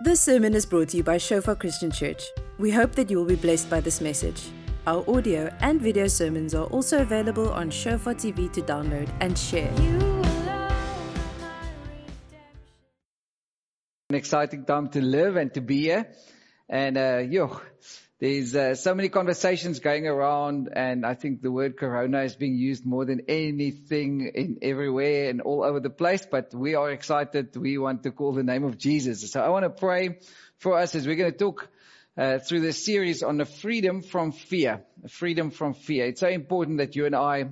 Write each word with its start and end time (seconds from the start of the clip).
This 0.00 0.20
sermon 0.22 0.54
is 0.54 0.64
brought 0.64 0.90
to 0.90 0.98
you 0.98 1.02
by 1.02 1.18
Shofar 1.18 1.56
Christian 1.56 1.90
Church. 1.90 2.22
We 2.56 2.70
hope 2.70 2.92
that 2.92 3.10
you 3.10 3.16
will 3.18 3.24
be 3.24 3.34
blessed 3.34 3.68
by 3.68 3.80
this 3.80 4.00
message. 4.00 4.50
Our 4.86 5.02
audio 5.10 5.52
and 5.58 5.82
video 5.82 6.06
sermons 6.06 6.54
are 6.54 6.66
also 6.66 7.02
available 7.02 7.50
on 7.50 7.68
Shofar 7.68 8.14
TV 8.14 8.48
to 8.52 8.62
download 8.62 9.10
and 9.18 9.36
share. 9.36 9.72
An 14.10 14.14
exciting 14.14 14.64
time 14.64 14.88
to 14.90 15.00
live 15.00 15.34
and 15.34 15.52
to 15.54 15.60
be 15.60 15.80
here. 15.80 16.06
And, 16.68 16.96
uh, 16.96 17.24
yo, 17.28 17.60
there's 18.20 18.56
uh, 18.56 18.74
so 18.74 18.96
many 18.96 19.10
conversations 19.10 19.78
going 19.78 20.08
around, 20.08 20.70
and 20.72 21.06
I 21.06 21.14
think 21.14 21.40
the 21.40 21.52
word 21.52 21.76
corona 21.76 22.22
is 22.22 22.34
being 22.34 22.56
used 22.56 22.84
more 22.84 23.04
than 23.04 23.22
anything 23.28 24.32
in 24.34 24.58
everywhere 24.60 25.30
and 25.30 25.40
all 25.40 25.62
over 25.62 25.78
the 25.78 25.90
place. 25.90 26.26
But 26.28 26.52
we 26.52 26.74
are 26.74 26.90
excited. 26.90 27.56
We 27.56 27.78
want 27.78 28.02
to 28.02 28.10
call 28.10 28.32
the 28.32 28.42
name 28.42 28.64
of 28.64 28.76
Jesus. 28.76 29.30
So 29.30 29.40
I 29.40 29.50
want 29.50 29.66
to 29.66 29.70
pray 29.70 30.18
for 30.56 30.76
us 30.76 30.96
as 30.96 31.06
we're 31.06 31.14
going 31.14 31.30
to 31.30 31.38
talk 31.38 31.68
uh, 32.16 32.40
through 32.40 32.62
this 32.62 32.84
series 32.84 33.22
on 33.22 33.36
the 33.36 33.44
freedom 33.44 34.02
from 34.02 34.32
fear. 34.32 34.82
Freedom 35.08 35.52
from 35.52 35.74
fear. 35.74 36.06
It's 36.06 36.20
so 36.20 36.28
important 36.28 36.78
that 36.78 36.96
you 36.96 37.06
and 37.06 37.14
I 37.14 37.50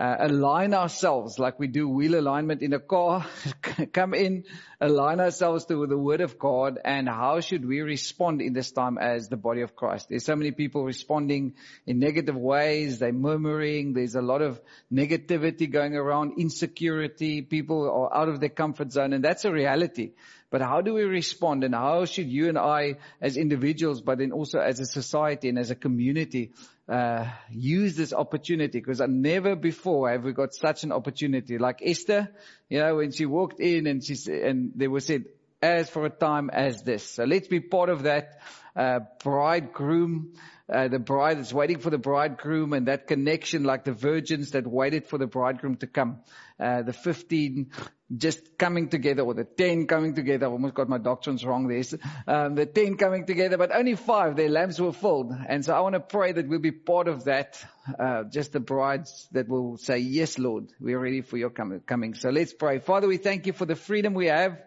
uh, 0.00 0.16
align 0.20 0.72
ourselves 0.72 1.38
like 1.38 1.58
we 1.58 1.66
do 1.66 1.86
wheel 1.86 2.18
alignment 2.18 2.62
in 2.62 2.72
a 2.72 2.78
car, 2.78 3.26
come 3.92 4.14
in, 4.14 4.44
align 4.80 5.20
ourselves 5.20 5.66
to 5.66 5.86
the 5.86 5.98
word 5.98 6.22
of 6.22 6.38
God 6.38 6.78
and 6.82 7.06
how 7.06 7.40
should 7.40 7.68
we 7.68 7.82
respond 7.82 8.40
in 8.40 8.54
this 8.54 8.72
time 8.72 8.96
as 8.96 9.28
the 9.28 9.36
body 9.36 9.60
of 9.60 9.76
Christ. 9.76 10.08
There's 10.08 10.24
so 10.24 10.36
many 10.36 10.52
people 10.52 10.84
responding 10.84 11.52
in 11.86 11.98
negative 11.98 12.34
ways. 12.34 12.98
They're 12.98 13.12
murmuring. 13.12 13.92
There's 13.92 14.14
a 14.14 14.22
lot 14.22 14.40
of 14.40 14.58
negativity 14.90 15.70
going 15.70 15.94
around, 15.94 16.38
insecurity. 16.38 17.42
People 17.42 17.84
are 17.90 18.22
out 18.22 18.30
of 18.30 18.40
their 18.40 18.48
comfort 18.48 18.92
zone 18.92 19.12
and 19.12 19.22
that's 19.22 19.44
a 19.44 19.52
reality. 19.52 20.12
But 20.50 20.62
how 20.62 20.80
do 20.80 20.94
we 20.94 21.02
respond 21.02 21.62
and 21.62 21.74
how 21.74 22.06
should 22.06 22.26
you 22.26 22.48
and 22.48 22.58
I 22.58 22.96
as 23.20 23.36
individuals, 23.36 24.00
but 24.00 24.18
then 24.18 24.32
also 24.32 24.58
as 24.60 24.80
a 24.80 24.86
society 24.86 25.50
and 25.50 25.58
as 25.58 25.70
a 25.70 25.76
community, 25.76 26.52
uh, 26.90 27.26
use 27.50 27.94
this 27.96 28.12
opportunity? 28.12 28.80
Because 28.80 29.00
never 29.00 29.54
before 29.54 30.10
have 30.10 30.24
we 30.24 30.32
got 30.32 30.52
such 30.54 30.82
an 30.82 30.92
opportunity. 30.92 31.56
Like 31.56 31.78
Esther, 31.82 32.28
you 32.68 32.80
know, 32.80 32.96
when 32.96 33.12
she 33.12 33.26
walked 33.26 33.60
in 33.60 33.86
and 33.86 34.04
she 34.04 34.16
and 34.32 34.72
they 34.74 34.88
were 34.88 35.00
said, 35.00 35.24
as 35.62 35.88
for 35.90 36.06
a 36.06 36.10
time 36.10 36.50
as 36.50 36.82
this. 36.82 37.04
So 37.04 37.24
let's 37.24 37.48
be 37.48 37.60
part 37.60 37.90
of 37.90 38.04
that 38.04 38.40
uh, 38.74 39.00
bridegroom, 39.22 40.34
uh, 40.72 40.88
the 40.88 40.98
bride 40.98 41.38
that's 41.38 41.52
waiting 41.52 41.78
for 41.78 41.90
the 41.90 41.98
bridegroom 41.98 42.72
and 42.72 42.88
that 42.88 43.06
connection 43.06 43.64
like 43.64 43.84
the 43.84 43.92
virgins 43.92 44.52
that 44.52 44.66
waited 44.66 45.06
for 45.06 45.18
the 45.18 45.26
bridegroom 45.26 45.76
to 45.76 45.86
come. 45.86 46.20
Uh, 46.58 46.82
the 46.82 46.92
15 46.92 47.70
just 48.16 48.58
coming 48.58 48.88
together 48.88 49.22
or 49.22 49.34
the 49.34 49.44
10 49.44 49.86
coming 49.86 50.14
together. 50.14 50.46
I 50.46 50.50
almost 50.50 50.74
got 50.74 50.88
my 50.88 50.98
doctrines 50.98 51.44
wrong 51.44 51.68
there. 51.68 51.82
Um, 52.26 52.54
the 52.54 52.66
10 52.66 52.96
coming 52.96 53.26
together, 53.26 53.56
but 53.56 53.74
only 53.74 53.94
five, 53.94 54.36
their 54.36 54.48
lamps 54.48 54.80
were 54.80 54.92
filled. 54.92 55.32
And 55.48 55.64
so 55.64 55.74
I 55.74 55.80
want 55.80 55.94
to 55.94 56.00
pray 56.00 56.32
that 56.32 56.48
we'll 56.48 56.58
be 56.58 56.72
part 56.72 57.08
of 57.08 57.24
that, 57.24 57.64
uh, 57.98 58.24
just 58.24 58.52
the 58.52 58.60
brides 58.60 59.28
that 59.32 59.48
will 59.48 59.76
say, 59.76 59.98
yes, 59.98 60.38
Lord, 60.38 60.72
we're 60.80 60.98
ready 60.98 61.20
for 61.22 61.36
your 61.36 61.50
coming. 61.50 62.14
So 62.14 62.30
let's 62.30 62.52
pray. 62.52 62.78
Father, 62.78 63.06
we 63.06 63.16
thank 63.16 63.46
you 63.46 63.52
for 63.52 63.66
the 63.66 63.76
freedom 63.76 64.14
we 64.14 64.26
have 64.26 64.58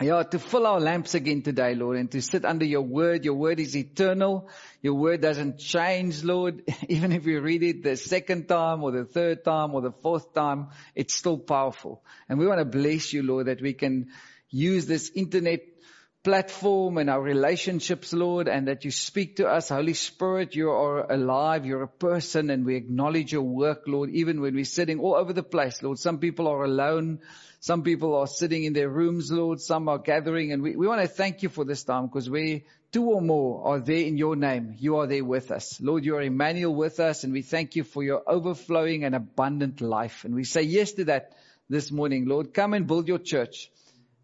yeah, 0.00 0.22
to 0.24 0.38
fill 0.38 0.66
our 0.66 0.78
lamps 0.78 1.14
again 1.14 1.40
today, 1.40 1.74
Lord, 1.74 1.96
and 1.96 2.10
to 2.10 2.20
sit 2.20 2.44
under 2.44 2.66
your 2.66 2.82
word. 2.82 3.24
Your 3.24 3.32
word 3.34 3.58
is 3.60 3.74
eternal. 3.74 4.50
Your 4.82 4.92
word 4.92 5.22
doesn't 5.22 5.58
change, 5.58 6.22
Lord. 6.22 6.62
Even 6.88 7.12
if 7.12 7.24
you 7.24 7.40
read 7.40 7.62
it 7.62 7.82
the 7.82 7.96
second 7.96 8.46
time 8.46 8.82
or 8.82 8.92
the 8.92 9.06
third 9.06 9.42
time 9.42 9.74
or 9.74 9.80
the 9.80 9.92
fourth 9.92 10.34
time, 10.34 10.68
it's 10.94 11.14
still 11.14 11.38
powerful. 11.38 12.02
And 12.28 12.38
we 12.38 12.46
want 12.46 12.58
to 12.58 12.66
bless 12.66 13.14
you, 13.14 13.22
Lord, 13.22 13.46
that 13.46 13.62
we 13.62 13.72
can 13.72 14.08
use 14.50 14.84
this 14.84 15.10
internet 15.14 15.75
platform 16.26 16.98
and 16.98 17.08
our 17.08 17.22
relationships, 17.22 18.12
Lord, 18.12 18.48
and 18.48 18.66
that 18.66 18.84
you 18.84 18.90
speak 18.90 19.36
to 19.36 19.46
us. 19.46 19.68
Holy 19.68 19.94
Spirit, 19.94 20.56
you 20.56 20.70
are 20.72 21.08
alive. 21.08 21.64
You're 21.64 21.84
a 21.84 21.88
person 21.88 22.50
and 22.50 22.66
we 22.66 22.74
acknowledge 22.74 23.32
your 23.32 23.42
work, 23.42 23.84
Lord, 23.86 24.10
even 24.10 24.40
when 24.40 24.56
we're 24.56 24.64
sitting 24.64 24.98
all 24.98 25.14
over 25.14 25.32
the 25.32 25.44
place, 25.44 25.80
Lord. 25.84 26.00
Some 26.00 26.18
people 26.18 26.48
are 26.48 26.64
alone. 26.64 27.20
Some 27.60 27.84
people 27.84 28.16
are 28.16 28.26
sitting 28.26 28.64
in 28.64 28.72
their 28.72 28.88
rooms, 28.88 29.30
Lord. 29.30 29.60
Some 29.60 29.88
are 29.88 29.98
gathering. 29.98 30.50
And 30.50 30.64
we, 30.64 30.74
we 30.74 30.88
want 30.88 31.00
to 31.00 31.06
thank 31.06 31.44
you 31.44 31.48
for 31.48 31.64
this 31.64 31.84
time 31.84 32.06
because 32.06 32.28
we, 32.28 32.64
two 32.90 33.04
or 33.04 33.22
more 33.22 33.64
are 33.64 33.78
there 33.78 34.04
in 34.04 34.18
your 34.18 34.34
name. 34.34 34.74
You 34.80 34.96
are 34.96 35.06
there 35.06 35.24
with 35.24 35.52
us. 35.52 35.80
Lord, 35.80 36.04
you 36.04 36.16
are 36.16 36.22
Emmanuel 36.22 36.74
with 36.74 36.98
us. 36.98 37.22
And 37.22 37.32
we 37.32 37.42
thank 37.42 37.76
you 37.76 37.84
for 37.84 38.02
your 38.02 38.24
overflowing 38.26 39.04
and 39.04 39.14
abundant 39.14 39.80
life. 39.80 40.24
And 40.24 40.34
we 40.34 40.42
say 40.42 40.62
yes 40.62 40.90
to 40.94 41.04
that 41.04 41.36
this 41.68 41.92
morning. 41.92 42.26
Lord, 42.26 42.52
come 42.52 42.74
and 42.74 42.88
build 42.88 43.06
your 43.06 43.20
church. 43.20 43.70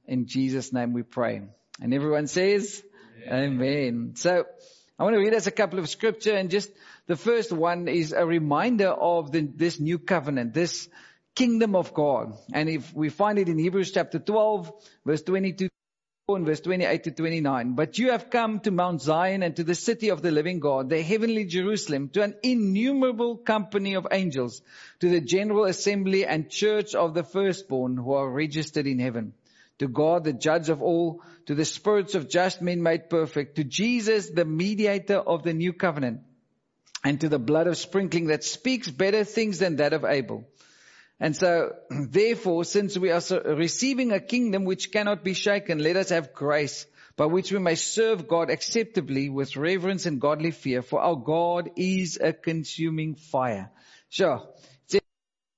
In 0.04 0.26
Jesus' 0.26 0.72
name 0.72 0.94
we 0.94 1.04
pray. 1.04 1.42
And 1.80 1.94
everyone 1.94 2.26
says, 2.26 2.82
Amen. 3.26 3.62
Amen. 3.62 4.12
So 4.16 4.44
I 4.98 5.04
want 5.04 5.14
to 5.14 5.20
read 5.20 5.34
us 5.34 5.46
a 5.46 5.52
couple 5.52 5.78
of 5.78 5.88
scripture 5.88 6.34
and 6.34 6.50
just 6.50 6.70
the 7.06 7.16
first 7.16 7.52
one 7.52 7.88
is 7.88 8.12
a 8.12 8.24
reminder 8.24 8.88
of 8.88 9.32
the, 9.32 9.42
this 9.42 9.80
new 9.80 9.98
covenant, 9.98 10.54
this 10.54 10.88
kingdom 11.34 11.74
of 11.74 11.94
God. 11.94 12.34
And 12.52 12.68
if 12.68 12.92
we 12.94 13.08
find 13.08 13.38
it 13.38 13.48
in 13.48 13.58
Hebrews 13.58 13.92
chapter 13.92 14.18
12, 14.18 14.72
verse 15.04 15.22
22 15.22 15.68
and 16.28 16.46
verse 16.46 16.60
28 16.60 17.04
to 17.04 17.10
29. 17.10 17.74
But 17.74 17.98
you 17.98 18.12
have 18.12 18.30
come 18.30 18.60
to 18.60 18.70
Mount 18.70 19.02
Zion 19.02 19.42
and 19.42 19.56
to 19.56 19.64
the 19.64 19.74
city 19.74 20.10
of 20.10 20.22
the 20.22 20.30
living 20.30 20.60
God, 20.60 20.88
the 20.88 21.02
heavenly 21.02 21.44
Jerusalem, 21.44 22.10
to 22.10 22.22
an 22.22 22.36
innumerable 22.42 23.36
company 23.36 23.94
of 23.94 24.06
angels, 24.10 24.62
to 25.00 25.08
the 25.08 25.20
general 25.20 25.64
assembly 25.64 26.24
and 26.24 26.48
church 26.48 26.94
of 26.94 27.14
the 27.14 27.24
firstborn 27.24 27.96
who 27.96 28.12
are 28.12 28.30
registered 28.30 28.86
in 28.86 28.98
heaven. 28.98 29.34
To 29.78 29.88
God, 29.88 30.24
the 30.24 30.32
judge 30.32 30.68
of 30.68 30.82
all, 30.82 31.22
to 31.46 31.54
the 31.54 31.64
spirits 31.64 32.14
of 32.14 32.28
just 32.28 32.62
men 32.62 32.82
made 32.82 33.10
perfect, 33.10 33.56
to 33.56 33.64
Jesus, 33.64 34.30
the 34.30 34.44
mediator 34.44 35.18
of 35.18 35.42
the 35.42 35.52
new 35.54 35.72
covenant, 35.72 36.20
and 37.04 37.20
to 37.20 37.28
the 37.28 37.38
blood 37.38 37.66
of 37.66 37.76
sprinkling 37.76 38.26
that 38.26 38.44
speaks 38.44 38.88
better 38.90 39.24
things 39.24 39.58
than 39.58 39.76
that 39.76 39.92
of 39.92 40.04
Abel. 40.04 40.44
And 41.18 41.36
so, 41.36 41.72
therefore, 41.90 42.64
since 42.64 42.96
we 42.98 43.10
are 43.10 43.22
receiving 43.44 44.12
a 44.12 44.20
kingdom 44.20 44.64
which 44.64 44.92
cannot 44.92 45.24
be 45.24 45.34
shaken, 45.34 45.78
let 45.78 45.96
us 45.96 46.10
have 46.10 46.32
grace 46.32 46.86
by 47.16 47.26
which 47.26 47.52
we 47.52 47.58
may 47.58 47.74
serve 47.74 48.28
God 48.28 48.50
acceptably 48.50 49.28
with 49.28 49.56
reverence 49.56 50.06
and 50.06 50.20
godly 50.20 50.50
fear, 50.50 50.82
for 50.82 51.00
our 51.00 51.16
God 51.16 51.70
is 51.76 52.18
a 52.20 52.32
consuming 52.32 53.14
fire. 53.14 53.70
Sure. 54.08 54.42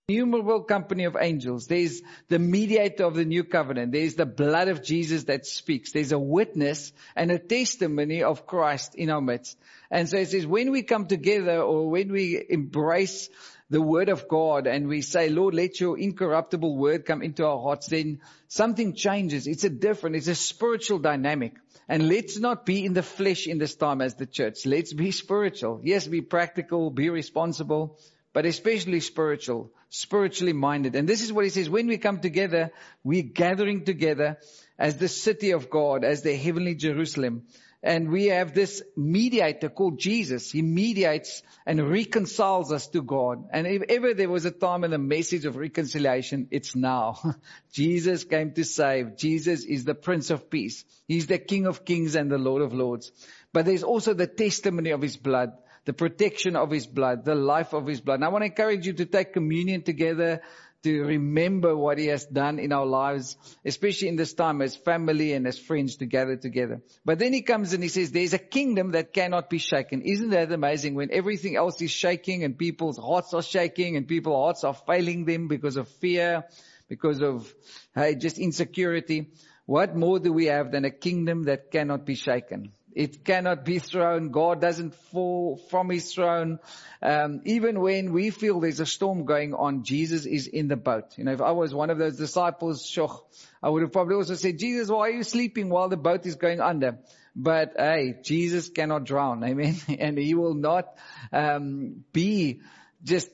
Innumerable 0.07 0.65
company 0.65 1.05
of 1.05 1.17
angels. 1.19 1.67
There's 1.67 2.03
the 2.29 2.39
mediator 2.39 3.05
of 3.05 3.15
the 3.15 3.25
new 3.25 3.43
covenant. 3.43 3.93
There's 3.93 4.17
the 4.17 4.27
blood 4.27 4.69
of 4.69 4.83
Jesus 4.83 5.25
that 5.25 5.47
speaks. 5.47 5.93
There's 5.93 6.13
a 6.13 6.19
witness 6.19 6.93
and 7.17 7.31
a 7.31 7.39
testimony 7.39 8.23
of 8.23 8.47
Christ 8.47 8.97
in 8.97 9.09
our 9.09 9.23
midst. 9.23 9.57
And 9.91 10.07
so 10.07 10.19
it 10.19 10.29
says 10.29 10.47
when 10.47 10.73
we 10.73 10.83
come 10.83 11.07
together 11.07 11.63
or 11.63 11.89
when 11.89 12.13
we 12.13 12.45
embrace 12.51 13.31
the 13.71 13.81
word 13.81 14.11
of 14.11 14.29
God 14.29 14.67
and 14.67 14.89
we 14.89 15.01
say, 15.01 15.31
Lord, 15.31 15.55
let 15.55 15.81
your 15.81 15.99
incorruptible 15.99 16.77
word 16.77 17.07
come 17.07 17.23
into 17.23 17.47
our 17.47 17.63
hearts, 17.63 17.87
then 17.87 18.21
something 18.47 18.93
changes. 18.93 19.47
It's 19.47 19.65
a 19.65 19.71
different, 19.71 20.17
it's 20.17 20.29
a 20.29 20.35
spiritual 20.35 20.99
dynamic. 20.99 21.55
And 21.89 22.11
let's 22.11 22.39
not 22.39 22.67
be 22.67 22.85
in 22.85 22.93
the 22.93 23.03
flesh 23.03 23.47
in 23.47 23.57
this 23.57 23.75
time 23.75 24.03
as 24.03 24.17
the 24.17 24.27
church. 24.27 24.67
Let's 24.67 24.93
be 24.93 25.13
spiritual. 25.13 25.81
Yes, 25.83 26.07
be 26.07 26.21
practical, 26.21 26.91
be 26.91 27.09
responsible, 27.09 27.99
but 28.35 28.45
especially 28.45 29.01
spiritual, 29.01 29.71
spiritually 29.89 30.53
minded. 30.53 30.97
And 30.97 31.09
this 31.09 31.23
is 31.23 31.33
what 31.33 31.45
he 31.45 31.51
says. 31.51 31.71
When 31.71 31.87
we 31.87 31.97
come 31.99 32.21
together, 32.21 32.73
we're 33.05 33.23
gathering 33.23 33.85
together 33.85 34.39
as 34.77 34.97
the 34.97 35.09
city 35.09 35.53
of 35.53 35.71
God, 35.71 36.05
as 36.05 36.23
the 36.23 36.37
heavenly 36.37 36.75
Jerusalem. 36.75 37.45
And 37.81 38.11
we 38.11 38.27
have 38.27 38.55
this 38.55 38.83
mediator 38.97 39.69
called 39.69 39.99
Jesus. 39.99 40.51
He 40.51 40.63
mediates 40.63 41.43
and 41.65 41.91
reconciles 41.91 42.73
us 42.73 42.89
to 42.89 43.03
God. 43.03 43.45
And 43.53 43.67
if 43.67 43.83
ever 43.89 44.15
there 44.15 44.31
was 44.31 44.47
a 44.47 44.51
time 44.51 44.85
in 44.85 44.91
the 44.91 44.99
message 44.99 45.45
of 45.45 45.57
reconciliation, 45.57 46.49
it's 46.51 46.75
now. 46.75 47.37
Jesus 47.73 48.25
came 48.25 48.53
to 48.55 48.65
save. 48.65 49.17
Jesus 49.17 49.65
is 49.65 49.85
the 49.85 49.95
Prince 49.95 50.31
of 50.31 50.51
Peace. 50.51 50.85
He's 51.07 51.27
the 51.27 51.39
King 51.39 51.67
of 51.67 51.85
Kings 51.85 52.15
and 52.15 52.31
the 52.31 52.39
Lord 52.39 52.63
of 52.63 52.73
Lords. 52.73 53.13
But 53.53 53.67
there's 53.67 53.85
also 53.85 54.15
the 54.15 54.27
testimony 54.27 54.91
of 54.91 55.03
His 55.03 55.19
blood, 55.19 55.53
the 55.85 55.93
protection 55.93 56.57
of 56.57 56.71
His 56.71 56.87
blood, 56.87 57.25
the 57.25 57.35
life 57.35 57.73
of 57.73 57.87
His 57.87 58.01
blood. 58.01 58.17
And 58.17 58.25
I 58.25 58.29
want 58.29 58.43
to 58.43 58.47
encourage 58.47 58.87
you 58.87 58.93
to 58.95 59.07
take 59.07 59.33
communion 59.33 59.83
together 59.83 60.41
to 60.85 61.03
remember 61.03 61.75
what 61.75 61.99
he 61.99 62.09
has 62.09 62.27
done 62.27 62.59
in 62.59 62.71
our 62.71 62.85
lives, 62.85 63.39
especially 63.65 64.09
in 64.09 64.17
this 64.17 64.35
time 64.35 64.61
as 64.61 64.77
family 64.77 65.33
and 65.33 65.47
as 65.47 65.59
friends 65.59 65.97
to 65.97 66.05
gather 66.05 66.37
together. 66.37 66.83
But 67.07 67.19
then 67.19 67.33
he 67.33 67.41
comes 67.41 67.73
and 67.73 67.83
he 67.83 67.89
says, 67.89 68.13
there's 68.13 68.35
a 68.35 68.39
kingdom 68.39 68.93
that 68.93 69.15
cannot 69.15 69.49
be 69.49 69.57
shaken. 69.57 70.03
Isn't 70.03 70.31
that 70.31 70.53
amazing 70.53 70.95
when 70.95 71.11
everything 71.11 71.57
else 71.57 71.81
is 71.81 71.91
shaking 71.91 72.45
and 72.45 72.59
people's 72.59 72.99
hearts 72.99 73.33
are 73.33 73.43
shaking 73.43 73.97
and 73.97 74.07
people's 74.07 74.37
hearts 74.37 74.65
are 74.65 74.75
failing 74.75 75.25
them 75.25 75.49
because 75.49 75.79
of 75.79 75.89
fear, 75.89 76.45
because 76.87 77.23
of, 77.23 77.51
hey, 77.95 78.15
just 78.15 78.39
insecurity. 78.39 79.31
What 79.65 79.97
more 79.97 80.19
do 80.19 80.35
we 80.35 80.47
have 80.47 80.71
than 80.71 80.85
a 80.85 80.91
kingdom 80.91 81.45
that 81.45 81.71
cannot 81.71 82.05
be 82.05 82.15
shaken? 82.15 82.73
It 82.95 83.25
cannot 83.25 83.65
be 83.65 83.81
thrown. 83.81 84.31
God 84.31 84.61
doesn't 84.61 84.95
fall 85.13 85.57
from 85.69 85.91
his 85.91 86.13
throne. 86.15 86.61
Um, 87.03 87.43
even 87.45 87.81
when 87.81 88.13
we 88.13 88.31
feel 88.31 88.61
there's 88.61 88.81
a 88.81 88.87
storm 88.87 89.25
going 89.25 89.53
on, 89.53 89.83
Jesus 89.83 90.27
is 90.27 90.47
in 90.47 90.69
the 90.69 90.77
boat. 90.77 91.19
You 91.19 91.25
know, 91.25 91.33
if 91.33 91.41
I 91.41 91.51
was 91.51 91.75
one 91.75 91.91
of 91.91 91.99
those 91.99 92.17
disciples, 92.17 92.89
shoch, 92.89 93.21
I 93.63 93.69
would 93.69 93.83
have 93.83 93.93
probably 93.93 94.15
also 94.15 94.35
said, 94.35 94.59
Jesus, 94.59 94.89
why 94.89 95.09
are 95.09 95.11
you 95.11 95.25
sleeping 95.25 95.71
while 95.71 95.89
the 95.89 95.97
boat 95.97 96.25
is 96.25 96.37
going 96.37 96.61
under? 96.61 96.99
But 97.35 97.73
hey, 97.77 98.15
Jesus 98.23 98.69
cannot 98.69 99.05
drown. 99.05 99.43
Amen. 99.43 99.77
And 99.99 100.17
he 100.17 100.35
will 100.35 100.55
not, 100.55 100.97
um, 101.33 102.05
be 102.13 102.61
just 103.03 103.29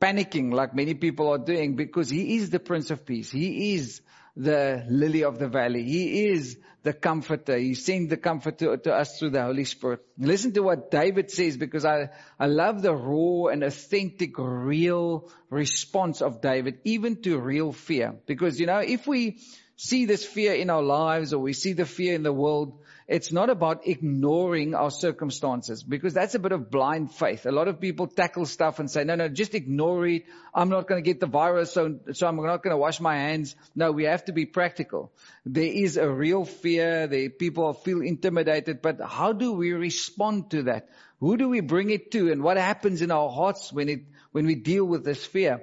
panicking 0.00 0.52
like 0.52 0.74
many 0.74 0.94
people 0.94 1.30
are 1.30 1.38
doing 1.38 1.74
because 1.74 2.10
he 2.10 2.36
is 2.36 2.50
the 2.50 2.60
Prince 2.60 2.90
of 2.90 3.06
Peace. 3.06 3.30
He 3.30 3.74
is 3.74 4.02
the 4.36 4.84
lily 4.88 5.24
of 5.24 5.38
the 5.38 5.48
valley. 5.48 5.84
He 5.84 6.26
is 6.26 6.58
the 6.82 6.92
comforter. 6.92 7.56
He 7.56 7.74
sent 7.74 8.10
the 8.10 8.16
comforter 8.16 8.76
to 8.76 8.92
us 8.92 9.18
through 9.18 9.30
the 9.30 9.42
Holy 9.42 9.64
Spirit. 9.64 10.00
Listen 10.18 10.52
to 10.52 10.60
what 10.60 10.90
David 10.90 11.30
says 11.30 11.56
because 11.56 11.84
I, 11.84 12.10
I 12.38 12.46
love 12.46 12.82
the 12.82 12.94
raw 12.94 13.46
and 13.50 13.64
authentic, 13.64 14.38
real 14.38 15.30
response 15.50 16.20
of 16.20 16.40
David, 16.40 16.78
even 16.84 17.22
to 17.22 17.38
real 17.38 17.72
fear. 17.72 18.14
Because, 18.26 18.60
you 18.60 18.66
know, 18.66 18.78
if 18.78 19.06
we 19.06 19.38
see 19.76 20.04
this 20.04 20.24
fear 20.24 20.54
in 20.54 20.70
our 20.70 20.82
lives 20.82 21.32
or 21.32 21.38
we 21.38 21.52
see 21.52 21.72
the 21.72 21.86
fear 21.86 22.14
in 22.14 22.22
the 22.22 22.32
world, 22.32 22.78
it's 23.08 23.30
not 23.30 23.50
about 23.50 23.86
ignoring 23.86 24.74
our 24.74 24.90
circumstances 24.90 25.84
because 25.84 26.12
that's 26.12 26.34
a 26.34 26.40
bit 26.40 26.50
of 26.50 26.72
blind 26.72 27.12
faith. 27.12 27.46
A 27.46 27.52
lot 27.52 27.68
of 27.68 27.80
people 27.80 28.08
tackle 28.08 28.46
stuff 28.46 28.80
and 28.80 28.90
say, 28.90 29.04
no, 29.04 29.14
no, 29.14 29.28
just 29.28 29.54
ignore 29.54 30.04
it. 30.08 30.24
I'm 30.52 30.70
not 30.70 30.88
going 30.88 31.02
to 31.02 31.08
get 31.08 31.20
the 31.20 31.28
virus, 31.28 31.70
so, 31.72 32.00
so 32.12 32.26
I'm 32.26 32.36
not 32.36 32.64
going 32.64 32.72
to 32.72 32.76
wash 32.76 32.98
my 32.98 33.14
hands. 33.14 33.54
No, 33.76 33.92
we 33.92 34.04
have 34.04 34.24
to 34.24 34.32
be 34.32 34.44
practical. 34.44 35.12
There 35.44 35.62
is 35.62 35.96
a 35.96 36.10
real 36.10 36.44
fear. 36.44 37.06
The 37.06 37.28
people 37.28 37.72
feel 37.74 38.02
intimidated, 38.02 38.82
but 38.82 39.00
how 39.00 39.32
do 39.32 39.52
we 39.52 39.72
respond 39.72 40.50
to 40.50 40.64
that? 40.64 40.88
Who 41.20 41.36
do 41.36 41.48
we 41.48 41.60
bring 41.60 41.90
it 41.90 42.10
to 42.10 42.32
and 42.32 42.42
what 42.42 42.56
happens 42.56 43.02
in 43.02 43.12
our 43.12 43.30
hearts 43.30 43.72
when 43.72 43.88
it, 43.88 44.00
when 44.32 44.46
we 44.46 44.56
deal 44.56 44.84
with 44.84 45.04
this 45.04 45.24
fear? 45.24 45.62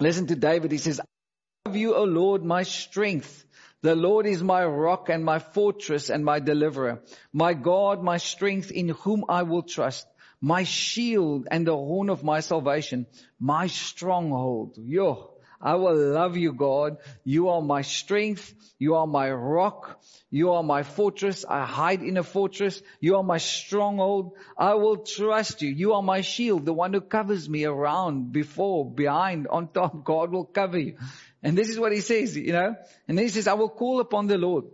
Listen 0.00 0.26
to 0.26 0.34
David. 0.36 0.72
He 0.72 0.78
says, 0.78 1.00
I 1.00 1.04
love 1.68 1.76
you, 1.76 1.94
O 1.94 2.02
Lord, 2.02 2.44
my 2.44 2.64
strength. 2.64 3.45
The 3.86 3.94
Lord 3.94 4.26
is 4.26 4.42
my 4.42 4.64
rock 4.64 5.10
and 5.10 5.24
my 5.24 5.38
fortress 5.38 6.10
and 6.10 6.24
my 6.24 6.40
deliverer, 6.40 7.04
my 7.32 7.54
God, 7.54 8.02
my 8.02 8.16
strength 8.16 8.72
in 8.72 8.88
whom 8.88 9.24
I 9.28 9.44
will 9.44 9.62
trust, 9.62 10.08
my 10.40 10.64
shield 10.64 11.46
and 11.52 11.64
the 11.64 11.76
horn 11.76 12.10
of 12.10 12.24
my 12.24 12.40
salvation, 12.40 13.06
my 13.38 13.68
stronghold. 13.68 14.74
Yo, 14.76 15.36
I 15.60 15.76
will 15.76 15.96
love 15.96 16.36
you, 16.36 16.52
God. 16.52 16.96
You 17.22 17.50
are 17.50 17.62
my 17.62 17.82
strength. 17.82 18.52
You 18.78 18.96
are 18.96 19.06
my 19.06 19.30
rock. 19.30 20.02
You 20.30 20.52
are 20.52 20.62
my 20.62 20.82
fortress. 20.82 21.44
I 21.48 21.64
hide 21.64 22.02
in 22.02 22.16
a 22.16 22.22
fortress. 22.22 22.82
You 23.00 23.16
are 23.16 23.22
my 23.22 23.38
stronghold. 23.38 24.32
I 24.58 24.74
will 24.74 24.98
trust 24.98 25.62
you. 25.62 25.70
You 25.70 25.94
are 25.94 26.02
my 26.02 26.20
shield, 26.20 26.66
the 26.66 26.74
one 26.74 26.92
who 26.92 27.00
covers 27.00 27.48
me 27.48 27.64
around, 27.64 28.32
before, 28.32 28.90
behind, 28.90 29.46
on 29.46 29.68
top. 29.68 30.04
God 30.04 30.32
will 30.32 30.44
cover 30.44 30.78
you. 30.78 30.96
And 31.42 31.56
this 31.56 31.68
is 31.68 31.78
what 31.78 31.92
he 31.92 32.00
says, 32.00 32.36
you 32.36 32.52
know. 32.52 32.74
And 33.08 33.16
then 33.16 33.24
he 33.24 33.30
says, 33.30 33.46
I 33.46 33.54
will 33.54 33.68
call 33.68 34.00
upon 34.00 34.26
the 34.26 34.38
Lord, 34.38 34.64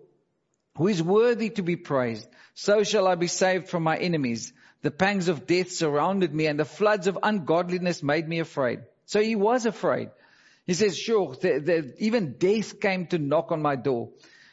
who 0.76 0.88
is 0.88 1.02
worthy 1.02 1.50
to 1.50 1.62
be 1.62 1.76
praised. 1.76 2.28
So 2.54 2.84
shall 2.84 3.06
I 3.06 3.14
be 3.14 3.26
saved 3.26 3.68
from 3.68 3.82
my 3.82 3.96
enemies. 3.96 4.52
The 4.82 4.90
pangs 4.90 5.28
of 5.28 5.46
death 5.46 5.70
surrounded 5.70 6.34
me 6.34 6.46
and 6.46 6.58
the 6.58 6.64
floods 6.64 7.06
of 7.06 7.18
ungodliness 7.22 8.02
made 8.02 8.28
me 8.28 8.40
afraid. 8.40 8.80
So 9.06 9.20
he 9.20 9.36
was 9.36 9.66
afraid. 9.66 10.10
He 10.66 10.74
says, 10.74 10.96
sure, 10.96 11.34
the, 11.34 11.58
the, 11.58 11.94
even 11.98 12.34
death 12.38 12.80
came 12.80 13.06
to 13.08 13.18
knock 13.18 13.52
on 13.52 13.62
my 13.62 13.76
door. 13.76 14.10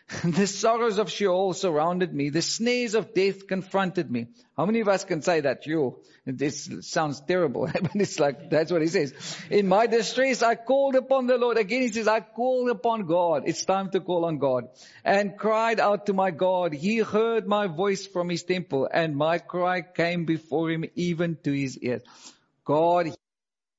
the 0.24 0.48
sorrows 0.48 0.98
of 0.98 1.12
Sheol 1.12 1.54
surrounded 1.54 2.14
me. 2.14 2.30
The 2.30 2.42
snares 2.42 2.96
of 2.96 3.14
death 3.14 3.46
confronted 3.46 4.10
me. 4.10 4.28
How 4.58 4.66
many 4.66 4.80
of 4.80 4.88
us 4.88 5.04
can 5.04 5.22
say 5.22 5.42
that? 5.42 5.68
You, 5.68 6.00
this 6.26 6.68
sounds 6.82 7.22
terrible, 7.22 7.70
but 7.82 7.92
it's 7.96 8.20
like, 8.20 8.50
that's 8.50 8.72
what 8.72 8.82
he 8.82 8.88
says. 8.88 9.14
In 9.52 9.68
my 9.68 9.86
distress, 9.86 10.42
I 10.42 10.56
called 10.56 10.96
upon 10.96 11.28
the 11.28 11.38
Lord. 11.38 11.58
Again, 11.58 11.84
he 11.84 11.90
says, 11.90 12.08
I 12.08 12.22
called 12.22 12.70
upon 12.70 13.06
God. 13.06 13.44
It's 13.46 13.66
time 13.66 13.92
to 13.92 14.00
call 14.00 14.26
on 14.26 14.40
God 14.40 14.70
and 15.06 15.38
cried 15.38 15.80
out 15.80 16.08
to 16.08 16.14
my 16.14 16.32
God. 16.32 16.74
He 16.74 16.98
heard 16.98 17.48
my 17.48 17.68
voice 17.68 18.08
from 18.08 18.30
his 18.30 18.42
temple 18.42 18.90
and 18.92 19.16
my 19.16 19.38
cry 19.38 19.82
came 19.82 20.26
before 20.26 20.72
him 20.72 20.86
even 20.96 21.38
to 21.44 21.52
his 21.52 21.78
ears. 21.78 22.02
God 22.66 23.14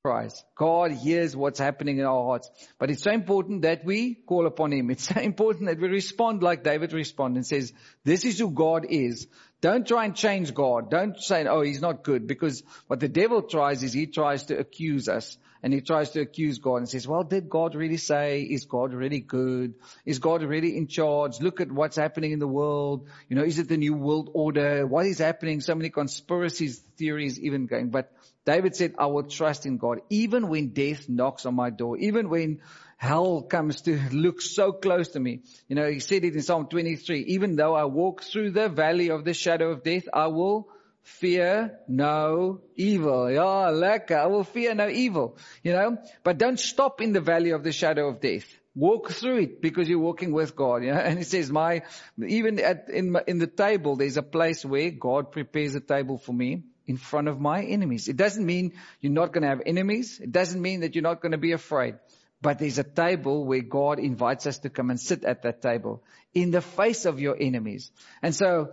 God 0.03 0.93
hears 0.93 1.37
what's 1.37 1.59
happening 1.59 1.99
in 1.99 2.07
our 2.07 2.25
hearts. 2.25 2.51
But 2.79 2.91
it's 2.91 3.03
so 3.03 3.11
important 3.11 3.63
that 3.63 3.85
we 3.85 4.15
call 4.15 4.47
upon 4.47 4.73
Him. 4.73 4.91
It's 4.91 5.05
so 5.15 5.21
important 5.21 5.67
that 5.67 5.79
we 5.79 5.89
respond 5.89 6.43
like 6.43 6.65
David 6.65 6.95
responded 6.95 7.37
and 7.37 7.47
says, 7.47 7.75
this 8.03 8.25
is 8.25 8.39
who 8.39 8.51
God 8.51 8.87
is. 8.89 9.27
Don't 9.61 9.87
try 9.87 10.07
and 10.07 10.17
change 10.17 10.55
God. 10.55 10.91
Don't 10.91 11.21
say, 11.21 11.45
oh, 11.47 11.61
He's 11.61 11.83
not 11.83 12.03
good. 12.03 12.27
Because 12.27 12.63
what 12.87 13.01
the 13.01 13.11
devil 13.11 13.43
tries 13.43 13.83
is 13.83 13.93
he 13.93 14.07
tries 14.07 14.45
to 14.45 14.57
accuse 14.57 15.07
us. 15.07 15.37
And 15.63 15.75
he 15.75 15.83
tries 15.83 16.13
to 16.13 16.23
accuse 16.23 16.57
God 16.57 16.77
and 16.77 16.89
says, 16.89 17.07
well, 17.07 17.23
did 17.23 17.51
God 17.51 17.75
really 17.75 17.99
say, 17.99 18.41
is 18.41 18.65
God 18.65 18.95
really 18.95 19.21
good? 19.21 19.75
Is 20.07 20.19
God 20.19 20.43
really 20.43 20.75
in 20.79 20.87
charge? 20.87 21.39
Look 21.41 21.61
at 21.61 21.71
what's 21.71 21.97
happening 21.97 22.33
in 22.33 22.39
the 22.39 22.49
world. 22.49 23.11
You 23.29 23.37
know, 23.37 23.45
is 23.45 23.59
it 23.59 23.69
the 23.69 23.77
new 23.77 23.93
world 23.93 24.31
order? 24.33 24.87
What 24.87 25.05
is 25.05 25.19
happening? 25.19 25.61
So 25.61 25.75
many 25.75 25.91
conspiracies, 25.91 26.79
theories 26.97 27.39
even 27.39 27.67
going. 27.67 27.91
But 27.91 28.11
David 28.47 28.75
said, 28.75 28.95
I 28.99 29.07
will 29.07 29.25
trust 29.25 29.67
in 29.67 29.77
God, 29.77 30.01
even 30.09 30.49
when 30.49 30.69
death 30.69 31.09
knocks 31.09 31.45
on 31.45 31.55
my 31.55 31.71
door, 31.71 31.99
even 31.99 32.31
when 32.31 32.61
hell 32.97 33.43
comes 33.43 33.83
to 33.83 33.99
look 34.13 34.41
so 34.41 34.73
close 34.73 35.09
to 35.09 35.21
me. 35.21 35.43
You 35.69 35.77
know, 35.77 35.91
he 35.91 36.01
said 36.01 36.25
it 36.25 36.35
in 36.35 36.43
Psalm 36.43 36.67
23, 36.67 37.21
even 37.29 37.57
though 37.57 37.75
I 37.75 37.85
walk 37.85 38.23
through 38.23 38.53
the 38.53 38.69
valley 38.69 39.11
of 39.11 39.25
the 39.25 39.35
shadow 39.35 39.71
of 39.71 39.83
death, 39.83 40.05
I 40.13 40.29
will 40.29 40.69
fear 41.03 41.79
no 41.89 42.61
evil. 42.77 43.31
Yeah, 43.31 43.71
lekker. 43.73 44.19
I 44.19 44.27
will 44.27 44.45
fear 44.45 44.75
no 44.75 44.89
evil. 44.89 45.37
You 45.63 45.73
know, 45.73 45.99
but 46.25 46.39
don't 46.39 46.59
stop 46.59 47.01
in 47.01 47.13
the 47.13 47.21
valley 47.21 47.51
of 47.51 47.63
the 47.63 47.73
shadow 47.73 48.09
of 48.09 48.21
death. 48.21 48.47
Walk 48.75 49.11
through 49.11 49.39
it 49.39 49.61
because 49.61 49.89
you're 49.89 49.99
walking 49.99 50.33
with 50.33 50.55
God. 50.55 50.85
You 50.85 50.93
know, 50.93 50.99
and 50.99 51.19
it 51.19 51.27
says, 51.27 51.51
my, 51.51 51.83
even 52.27 52.59
at, 52.61 52.89
in, 52.89 53.17
in 53.27 53.39
the 53.39 53.47
table, 53.47 53.97
there's 53.97 54.17
a 54.17 54.23
place 54.23 54.65
where 54.65 54.91
God 54.91 55.33
prepares 55.33 55.75
a 55.75 55.81
table 55.81 56.19
for 56.19 56.33
me 56.33 56.65
in 56.91 56.97
front 56.97 57.29
of 57.29 57.41
my 57.41 57.63
enemies. 57.63 58.09
It 58.09 58.17
doesn't 58.17 58.45
mean 58.45 58.73
you're 59.01 59.13
not 59.13 59.33
going 59.33 59.43
to 59.43 59.49
have 59.49 59.63
enemies. 59.65 60.19
It 60.21 60.33
doesn't 60.33 60.61
mean 60.61 60.81
that 60.81 60.97
you're 60.97 61.11
not 61.11 61.23
going 61.23 61.33
to 61.33 61.39
be 61.39 61.53
afraid. 61.53 61.95
But 62.43 62.59
there's 62.59 62.79
a 62.79 62.85
table 62.85 63.45
where 63.45 63.61
God 63.61 64.01
invites 64.01 64.47
us 64.47 64.59
to 64.61 64.71
come 64.71 64.91
and 64.91 64.99
sit 64.99 65.25
at 65.25 65.43
that 65.43 65.63
table 65.63 66.03
in 66.35 66.51
the 66.51 66.61
face 66.61 67.05
of 67.05 67.21
your 67.21 67.37
enemies. 67.39 67.93
And 68.23 68.35
so 68.35 68.73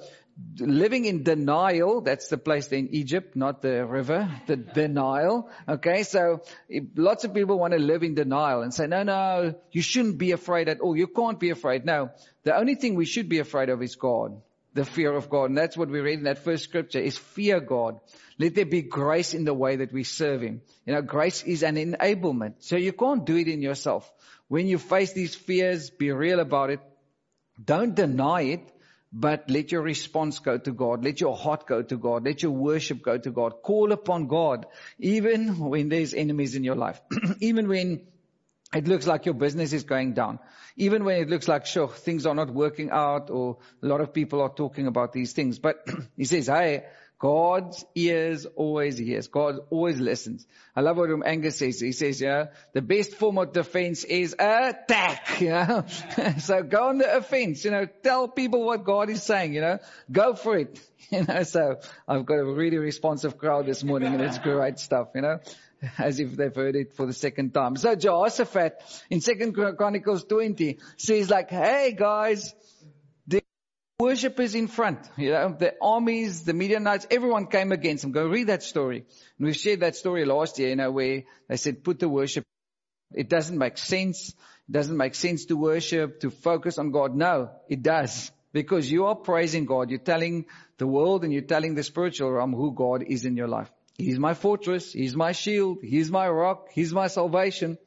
living 0.59 1.05
in 1.05 1.21
denial, 1.21 2.01
that's 2.01 2.27
the 2.29 2.39
place 2.39 2.71
in 2.71 2.89
Egypt, 2.93 3.35
not 3.35 3.61
the 3.61 3.85
river, 3.85 4.27
the 4.47 4.55
denial. 4.55 5.49
Okay, 5.67 6.01
so 6.03 6.41
lots 6.95 7.23
of 7.23 7.35
people 7.35 7.59
want 7.59 7.73
to 7.73 7.79
live 7.79 8.01
in 8.01 8.15
denial 8.15 8.63
and 8.63 8.73
say, 8.73 8.87
no, 8.87 9.03
no, 9.03 9.53
you 9.71 9.81
shouldn't 9.83 10.17
be 10.17 10.31
afraid 10.31 10.69
at 10.69 10.79
all. 10.79 10.97
You 10.97 11.07
can't 11.07 11.39
be 11.39 11.51
afraid. 11.51 11.85
No, 11.85 12.09
the 12.43 12.57
only 12.57 12.75
thing 12.75 12.95
we 12.95 13.05
should 13.05 13.29
be 13.29 13.39
afraid 13.39 13.69
of 13.69 13.83
is 13.83 13.95
God 13.95 14.41
the 14.77 14.85
fear 14.85 15.13
of 15.13 15.29
God. 15.29 15.45
And 15.45 15.57
that's 15.57 15.75
what 15.75 15.89
we 15.89 15.99
read 15.99 16.19
in 16.19 16.25
that 16.25 16.43
first 16.43 16.63
scripture 16.63 16.99
is 16.99 17.17
fear 17.17 17.59
God. 17.59 17.99
Let 18.37 18.53
there 18.53 18.65
be 18.65 18.83
grace 18.83 19.33
in 19.33 19.43
the 19.43 19.53
way 19.53 19.77
that 19.77 19.91
we 19.91 20.03
serve 20.03 20.41
Him. 20.41 20.61
You 20.85 20.93
know, 20.93 21.01
grace 21.01 21.43
is 21.43 21.63
an 21.63 21.75
enablement. 21.75 22.55
So 22.59 22.77
you 22.77 22.93
can't 22.93 23.25
do 23.25 23.35
it 23.35 23.47
in 23.47 23.61
yourself. 23.61 24.09
When 24.47 24.67
you 24.67 24.77
face 24.77 25.13
these 25.13 25.33
fears, 25.33 25.89
be 25.89 26.11
real 26.11 26.39
about 26.39 26.69
it. 26.69 26.79
Don't 27.61 27.95
deny 27.95 28.41
it, 28.41 28.71
but 29.11 29.49
let 29.49 29.71
your 29.71 29.81
response 29.81 30.37
go 30.37 30.59
to 30.59 30.71
God. 30.71 31.03
Let 31.03 31.19
your 31.19 31.35
heart 31.35 31.65
go 31.65 31.81
to 31.81 31.97
God. 31.97 32.23
Let 32.23 32.43
your 32.43 32.51
worship 32.51 33.01
go 33.01 33.17
to 33.17 33.31
God. 33.31 33.63
Call 33.63 33.91
upon 33.91 34.27
God, 34.27 34.67
even 34.99 35.57
when 35.57 35.89
there's 35.89 36.13
enemies 36.13 36.53
in 36.55 36.63
your 36.63 36.75
life. 36.75 37.01
even 37.39 37.67
when 37.67 38.05
it 38.77 38.87
looks 38.87 39.07
like 39.07 39.25
your 39.25 39.33
business 39.33 39.73
is 39.73 39.83
going 39.83 40.13
down. 40.13 40.39
Even 40.75 41.03
when 41.03 41.19
it 41.21 41.29
looks 41.29 41.47
like, 41.47 41.65
sure, 41.65 41.87
things 41.87 42.25
are 42.25 42.35
not 42.35 42.53
working 42.53 42.91
out 42.91 43.29
or 43.29 43.57
a 43.81 43.87
lot 43.87 44.01
of 44.01 44.13
people 44.13 44.41
are 44.41 44.53
talking 44.53 44.87
about 44.87 45.13
these 45.13 45.33
things. 45.33 45.57
But 45.57 45.85
he 46.17 46.25
says, 46.25 46.47
hey, 46.47 46.85
God's 47.19 47.83
ears 47.95 48.45
always 48.45 48.99
hears. 48.99 49.27
God 49.27 49.55
always 49.71 49.99
listens. 49.99 50.45
I 50.75 50.81
love 50.81 50.97
what 50.97 51.09
Angus 51.25 51.57
says. 51.57 51.79
He 51.79 51.91
says, 51.91 52.21
yeah, 52.21 52.47
the 52.73 52.83
best 52.83 53.15
form 53.15 53.39
of 53.39 53.53
defense 53.53 54.03
is 54.03 54.33
attack, 54.33 55.37
you 55.41 55.49
know. 55.49 55.85
so 56.37 56.61
go 56.61 56.89
on 56.89 56.99
the 56.99 57.17
offense, 57.17 57.65
you 57.65 57.71
know, 57.71 57.87
tell 58.03 58.27
people 58.27 58.63
what 58.63 58.83
God 58.83 59.09
is 59.09 59.23
saying, 59.23 59.55
you 59.55 59.61
know, 59.61 59.79
go 60.11 60.35
for 60.35 60.57
it. 60.57 60.79
You 61.09 61.23
know, 61.23 61.43
so 61.43 61.79
I've 62.05 62.25
got 62.25 62.39
a 62.39 62.43
really 62.43 62.79
responsive 62.79 63.37
crowd 63.37 63.65
this 63.65 63.81
morning 63.81 64.13
and 64.13 64.21
it's 64.21 64.39
great 64.39 64.77
stuff, 64.77 65.07
you 65.15 65.21
know 65.21 65.39
as 65.97 66.19
if 66.19 66.35
they've 66.35 66.55
heard 66.55 66.75
it 66.75 66.93
for 66.93 67.05
the 67.05 67.13
second 67.13 67.53
time. 67.53 67.75
So 67.75 67.95
Jehoshaphat 67.95 68.81
in 69.09 69.21
Second 69.21 69.53
Chronicles 69.53 70.23
20 70.25 70.79
says 70.97 71.29
like, 71.29 71.49
hey 71.49 71.95
guys, 71.97 72.53
the 73.27 73.41
worshippers 73.99 74.55
in 74.55 74.67
front, 74.67 74.99
you 75.17 75.31
know, 75.31 75.55
the 75.57 75.75
armies, 75.81 76.43
the 76.43 76.53
Midianites, 76.53 77.07
everyone 77.11 77.47
came 77.47 77.71
against 77.71 78.03
them. 78.03 78.11
Go 78.11 78.27
read 78.27 78.47
that 78.47 78.63
story. 78.63 79.05
And 79.37 79.47
we 79.47 79.53
shared 79.53 79.81
that 79.81 79.95
story 79.95 80.25
last 80.25 80.59
year, 80.59 80.69
you 80.69 80.75
know, 80.75 80.91
where 80.91 81.23
they 81.47 81.57
said 81.57 81.83
put 81.83 81.99
the 81.99 82.09
worship. 82.09 82.43
It 83.13 83.29
doesn't 83.29 83.57
make 83.57 83.77
sense. 83.77 84.29
It 84.29 84.71
doesn't 84.71 84.97
make 84.97 85.15
sense 85.15 85.45
to 85.45 85.55
worship, 85.55 86.19
to 86.21 86.29
focus 86.29 86.77
on 86.77 86.91
God. 86.91 87.15
No, 87.15 87.51
it 87.69 87.81
does 87.81 88.31
because 88.51 88.91
you 88.91 89.05
are 89.05 89.15
praising 89.15 89.65
God. 89.65 89.89
You're 89.89 89.99
telling 89.99 90.45
the 90.77 90.87
world 90.87 91.23
and 91.23 91.31
you're 91.31 91.43
telling 91.43 91.75
the 91.75 91.83
spiritual 91.83 92.31
realm 92.31 92.53
who 92.53 92.73
God 92.73 93.03
is 93.03 93.23
in 93.23 93.37
your 93.37 93.47
life. 93.47 93.69
He's 93.97 94.19
my 94.19 94.33
fortress. 94.33 94.93
He's 94.93 95.15
my 95.15 95.31
shield. 95.31 95.79
He's 95.81 96.11
my 96.11 96.29
rock. 96.29 96.67
He's 96.71 96.93
my 96.93 97.07
salvation. 97.07 97.77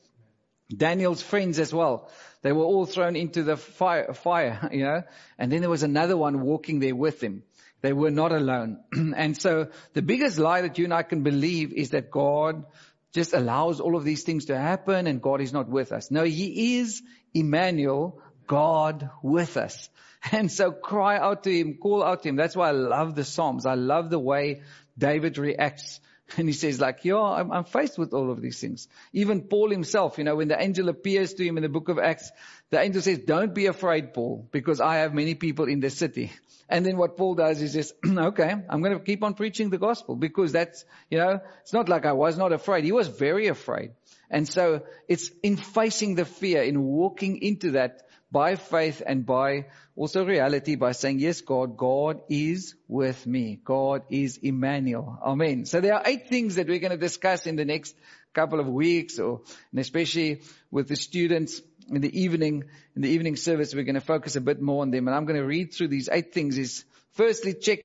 Daniel's 0.74 1.22
friends 1.22 1.58
as 1.58 1.72
well. 1.72 2.10
They 2.42 2.52
were 2.52 2.64
all 2.64 2.86
thrown 2.86 3.16
into 3.16 3.42
the 3.42 3.56
fire, 3.56 4.12
fire, 4.14 4.68
you 4.72 4.84
know, 4.84 5.02
and 5.38 5.52
then 5.52 5.60
there 5.60 5.70
was 5.70 5.82
another 5.82 6.16
one 6.16 6.40
walking 6.40 6.80
there 6.80 6.96
with 6.96 7.22
him. 7.22 7.42
They 7.82 7.92
were 7.92 8.10
not 8.10 8.32
alone. 8.32 8.80
and 8.92 9.40
so 9.40 9.68
the 9.94 10.02
biggest 10.02 10.38
lie 10.38 10.62
that 10.62 10.78
you 10.78 10.84
and 10.84 10.94
I 10.94 11.02
can 11.02 11.22
believe 11.22 11.72
is 11.72 11.90
that 11.90 12.10
God 12.10 12.64
just 13.12 13.32
allows 13.32 13.80
all 13.80 13.96
of 13.96 14.04
these 14.04 14.22
things 14.22 14.46
to 14.46 14.56
happen 14.56 15.06
and 15.06 15.22
God 15.22 15.40
is 15.40 15.52
not 15.52 15.68
with 15.68 15.92
us. 15.92 16.10
No, 16.10 16.24
He 16.24 16.78
is 16.78 17.02
Emmanuel, 17.34 18.20
God 18.46 19.10
with 19.22 19.56
us. 19.56 19.88
And 20.32 20.52
so 20.52 20.70
cry 20.70 21.16
out 21.16 21.44
to 21.44 21.50
Him, 21.50 21.78
call 21.80 22.04
out 22.04 22.22
to 22.22 22.28
Him. 22.28 22.36
That's 22.36 22.54
why 22.54 22.68
I 22.68 22.72
love 22.72 23.14
the 23.14 23.24
Psalms. 23.24 23.64
I 23.64 23.72
love 23.72 24.10
the 24.10 24.18
way 24.18 24.60
David 25.00 25.38
reacts. 25.38 26.00
And 26.38 26.46
he 26.46 26.52
says 26.52 26.80
like, 26.80 27.04
yeah, 27.04 27.20
I'm, 27.20 27.50
I'm 27.50 27.64
faced 27.64 27.98
with 27.98 28.14
all 28.14 28.30
of 28.30 28.40
these 28.40 28.60
things. 28.60 28.86
Even 29.12 29.48
Paul 29.48 29.68
himself, 29.68 30.16
you 30.16 30.22
know, 30.22 30.36
when 30.36 30.46
the 30.46 30.62
angel 30.62 30.88
appears 30.88 31.34
to 31.34 31.44
him 31.44 31.56
in 31.56 31.64
the 31.64 31.68
book 31.68 31.88
of 31.88 31.98
Acts, 31.98 32.30
the 32.70 32.78
angel 32.78 33.02
says, 33.02 33.18
don't 33.18 33.52
be 33.52 33.66
afraid, 33.66 34.14
Paul, 34.14 34.46
because 34.52 34.80
I 34.80 34.98
have 34.98 35.12
many 35.12 35.34
people 35.34 35.64
in 35.64 35.80
the 35.80 35.90
city. 35.90 36.30
And 36.68 36.86
then 36.86 36.96
what 36.98 37.16
Paul 37.16 37.34
does 37.34 37.60
is 37.60 37.72
just, 37.72 37.94
okay, 38.06 38.54
I'm 38.68 38.80
going 38.80 38.96
to 38.96 39.04
keep 39.04 39.24
on 39.24 39.34
preaching 39.34 39.70
the 39.70 39.78
gospel 39.78 40.14
because 40.14 40.52
that's, 40.52 40.84
you 41.10 41.18
know, 41.18 41.40
it's 41.62 41.72
not 41.72 41.88
like 41.88 42.06
I 42.06 42.12
was 42.12 42.38
not 42.38 42.52
afraid. 42.52 42.84
He 42.84 42.92
was 42.92 43.08
very 43.08 43.48
afraid. 43.48 43.90
And 44.30 44.48
so 44.48 44.82
it's 45.08 45.32
in 45.42 45.56
facing 45.56 46.14
the 46.14 46.24
fear, 46.24 46.62
in 46.62 46.80
walking 46.80 47.42
into 47.42 47.72
that 47.72 48.02
by 48.30 48.56
faith 48.56 49.02
and 49.04 49.26
by 49.26 49.66
also 49.96 50.24
reality 50.24 50.76
by 50.76 50.92
saying, 50.92 51.18
yes, 51.18 51.40
God, 51.40 51.76
God 51.76 52.22
is 52.28 52.74
with 52.88 53.26
me. 53.26 53.60
God 53.64 54.02
is 54.10 54.38
Emmanuel. 54.38 55.18
Amen. 55.22 55.66
So 55.66 55.80
there 55.80 55.94
are 55.94 56.02
eight 56.04 56.28
things 56.28 56.54
that 56.54 56.68
we're 56.68 56.78
going 56.78 56.92
to 56.92 56.96
discuss 56.96 57.46
in 57.46 57.56
the 57.56 57.64
next 57.64 57.96
couple 58.32 58.60
of 58.60 58.68
weeks 58.68 59.18
or, 59.18 59.42
and 59.72 59.80
especially 59.80 60.42
with 60.70 60.88
the 60.88 60.96
students 60.96 61.60
in 61.88 62.00
the 62.00 62.20
evening, 62.20 62.64
in 62.94 63.02
the 63.02 63.08
evening 63.08 63.36
service, 63.36 63.74
we're 63.74 63.84
going 63.84 63.94
to 63.94 64.00
focus 64.00 64.36
a 64.36 64.40
bit 64.40 64.62
more 64.62 64.82
on 64.82 64.90
them. 64.90 65.08
And 65.08 65.16
I'm 65.16 65.26
going 65.26 65.40
to 65.40 65.46
read 65.46 65.74
through 65.74 65.88
these 65.88 66.08
eight 66.10 66.32
things 66.32 66.56
is 66.56 66.84
firstly 67.14 67.54
check 67.54 67.80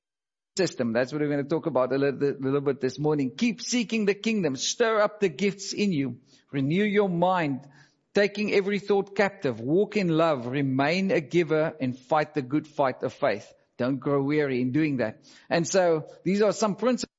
system. 0.57 0.93
That's 0.93 1.11
what 1.11 1.21
we're 1.21 1.29
going 1.29 1.43
to 1.43 1.49
talk 1.49 1.65
about 1.65 1.91
a 1.91 1.97
little, 1.97 2.21
a 2.21 2.39
little 2.39 2.61
bit 2.61 2.79
this 2.79 2.99
morning. 2.99 3.31
Keep 3.35 3.61
seeking 3.61 4.05
the 4.05 4.13
kingdom. 4.13 4.55
Stir 4.55 5.01
up 5.01 5.19
the 5.19 5.29
gifts 5.29 5.73
in 5.73 5.91
you. 5.91 6.17
Renew 6.51 6.83
your 6.83 7.09
mind. 7.09 7.67
Taking 8.15 8.53
every 8.53 8.79
thought 8.79 9.13
captive. 9.13 9.59
Walk 9.59 9.97
in 9.97 10.07
love. 10.07 10.47
Remain 10.47 11.11
a 11.11 11.19
giver 11.19 11.75
and 11.81 11.97
fight 11.97 12.33
the 12.33 12.41
good 12.41 12.65
fight 12.65 13.03
of 13.03 13.11
faith. 13.11 13.45
Don't 13.77 13.99
grow 13.99 14.23
weary 14.23 14.61
in 14.61 14.71
doing 14.71 14.97
that. 14.97 15.19
And 15.49 15.67
so 15.67 16.05
these 16.23 16.41
are 16.41 16.53
some 16.53 16.75
principles. 16.75 17.11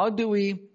How 0.00 0.10
do 0.10 0.28
we 0.28 0.68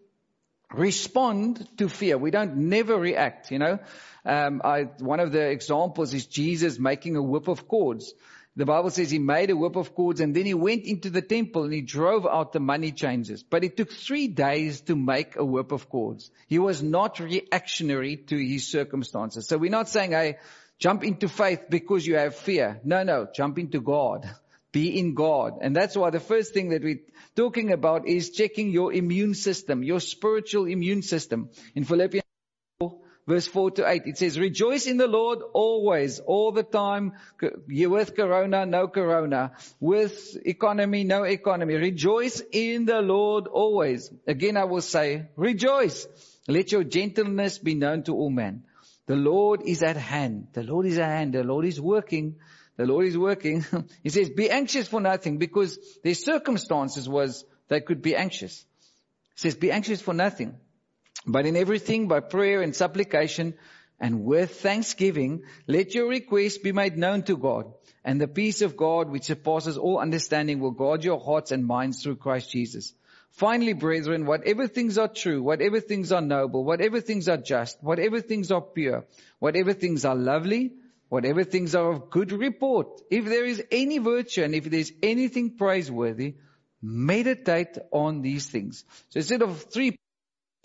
respond 0.74 1.68
to 1.80 1.90
fear? 1.90 2.18
We 2.18 2.32
don't 2.32 2.56
never 2.56 2.98
react, 2.98 3.52
you 3.52 3.60
know. 3.60 3.80
Um, 4.26 4.62
I, 4.64 4.84
one 5.00 5.20
of 5.20 5.34
the 5.34 5.50
examples 5.50 6.14
is 6.14 6.28
Jesus 6.28 6.80
making 6.80 7.18
a 7.18 7.22
whip 7.22 7.50
of 7.50 7.68
cords. 7.68 8.14
The 8.58 8.66
Bible 8.66 8.90
says 8.90 9.12
he 9.12 9.20
made 9.20 9.52
a 9.52 9.56
whip 9.56 9.76
of 9.76 9.94
cords 9.94 10.20
and 10.20 10.36
then 10.36 10.48
he 10.48 10.56
went 10.56 10.86
into 10.86 11.12
the 11.12 11.22
temple 11.22 11.66
and 11.66 11.74
he 11.74 11.82
drove 11.82 12.26
out 12.26 12.54
the 12.54 12.60
money 12.60 12.92
changers. 12.92 13.44
But 13.44 13.64
it 13.64 13.78
took 13.78 13.92
three 13.92 14.28
days 14.28 14.82
to 14.82 14.96
make 14.96 15.36
a 15.36 15.46
whip 15.46 15.72
of 15.72 15.90
cords. 15.90 16.32
He 16.48 16.58
was 16.58 16.82
not 16.82 17.20
reactionary 17.20 18.18
to 18.18 18.36
his 18.36 18.68
circumstances. 18.68 19.48
So 19.48 19.60
we're 19.60 19.70
not 19.70 19.90
saying, 19.90 20.12
hey, 20.14 20.40
jump 20.80 21.04
into 21.04 21.30
faith 21.30 21.66
because 21.70 22.08
you 22.08 22.16
have 22.16 22.34
fear. 22.34 22.82
No, 22.84 23.04
no, 23.04 23.28
jump 23.32 23.60
into 23.60 23.80
God. 23.80 24.28
Be 24.72 24.98
in 24.98 25.14
God. 25.14 25.60
And 25.62 25.76
that's 25.76 25.96
why 25.96 26.10
the 26.10 26.20
first 26.20 26.56
thing 26.56 26.70
that 26.70 26.84
we're 26.84 27.02
talking 27.36 27.72
about 27.72 28.08
is 28.08 28.32
checking 28.32 28.72
your 28.72 28.92
immune 28.92 29.36
system, 29.36 29.84
your 29.84 30.00
spiritual 30.00 30.66
immune 30.66 31.04
system. 31.04 31.52
In 31.76 31.84
Philippians 31.84 32.27
verse 33.28 33.46
4 33.48 33.72
to 33.72 33.90
8. 33.90 34.04
It 34.06 34.18
says, 34.18 34.40
rejoice 34.40 34.88
in 34.88 34.98
the 34.98 35.08
Lord 35.08 35.40
always, 35.54 36.20
all 36.20 36.52
the 36.52 36.64
time. 36.64 37.14
With 37.68 38.16
corona, 38.16 38.66
no 38.66 38.88
corona. 38.88 39.52
With 39.80 40.38
economy, 40.46 41.04
no 41.04 41.24
economy. 41.24 41.76
Rejoice 41.76 42.42
in 42.52 42.86
the 42.86 43.02
Lord 43.02 43.48
always. 43.48 44.12
Again, 44.26 44.58
I 44.58 44.64
will 44.64 44.82
say, 44.82 45.28
rejoice. 45.36 46.08
Let 46.48 46.72
your 46.72 46.86
gentleness 46.86 47.58
be 47.60 47.76
known 47.76 48.04
to 48.04 48.16
all 48.16 48.30
men. 48.30 48.64
The 49.06 49.16
Lord 49.16 49.62
is 49.66 49.84
at 49.84 49.98
hand. 49.98 50.48
The 50.54 50.64
Lord 50.64 50.86
is 50.86 50.98
at 50.98 51.10
hand. 51.10 51.34
The 51.34 51.44
Lord 51.44 51.66
is 51.66 51.80
working. 51.80 52.36
The 52.78 52.86
Lord 52.86 53.06
is 53.08 53.18
working. 53.18 53.66
he 54.04 54.10
says, 54.10 54.30
be 54.30 54.50
anxious 54.50 54.88
for 54.88 55.02
nothing 55.02 55.38
because 55.38 55.78
their 56.04 56.14
circumstances 56.14 57.10
was 57.10 57.44
they 57.68 57.82
could 57.82 58.02
be 58.02 58.16
anxious. 58.16 58.66
He 59.36 59.42
says, 59.42 59.56
be 59.56 59.72
anxious 59.72 60.02
for 60.02 60.14
nothing. 60.14 60.56
But 61.28 61.46
in 61.46 61.58
everything 61.58 62.08
by 62.08 62.22
prayer 62.22 62.62
and 62.62 62.74
supplication 62.74 63.56
and 64.00 64.24
with 64.24 64.62
thanksgiving, 64.62 65.44
let 65.68 65.94
your 65.94 66.08
requests 66.08 66.58
be 66.58 66.72
made 66.72 66.98
known 66.98 67.24
to 67.24 67.36
God. 67.36 67.74
And 68.06 68.22
the 68.22 68.28
peace 68.28 68.62
of 68.62 68.78
God, 68.78 69.10
which 69.10 69.26
surpasses 69.26 69.78
all 69.78 70.00
understanding, 70.00 70.62
will 70.62 70.72
guard 70.72 71.04
your 71.04 71.20
hearts 71.20 71.52
and 71.52 71.66
minds 71.66 72.02
through 72.02 72.16
Christ 72.16 72.50
Jesus. 72.52 72.94
Finally, 73.32 73.74
brethren, 73.74 74.26
whatever 74.26 74.68
things 74.68 74.98
are 74.98 75.10
true, 75.10 75.44
whatever 75.44 75.82
things 75.82 76.14
are 76.14 76.22
noble, 76.22 76.64
whatever 76.64 77.02
things 77.02 77.28
are 77.28 77.38
just, 77.38 77.78
whatever 77.84 78.22
things 78.22 78.50
are 78.50 78.62
pure, 78.62 79.06
whatever 79.40 79.74
things 79.74 80.06
are 80.06 80.16
lovely, 80.16 80.72
whatever 81.10 81.44
things 81.44 81.76
are 81.76 81.92
of 81.92 82.10
good 82.10 82.32
report, 82.32 83.02
if 83.12 83.26
there 83.26 83.46
is 83.46 83.62
any 83.70 83.98
virtue 83.98 84.44
and 84.44 84.56
if 84.56 84.64
there 84.64 84.80
is 84.80 84.94
anything 85.04 85.58
praiseworthy, 85.58 86.36
meditate 86.82 87.78
on 87.92 88.22
these 88.22 88.48
things. 88.48 88.86
So 89.10 89.18
instead 89.18 89.42
of 89.42 89.62
three 89.64 89.98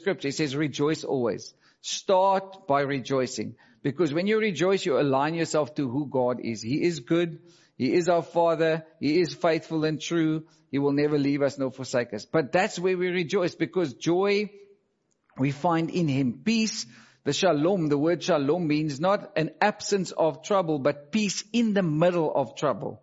scripture. 0.02 0.28
It 0.28 0.34
says 0.34 0.54
rejoice 0.54 1.04
always. 1.04 1.54
Start 1.80 2.66
by 2.66 2.82
rejoicing. 2.82 3.54
Because 3.82 4.12
when 4.12 4.26
you 4.26 4.38
rejoice, 4.38 4.84
you 4.86 4.98
align 4.98 5.34
yourself 5.34 5.74
to 5.76 5.88
who 5.88 6.06
God 6.06 6.40
is. 6.40 6.62
He 6.62 6.82
is 6.84 7.00
good. 7.00 7.40
He 7.76 7.94
is 7.94 8.08
our 8.08 8.22
Father. 8.22 8.84
He 9.00 9.20
is 9.20 9.34
faithful 9.34 9.84
and 9.84 10.00
true. 10.00 10.44
He 10.70 10.78
will 10.78 10.92
never 10.92 11.18
leave 11.18 11.42
us 11.42 11.58
nor 11.58 11.70
forsake 11.70 12.14
us. 12.14 12.24
But 12.24 12.52
that's 12.52 12.78
where 12.78 12.96
we 12.96 13.08
rejoice 13.08 13.54
because 13.54 13.94
joy 13.94 14.50
we 15.38 15.50
find 15.50 15.90
in 15.90 16.08
Him. 16.08 16.42
Peace, 16.44 16.86
the 17.24 17.32
shalom, 17.32 17.88
the 17.88 17.98
word 17.98 18.22
shalom 18.22 18.66
means 18.66 19.00
not 19.00 19.32
an 19.36 19.50
absence 19.60 20.12
of 20.12 20.42
trouble, 20.42 20.78
but 20.78 21.10
peace 21.10 21.44
in 21.52 21.74
the 21.74 21.82
middle 21.82 22.32
of 22.32 22.54
trouble 22.56 23.02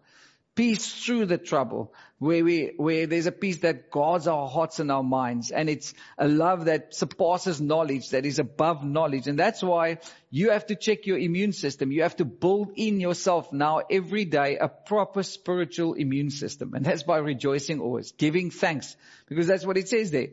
peace 0.59 0.91
through 1.05 1.25
the 1.25 1.37
trouble, 1.37 1.93
where 2.17 2.43
we, 2.43 2.73
where 2.75 3.07
there's 3.07 3.27
a 3.27 3.31
peace 3.31 3.59
that 3.59 3.89
guards 3.89 4.27
our 4.27 4.49
hearts 4.49 4.81
and 4.81 4.91
our 4.91 5.01
minds. 5.01 5.51
And 5.51 5.69
it's 5.69 5.93
a 6.17 6.27
love 6.27 6.65
that 6.65 6.93
surpasses 6.93 7.61
knowledge, 7.61 8.09
that 8.09 8.25
is 8.25 8.39
above 8.39 8.83
knowledge. 8.83 9.27
And 9.27 9.39
that's 9.39 9.63
why 9.63 9.99
you 10.29 10.49
have 10.49 10.65
to 10.65 10.75
check 10.75 11.05
your 11.05 11.17
immune 11.17 11.53
system. 11.53 11.93
You 11.93 12.01
have 12.01 12.17
to 12.17 12.25
build 12.25 12.73
in 12.75 12.99
yourself 12.99 13.53
now 13.53 13.83
every 13.89 14.25
day 14.25 14.57
a 14.57 14.67
proper 14.67 15.23
spiritual 15.23 15.93
immune 15.93 16.29
system. 16.29 16.73
And 16.73 16.85
that's 16.85 17.03
by 17.03 17.19
rejoicing 17.19 17.79
always, 17.79 18.11
giving 18.11 18.51
thanks, 18.51 18.97
because 19.29 19.47
that's 19.47 19.65
what 19.65 19.77
it 19.77 19.87
says 19.87 20.11
there. 20.11 20.27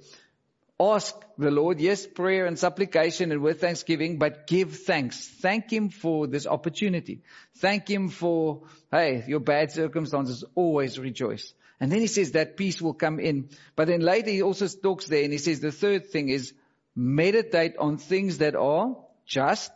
Ask 0.78 1.14
the 1.38 1.50
Lord, 1.50 1.80
yes, 1.80 2.06
prayer 2.06 2.44
and 2.44 2.58
supplication 2.58 3.32
and 3.32 3.40
with 3.40 3.62
thanksgiving, 3.62 4.18
but 4.18 4.46
give 4.46 4.76
thanks. 4.76 5.26
Thank 5.26 5.72
Him 5.72 5.88
for 5.88 6.26
this 6.26 6.46
opportunity. 6.46 7.22
Thank 7.56 7.88
Him 7.88 8.10
for, 8.10 8.62
hey, 8.90 9.24
your 9.26 9.40
bad 9.40 9.72
circumstances, 9.72 10.44
always 10.54 10.98
rejoice. 10.98 11.54
And 11.80 11.90
then 11.90 12.00
He 12.00 12.06
says 12.06 12.32
that 12.32 12.58
peace 12.58 12.82
will 12.82 12.92
come 12.92 13.18
in. 13.20 13.48
But 13.74 13.88
then 13.88 14.00
later 14.00 14.30
He 14.30 14.42
also 14.42 14.68
talks 14.68 15.06
there 15.06 15.24
and 15.24 15.32
He 15.32 15.38
says 15.38 15.60
the 15.60 15.72
third 15.72 16.10
thing 16.10 16.28
is 16.28 16.52
meditate 16.94 17.78
on 17.78 17.96
things 17.96 18.38
that 18.38 18.54
are 18.54 18.96
just, 19.24 19.72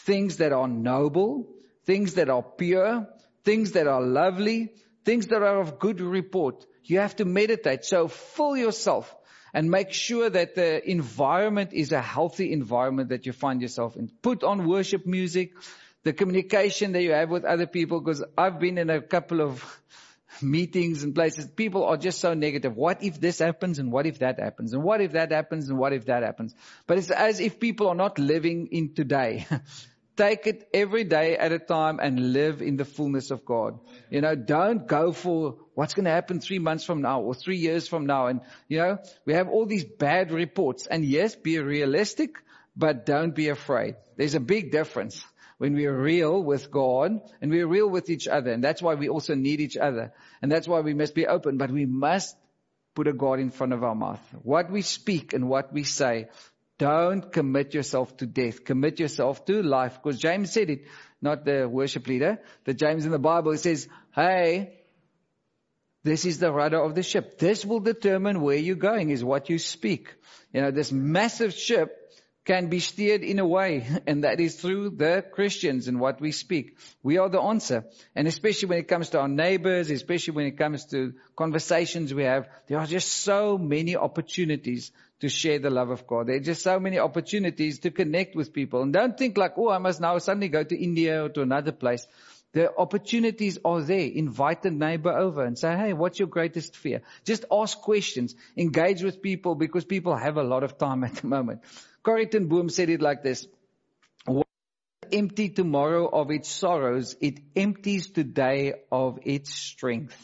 things 0.00 0.36
that 0.36 0.52
are 0.52 0.68
noble, 0.68 1.48
things 1.86 2.14
that 2.14 2.28
are 2.28 2.42
pure, 2.42 3.08
things 3.42 3.72
that 3.72 3.86
are 3.86 4.02
lovely, 4.02 4.74
things 5.02 5.28
that 5.28 5.40
are 5.40 5.60
of 5.60 5.78
good 5.78 6.02
report. 6.02 6.66
You 6.84 6.98
have 6.98 7.16
to 7.16 7.24
meditate. 7.24 7.86
So 7.86 8.08
fill 8.08 8.54
yourself 8.54 9.15
and 9.56 9.70
make 9.70 9.90
sure 9.90 10.28
that 10.28 10.54
the 10.54 10.86
environment 10.86 11.72
is 11.72 11.90
a 11.90 12.02
healthy 12.02 12.52
environment 12.52 13.08
that 13.08 13.24
you 13.24 13.32
find 13.32 13.62
yourself 13.62 13.96
in. 13.96 14.10
Put 14.20 14.44
on 14.44 14.68
worship 14.68 15.06
music, 15.06 15.54
the 16.02 16.12
communication 16.12 16.92
that 16.92 17.02
you 17.02 17.12
have 17.12 17.30
with 17.30 17.46
other 17.46 17.66
people, 17.66 18.02
because 18.02 18.22
I've 18.36 18.60
been 18.60 18.76
in 18.76 18.90
a 18.90 19.00
couple 19.00 19.40
of 19.40 19.64
meetings 20.42 21.04
and 21.04 21.14
places, 21.14 21.46
people 21.46 21.86
are 21.86 21.96
just 21.96 22.20
so 22.20 22.34
negative. 22.34 22.76
What 22.76 23.02
if 23.02 23.18
this 23.18 23.38
happens 23.38 23.78
and 23.78 23.90
what 23.90 24.04
if 24.04 24.18
that 24.18 24.38
happens? 24.38 24.74
And 24.74 24.82
what 24.82 25.00
if 25.00 25.12
that 25.12 25.32
happens 25.32 25.70
and 25.70 25.78
what 25.78 25.94
if 25.94 26.04
that 26.04 26.22
happens? 26.22 26.54
But 26.86 26.98
it's 26.98 27.10
as 27.10 27.40
if 27.40 27.58
people 27.58 27.88
are 27.88 27.94
not 27.94 28.18
living 28.18 28.66
in 28.72 28.92
today. 28.92 29.46
Take 30.16 30.46
it 30.46 30.68
every 30.72 31.04
day 31.04 31.36
at 31.36 31.52
a 31.52 31.58
time 31.58 31.98
and 32.00 32.32
live 32.32 32.62
in 32.62 32.76
the 32.76 32.84
fullness 32.86 33.30
of 33.30 33.44
God. 33.44 33.78
You 34.10 34.22
know, 34.22 34.34
don't 34.34 34.86
go 34.86 35.12
for 35.12 35.56
what's 35.74 35.92
going 35.92 36.06
to 36.06 36.10
happen 36.10 36.40
three 36.40 36.58
months 36.58 36.84
from 36.84 37.02
now 37.02 37.20
or 37.20 37.34
three 37.34 37.58
years 37.58 37.86
from 37.86 38.06
now. 38.06 38.28
And, 38.28 38.40
you 38.68 38.78
know, 38.78 38.98
we 39.26 39.34
have 39.34 39.48
all 39.48 39.66
these 39.66 39.84
bad 39.84 40.32
reports 40.32 40.86
and 40.86 41.04
yes, 41.04 41.36
be 41.36 41.58
realistic, 41.58 42.36
but 42.74 43.04
don't 43.04 43.34
be 43.34 43.48
afraid. 43.50 43.96
There's 44.16 44.34
a 44.34 44.40
big 44.40 44.72
difference. 44.72 45.22
when 45.58 45.74
we 45.74 45.86
are 45.86 45.96
real 45.96 46.42
with 46.42 46.70
God 46.70 47.20
and 47.40 47.50
we 47.50 47.60
are 47.60 47.66
real 47.66 47.88
with 47.88 48.10
each 48.10 48.28
other. 48.28 48.52
And 48.52 48.62
that's 48.62 48.82
why 48.82 48.94
we 48.94 49.08
also 49.08 49.34
need 49.34 49.60
each 49.60 49.76
other. 49.76 50.12
And 50.42 50.52
that's 50.52 50.68
why 50.68 50.80
we 50.80 50.94
must 50.94 51.14
be 51.14 51.26
open, 51.26 51.56
but 51.56 51.70
we 51.70 51.86
must 51.86 52.36
put 52.94 53.08
a 53.08 53.12
God 53.12 53.40
in 53.40 53.50
front 53.50 53.72
of 53.72 53.82
our 53.82 53.94
mouth. 53.94 54.20
What 54.42 54.70
we 54.70 54.82
speak 54.82 55.32
and 55.32 55.48
what 55.48 55.72
we 55.72 55.84
say, 55.84 56.28
don't 56.78 57.32
commit 57.32 57.74
yourself 57.74 58.16
to 58.18 58.26
death. 58.26 58.64
Commit 58.64 59.00
yourself 59.00 59.44
to 59.46 59.62
life. 59.62 59.98
Because 60.02 60.18
James 60.18 60.52
said 60.52 60.70
it, 60.70 60.84
not 61.22 61.44
the 61.44 61.68
worship 61.68 62.06
leader, 62.06 62.38
the 62.64 62.74
James 62.74 63.06
in 63.06 63.12
the 63.12 63.18
Bible, 63.18 63.56
says, 63.56 63.88
hey, 64.14 64.80
this 66.04 66.24
is 66.24 66.38
the 66.38 66.52
rudder 66.52 66.80
of 66.80 66.94
the 66.94 67.02
ship. 67.02 67.38
This 67.38 67.64
will 67.64 67.80
determine 67.80 68.40
where 68.40 68.56
you're 68.56 68.76
going 68.76 69.10
is 69.10 69.24
what 69.24 69.48
you 69.48 69.58
speak. 69.58 70.14
You 70.52 70.60
know, 70.60 70.70
this 70.70 70.92
massive 70.92 71.54
ship 71.54 72.06
can 72.44 72.68
be 72.68 72.78
steered 72.78 73.22
in 73.22 73.40
a 73.40 73.46
way, 73.46 73.84
and 74.06 74.22
that 74.22 74.38
is 74.38 74.54
through 74.54 74.90
the 74.90 75.24
Christians 75.32 75.88
and 75.88 75.98
what 75.98 76.20
we 76.20 76.30
speak. 76.30 76.78
We 77.02 77.18
are 77.18 77.28
the 77.28 77.40
answer. 77.40 77.84
And 78.14 78.28
especially 78.28 78.68
when 78.68 78.78
it 78.78 78.88
comes 78.88 79.10
to 79.10 79.20
our 79.20 79.28
neighbors, 79.28 79.90
especially 79.90 80.34
when 80.34 80.46
it 80.46 80.56
comes 80.56 80.86
to 80.86 81.14
conversations 81.34 82.14
we 82.14 82.22
have, 82.22 82.48
there 82.68 82.78
are 82.78 82.86
just 82.86 83.08
so 83.08 83.58
many 83.58 83.96
opportunities 83.96 84.92
to 85.20 85.28
share 85.28 85.58
the 85.58 85.70
love 85.70 85.90
of 85.90 86.06
God. 86.06 86.26
There 86.26 86.36
are 86.36 86.40
just 86.40 86.62
so 86.62 86.78
many 86.78 86.98
opportunities 86.98 87.78
to 87.80 87.90
connect 87.90 88.36
with 88.36 88.52
people. 88.52 88.82
And 88.82 88.92
don't 88.92 89.16
think 89.16 89.38
like, 89.38 89.52
oh, 89.56 89.70
I 89.70 89.78
must 89.78 90.00
now 90.00 90.18
suddenly 90.18 90.48
go 90.48 90.62
to 90.62 90.76
India 90.76 91.24
or 91.24 91.28
to 91.30 91.42
another 91.42 91.72
place. 91.72 92.06
The 92.52 92.74
opportunities 92.76 93.58
are 93.64 93.82
there. 93.82 94.06
Invite 94.06 94.62
the 94.62 94.70
neighbor 94.70 95.12
over 95.12 95.44
and 95.44 95.58
say, 95.58 95.76
hey, 95.76 95.92
what's 95.92 96.18
your 96.18 96.28
greatest 96.28 96.76
fear? 96.76 97.02
Just 97.24 97.44
ask 97.50 97.78
questions. 97.80 98.34
Engage 98.56 99.02
with 99.02 99.20
people 99.20 99.54
because 99.54 99.84
people 99.84 100.16
have 100.16 100.36
a 100.36 100.42
lot 100.42 100.64
of 100.64 100.78
time 100.78 101.04
at 101.04 101.16
the 101.16 101.26
moment. 101.26 101.62
Corrie 102.02 102.26
ten 102.26 102.46
Boom 102.46 102.68
said 102.68 102.88
it 102.88 103.02
like 103.02 103.22
this. 103.22 103.46
Empty 105.12 105.50
tomorrow 105.50 106.08
of 106.08 106.30
its 106.30 106.48
sorrows, 106.48 107.16
it 107.20 107.38
empties 107.54 108.10
today 108.10 108.74
of 108.90 109.20
its 109.22 109.54
strength. 109.54 110.18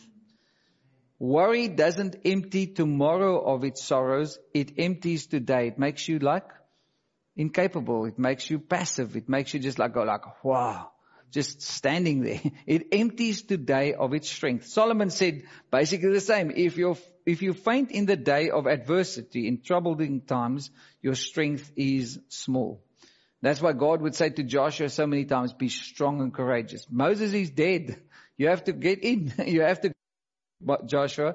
Worry 1.23 1.69
doesn't 1.69 2.17
empty 2.25 2.67
tomorrow 2.67 3.41
of 3.55 3.63
its 3.63 3.85
sorrows, 3.85 4.41
it 4.53 4.73
empties 4.77 5.29
today. 5.29 5.69
It 5.69 5.79
makes 5.79 6.09
you 6.09 6.19
like 6.19 6.49
incapable. 7.37 8.07
It 8.07 8.19
makes 8.19 8.51
you 8.51 8.59
passive. 8.59 9.15
It 9.15 9.29
makes 9.29 9.55
you 9.55 9.61
just 9.61 9.79
like 9.79 9.95
go 9.95 10.03
like, 10.03 10.43
wow, 10.43 10.91
just 11.31 11.63
standing 11.63 12.23
there. 12.25 12.41
It 12.67 12.89
empties 12.91 13.43
today 13.43 13.95
of 13.95 14.15
its 14.15 14.29
strength. 14.29 14.67
Solomon 14.67 15.11
said 15.11 15.45
basically 15.71 16.11
the 16.11 16.21
same. 16.21 16.51
If 16.51 16.77
you're, 16.77 16.99
if 17.25 17.41
you 17.41 17.53
faint 17.53 17.93
in 17.93 18.07
the 18.07 18.17
day 18.17 18.51
of 18.51 18.67
adversity, 18.67 19.47
in 19.47 19.63
troubling 19.63 20.23
times, 20.23 20.73
your 21.03 21.15
strength 21.15 21.71
is 21.77 22.19
small. 22.31 22.83
That's 23.43 23.63
why 23.63 23.75
God 23.75 24.03
would 24.03 24.17
say 24.17 24.31
to 24.31 24.43
Joshua 24.43 24.89
so 24.89 25.07
many 25.07 25.27
times, 25.27 25.53
be 25.53 25.69
strong 25.69 26.21
and 26.21 26.35
courageous. 26.35 26.89
Moses 26.91 27.33
is 27.33 27.51
dead. 27.51 28.03
You 28.37 28.49
have 28.49 28.65
to 28.65 28.73
get 28.73 29.05
in. 29.05 29.33
You 29.47 29.61
have 29.63 29.83
to 29.83 29.93
Joshua, 30.87 31.35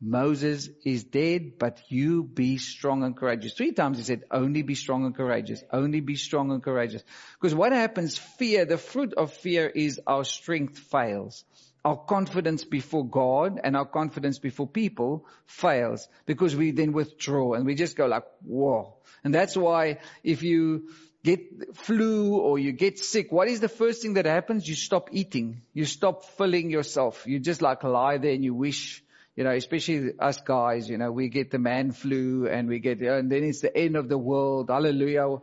Moses 0.00 0.68
is 0.84 1.04
dead, 1.04 1.58
but 1.58 1.80
you 1.88 2.22
be 2.22 2.56
strong 2.58 3.02
and 3.02 3.16
courageous. 3.16 3.54
Three 3.54 3.72
times 3.72 3.98
he 3.98 4.04
said, 4.04 4.22
only 4.30 4.62
be 4.62 4.76
strong 4.76 5.04
and 5.04 5.14
courageous. 5.14 5.64
Only 5.72 6.00
be 6.00 6.14
strong 6.14 6.52
and 6.52 6.62
courageous. 6.62 7.02
Because 7.40 7.54
what 7.54 7.72
happens, 7.72 8.16
fear, 8.16 8.64
the 8.64 8.78
fruit 8.78 9.14
of 9.14 9.32
fear 9.32 9.66
is 9.66 10.00
our 10.06 10.24
strength 10.24 10.78
fails. 10.78 11.44
Our 11.84 11.96
confidence 11.96 12.64
before 12.64 13.08
God 13.08 13.60
and 13.62 13.76
our 13.76 13.86
confidence 13.86 14.38
before 14.38 14.68
people 14.68 15.26
fails 15.46 16.08
because 16.26 16.54
we 16.54 16.70
then 16.70 16.92
withdraw 16.92 17.54
and 17.54 17.66
we 17.66 17.74
just 17.74 17.96
go 17.96 18.06
like, 18.06 18.24
whoa. 18.44 18.98
And 19.24 19.34
that's 19.34 19.56
why 19.56 19.98
if 20.22 20.42
you 20.42 20.90
get 21.28 21.76
flu 21.76 22.36
or 22.36 22.58
you 22.58 22.72
get 22.72 22.98
sick, 22.98 23.30
what 23.30 23.48
is 23.48 23.60
the 23.60 23.68
first 23.68 24.02
thing 24.02 24.14
that 24.14 24.24
happens? 24.24 24.66
You 24.66 24.74
stop 24.74 25.10
eating. 25.12 25.62
You 25.74 25.84
stop 25.84 26.24
filling 26.24 26.70
yourself. 26.70 27.24
You 27.26 27.38
just 27.38 27.60
like 27.60 27.84
lie 27.84 28.16
there 28.18 28.32
and 28.32 28.42
you 28.42 28.54
wish, 28.54 29.02
you 29.36 29.44
know, 29.44 29.50
especially 29.50 30.12
us 30.18 30.40
guys, 30.40 30.88
you 30.88 30.96
know, 30.96 31.12
we 31.12 31.28
get 31.28 31.50
the 31.50 31.58
man 31.58 31.92
flu 31.92 32.46
and 32.46 32.68
we 32.68 32.78
get, 32.78 33.00
and 33.00 33.30
then 33.30 33.44
it's 33.44 33.60
the 33.60 33.76
end 33.76 33.96
of 33.96 34.08
the 34.08 34.16
world. 34.16 34.70
Hallelujah. 34.70 35.36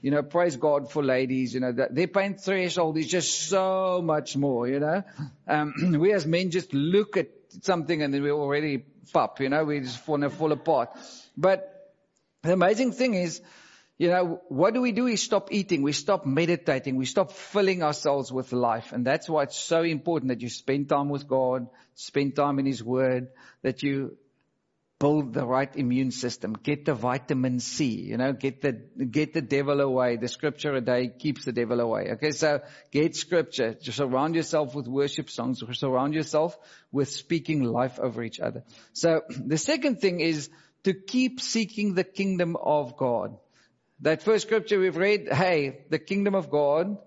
You 0.00 0.10
know, 0.10 0.22
praise 0.22 0.56
God 0.56 0.90
for 0.90 1.02
ladies, 1.04 1.54
you 1.54 1.60
know, 1.60 1.72
their 1.72 2.08
pain 2.08 2.34
threshold 2.36 2.98
is 2.98 3.08
just 3.08 3.48
so 3.48 4.00
much 4.02 4.36
more, 4.36 4.66
you 4.68 4.80
know. 4.80 5.02
Um, 5.46 5.96
we 6.00 6.12
as 6.12 6.26
men 6.26 6.50
just 6.50 6.74
look 6.74 7.16
at 7.16 7.28
something 7.62 8.02
and 8.02 8.12
then 8.12 8.22
we 8.22 8.30
already 8.30 8.84
pop, 9.12 9.40
you 9.40 9.48
know, 9.48 9.64
we 9.64 9.80
just 9.80 10.06
want 10.06 10.22
to 10.22 10.30
fall 10.30 10.52
apart. 10.52 10.90
But 11.36 11.94
the 12.42 12.52
amazing 12.52 12.92
thing 12.92 13.14
is, 13.14 13.40
you 13.98 14.08
know, 14.08 14.40
what 14.46 14.74
do 14.74 14.80
we 14.80 14.92
do? 14.92 15.04
We 15.04 15.16
stop 15.16 15.52
eating. 15.52 15.82
We 15.82 15.92
stop 15.92 16.24
meditating. 16.24 16.94
We 16.94 17.04
stop 17.04 17.32
filling 17.32 17.82
ourselves 17.82 18.32
with 18.32 18.52
life. 18.52 18.92
And 18.92 19.04
that's 19.04 19.28
why 19.28 19.42
it's 19.42 19.58
so 19.58 19.82
important 19.82 20.28
that 20.28 20.40
you 20.40 20.48
spend 20.48 20.88
time 20.88 21.08
with 21.08 21.26
God, 21.26 21.66
spend 21.96 22.36
time 22.36 22.60
in 22.60 22.66
His 22.66 22.82
Word, 22.82 23.28
that 23.62 23.82
you 23.82 24.16
build 25.00 25.32
the 25.32 25.44
right 25.44 25.74
immune 25.76 26.12
system, 26.12 26.54
get 26.54 26.84
the 26.84 26.94
vitamin 26.94 27.58
C, 27.58 27.86
you 27.86 28.16
know, 28.16 28.32
get 28.32 28.60
the, 28.60 28.72
get 28.72 29.32
the 29.32 29.42
devil 29.42 29.80
away. 29.80 30.16
The 30.16 30.28
scripture 30.28 30.74
a 30.74 30.80
day 30.80 31.08
keeps 31.08 31.44
the 31.44 31.52
devil 31.52 31.80
away. 31.80 32.12
Okay. 32.12 32.30
So 32.30 32.60
get 32.92 33.16
scripture. 33.16 33.74
Just 33.74 33.98
surround 33.98 34.36
yourself 34.36 34.76
with 34.76 34.86
worship 34.86 35.28
songs. 35.28 35.60
Surround 35.72 36.14
yourself 36.14 36.56
with 36.92 37.08
speaking 37.08 37.64
life 37.64 37.98
over 37.98 38.22
each 38.22 38.38
other. 38.38 38.62
So 38.92 39.22
the 39.28 39.58
second 39.58 40.00
thing 40.00 40.20
is 40.20 40.50
to 40.84 40.94
keep 40.94 41.40
seeking 41.40 41.94
the 41.94 42.04
kingdom 42.04 42.54
of 42.56 42.96
God. 42.96 43.36
That 44.00 44.22
first 44.22 44.46
scripture 44.46 44.78
we've 44.78 44.96
read, 44.96 45.28
hey, 45.32 45.80
the 45.90 45.98
kingdom 45.98 46.34
of 46.34 46.50
God 46.50 46.98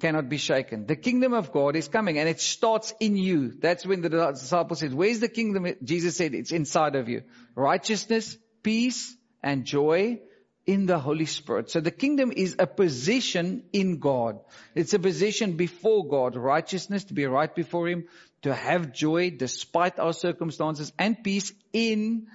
cannot 0.00 0.28
be 0.28 0.38
shaken. 0.38 0.86
The 0.86 0.96
kingdom 0.96 1.34
of 1.34 1.52
God 1.52 1.76
is 1.76 1.88
coming 1.88 2.18
and 2.18 2.28
it 2.28 2.40
starts 2.40 2.92
in 3.00 3.16
you. 3.16 3.52
That's 3.60 3.86
when 3.86 4.00
the 4.00 4.08
disciple 4.08 4.76
said, 4.76 4.94
where's 4.94 5.20
the 5.20 5.28
kingdom? 5.28 5.66
Jesus 5.84 6.16
said, 6.16 6.34
it's 6.34 6.52
inside 6.52 6.96
of 6.96 7.08
you. 7.08 7.22
Righteousness, 7.54 8.36
peace, 8.62 9.14
and 9.42 9.64
joy 9.64 10.20
in 10.66 10.86
the 10.86 10.98
Holy 10.98 11.26
Spirit. 11.26 11.70
So 11.70 11.80
the 11.80 11.90
kingdom 11.90 12.32
is 12.34 12.56
a 12.58 12.66
position 12.66 13.64
in 13.72 13.98
God. 13.98 14.40
It's 14.74 14.94
a 14.94 14.98
position 14.98 15.56
before 15.56 16.06
God. 16.06 16.36
Righteousness, 16.36 17.04
to 17.04 17.14
be 17.14 17.26
right 17.26 17.54
before 17.54 17.88
Him, 17.88 18.04
to 18.42 18.54
have 18.54 18.92
joy 18.92 19.30
despite 19.30 19.98
our 19.98 20.12
circumstances, 20.12 20.92
and 20.98 21.22
peace 21.22 21.52
in 21.72 22.28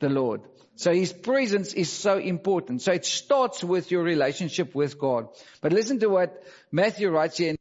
the 0.00 0.08
Lord. 0.08 0.42
So 0.76 0.92
his 0.92 1.12
presence 1.12 1.72
is 1.72 1.90
so 1.90 2.18
important. 2.18 2.82
So 2.82 2.92
it 2.92 3.04
starts 3.04 3.62
with 3.62 3.90
your 3.90 4.02
relationship 4.02 4.74
with 4.74 4.98
God. 4.98 5.28
But 5.60 5.72
listen 5.72 6.00
to 6.00 6.08
what 6.08 6.42
Matthew 6.72 7.10
writes 7.10 7.38
here 7.38 7.50
in 7.50 7.56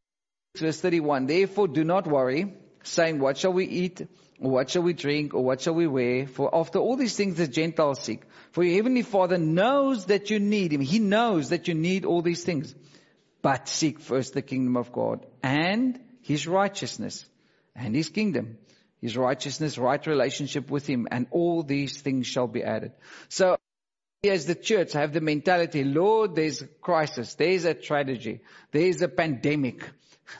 verse 0.57 0.79
31. 0.79 1.27
Therefore 1.27 1.67
do 1.67 1.83
not 1.83 2.07
worry, 2.07 2.53
saying, 2.83 3.19
what 3.19 3.37
shall 3.37 3.53
we 3.53 3.65
eat? 3.65 4.07
Or 4.39 4.51
what 4.51 4.71
shall 4.71 4.81
we 4.81 4.93
drink? 4.93 5.33
Or 5.35 5.43
what 5.43 5.61
shall 5.61 5.75
we 5.75 5.87
wear? 5.87 6.27
For 6.27 6.53
after 6.53 6.79
all 6.79 6.95
these 6.95 7.15
things 7.15 7.35
the 7.35 7.47
Gentiles 7.47 8.01
seek. 8.01 8.23
For 8.51 8.63
your 8.63 8.75
heavenly 8.75 9.03
Father 9.03 9.37
knows 9.37 10.05
that 10.05 10.31
you 10.31 10.39
need 10.39 10.73
him. 10.73 10.81
He 10.81 10.99
knows 10.99 11.49
that 11.49 11.67
you 11.67 11.75
need 11.75 12.05
all 12.05 12.21
these 12.21 12.43
things. 12.43 12.73
But 13.43 13.67
seek 13.67 13.99
first 13.99 14.33
the 14.33 14.41
kingdom 14.41 14.75
of 14.75 14.91
God 14.91 15.25
and 15.43 15.99
his 16.21 16.47
righteousness 16.47 17.25
and 17.75 17.95
his 17.95 18.09
kingdom 18.09 18.57
his 19.03 19.17
righteousness, 19.17 19.77
right 19.77 20.07
relationship 20.07 20.71
with 20.71 20.87
him, 20.87 21.09
and 21.11 21.27
all 21.29 21.61
these 21.61 21.99
things 22.01 22.25
shall 22.25 22.47
be 22.47 22.63
added. 22.63 22.93
So, 23.27 23.57
as 24.23 24.45
the 24.45 24.55
church 24.55 24.93
have 24.93 25.11
the 25.11 25.19
mentality, 25.19 25.83
Lord, 25.83 26.35
there's 26.35 26.61
a 26.61 26.67
crisis, 26.67 27.35
there's 27.35 27.65
a 27.65 27.73
tragedy, 27.73 28.39
there's 28.71 29.01
a 29.01 29.09
pandemic. 29.09 29.89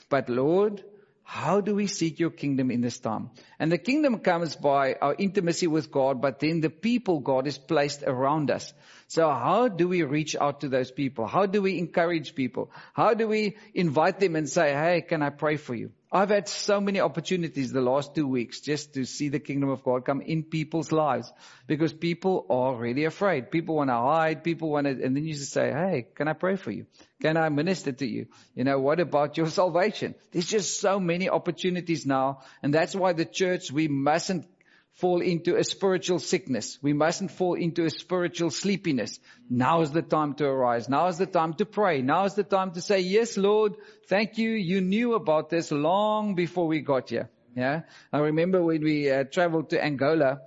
But 0.08 0.30
Lord, 0.30 0.82
how 1.23 1.60
do 1.60 1.76
we 1.76 1.88
seek 1.88 2.19
your 2.19 2.30
kingdom 2.30 2.71
in 2.71 2.80
this 2.80 2.99
time? 2.99 3.32
And 3.60 3.69
the 3.69 3.78
kingdom 3.78 4.19
comes 4.19 4.56
by 4.56 4.93
our 4.93 5.13
intimacy 5.17 5.67
with 5.67 5.91
God, 5.91 6.21
but 6.21 6.39
then 6.39 6.62
the 6.62 6.69
people 6.69 7.19
God 7.19 7.47
is 7.47 7.58
placed 7.58 8.04
around 8.04 8.49
us. 8.49 8.71
So 9.08 9.30
how 9.30 9.67
do 9.67 9.89
we 9.89 10.04
reach 10.04 10.38
out 10.38 10.62
to 10.62 10.69
those 10.69 10.89
people? 10.89 11.28
How 11.28 11.47
do 11.47 11.62
we 11.62 11.80
encourage 11.80 12.34
people? 12.34 12.71
How 12.93 13.13
do 13.13 13.28
we 13.28 13.58
invite 13.73 14.21
them 14.21 14.38
and 14.38 14.49
say, 14.49 14.71
hey, 14.71 15.02
can 15.02 15.21
I 15.21 15.32
pray 15.32 15.58
for 15.58 15.76
you? 15.76 15.91
I've 16.15 16.30
had 16.30 16.47
so 16.47 16.80
many 16.80 16.99
opportunities 16.99 17.71
the 17.71 17.82
last 17.82 18.13
two 18.13 18.28
weeks 18.28 18.60
just 18.60 18.93
to 18.93 19.04
see 19.04 19.30
the 19.30 19.39
kingdom 19.39 19.69
of 19.69 19.84
God 19.84 20.06
come 20.06 20.21
in 20.21 20.43
people's 20.43 20.91
lives 20.91 21.34
because 21.65 21.91
people 21.91 22.45
are 22.52 22.76
really 22.76 23.06
afraid. 23.06 23.49
People 23.49 23.78
want 23.78 23.89
to 23.89 23.95
hide. 23.95 24.43
People 24.43 24.69
want 24.69 24.86
to, 24.86 24.91
and 24.91 25.17
then 25.17 25.26
you 25.26 25.34
just 25.34 25.52
say, 25.52 25.71
Hey, 25.71 26.06
can 26.13 26.28
I 26.28 26.34
pray 26.34 26.56
for 26.56 26.69
you? 26.69 26.86
Can 27.19 27.36
I 27.36 27.49
minister 27.49 27.93
to 27.93 28.06
you? 28.06 28.28
You 28.54 28.63
know, 28.63 28.80
what 28.80 28.99
about 28.99 29.38
your 29.38 29.47
salvation? 29.62 30.13
There's 30.32 30.45
just 30.45 30.80
so 30.80 30.99
many 30.99 31.30
opportunities 31.30 32.06
now. 32.06 32.41
And 32.62 32.71
that's 32.71 32.95
why 32.95 33.13
the 33.13 33.26
church, 33.26 33.71
we 33.71 33.88
mustn't 33.88 34.45
fall 34.94 35.22
into 35.22 35.56
a 35.56 35.64
spiritual 35.64 36.20
sickness. 36.20 36.78
We 36.82 36.94
mustn't 36.94 37.32
fall 37.32 37.56
into 37.56 37.86
a 37.86 37.90
spiritual 37.90 38.52
sleepiness. 38.52 39.20
Now 39.50 39.82
is 39.82 39.92
the 39.92 40.04
time 40.04 40.36
to 40.36 40.46
arise. 40.46 40.88
Now 40.88 41.08
is 41.08 41.18
the 41.18 41.26
time 41.26 41.56
to 41.56 41.66
pray. 41.66 42.02
Now 42.02 42.26
is 42.26 42.36
the 42.36 42.44
time 42.44 42.72
to 42.74 42.82
say, 42.82 43.00
yes, 43.00 43.36
Lord, 43.38 43.76
thank 44.08 44.38
you. 44.38 44.52
You 44.52 44.82
knew 44.82 45.16
about 45.16 45.50
this 45.50 45.72
long 45.72 46.36
before 46.36 46.68
we 46.68 46.82
got 46.82 47.10
here. 47.10 47.30
Yeah. 47.56 47.82
I 48.12 48.20
remember 48.20 48.64
when 48.64 48.84
we 48.84 49.10
uh, 49.10 49.24
traveled 49.26 49.72
to 49.72 49.84
Angola 49.84 50.42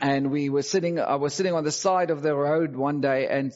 and 0.00 0.30
we 0.30 0.48
were 0.48 0.62
sitting, 0.62 1.00
I 1.00 1.16
was 1.16 1.34
sitting 1.34 1.54
on 1.54 1.64
the 1.64 1.72
side 1.72 2.10
of 2.10 2.22
the 2.22 2.34
road 2.34 2.76
one 2.76 3.00
day 3.00 3.26
and, 3.28 3.52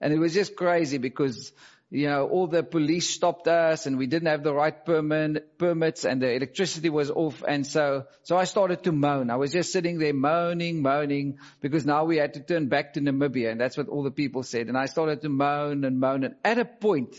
and 0.00 0.12
it 0.12 0.18
was 0.18 0.34
just 0.34 0.56
crazy 0.56 0.98
because 0.98 1.52
you 1.90 2.06
know, 2.06 2.28
all 2.28 2.46
the 2.46 2.62
police 2.62 3.08
stopped 3.08 3.48
us 3.48 3.86
and 3.86 3.96
we 3.96 4.06
didn't 4.06 4.28
have 4.28 4.42
the 4.42 4.52
right 4.52 4.84
permit, 4.84 5.56
permits 5.56 6.04
and 6.04 6.20
the 6.20 6.30
electricity 6.30 6.90
was 6.90 7.10
off. 7.10 7.42
And 7.46 7.66
so, 7.66 8.04
so 8.24 8.36
I 8.36 8.44
started 8.44 8.84
to 8.84 8.92
moan. 8.92 9.30
I 9.30 9.36
was 9.36 9.52
just 9.52 9.72
sitting 9.72 9.98
there 9.98 10.12
moaning, 10.12 10.82
moaning 10.82 11.38
because 11.62 11.86
now 11.86 12.04
we 12.04 12.18
had 12.18 12.34
to 12.34 12.40
turn 12.40 12.68
back 12.68 12.92
to 12.94 13.00
Namibia. 13.00 13.50
And 13.50 13.60
that's 13.60 13.78
what 13.78 13.88
all 13.88 14.02
the 14.02 14.10
people 14.10 14.42
said. 14.42 14.68
And 14.68 14.76
I 14.76 14.84
started 14.84 15.22
to 15.22 15.30
moan 15.30 15.84
and 15.84 15.98
moan. 15.98 16.24
And 16.24 16.34
at 16.44 16.58
a 16.58 16.66
point, 16.66 17.16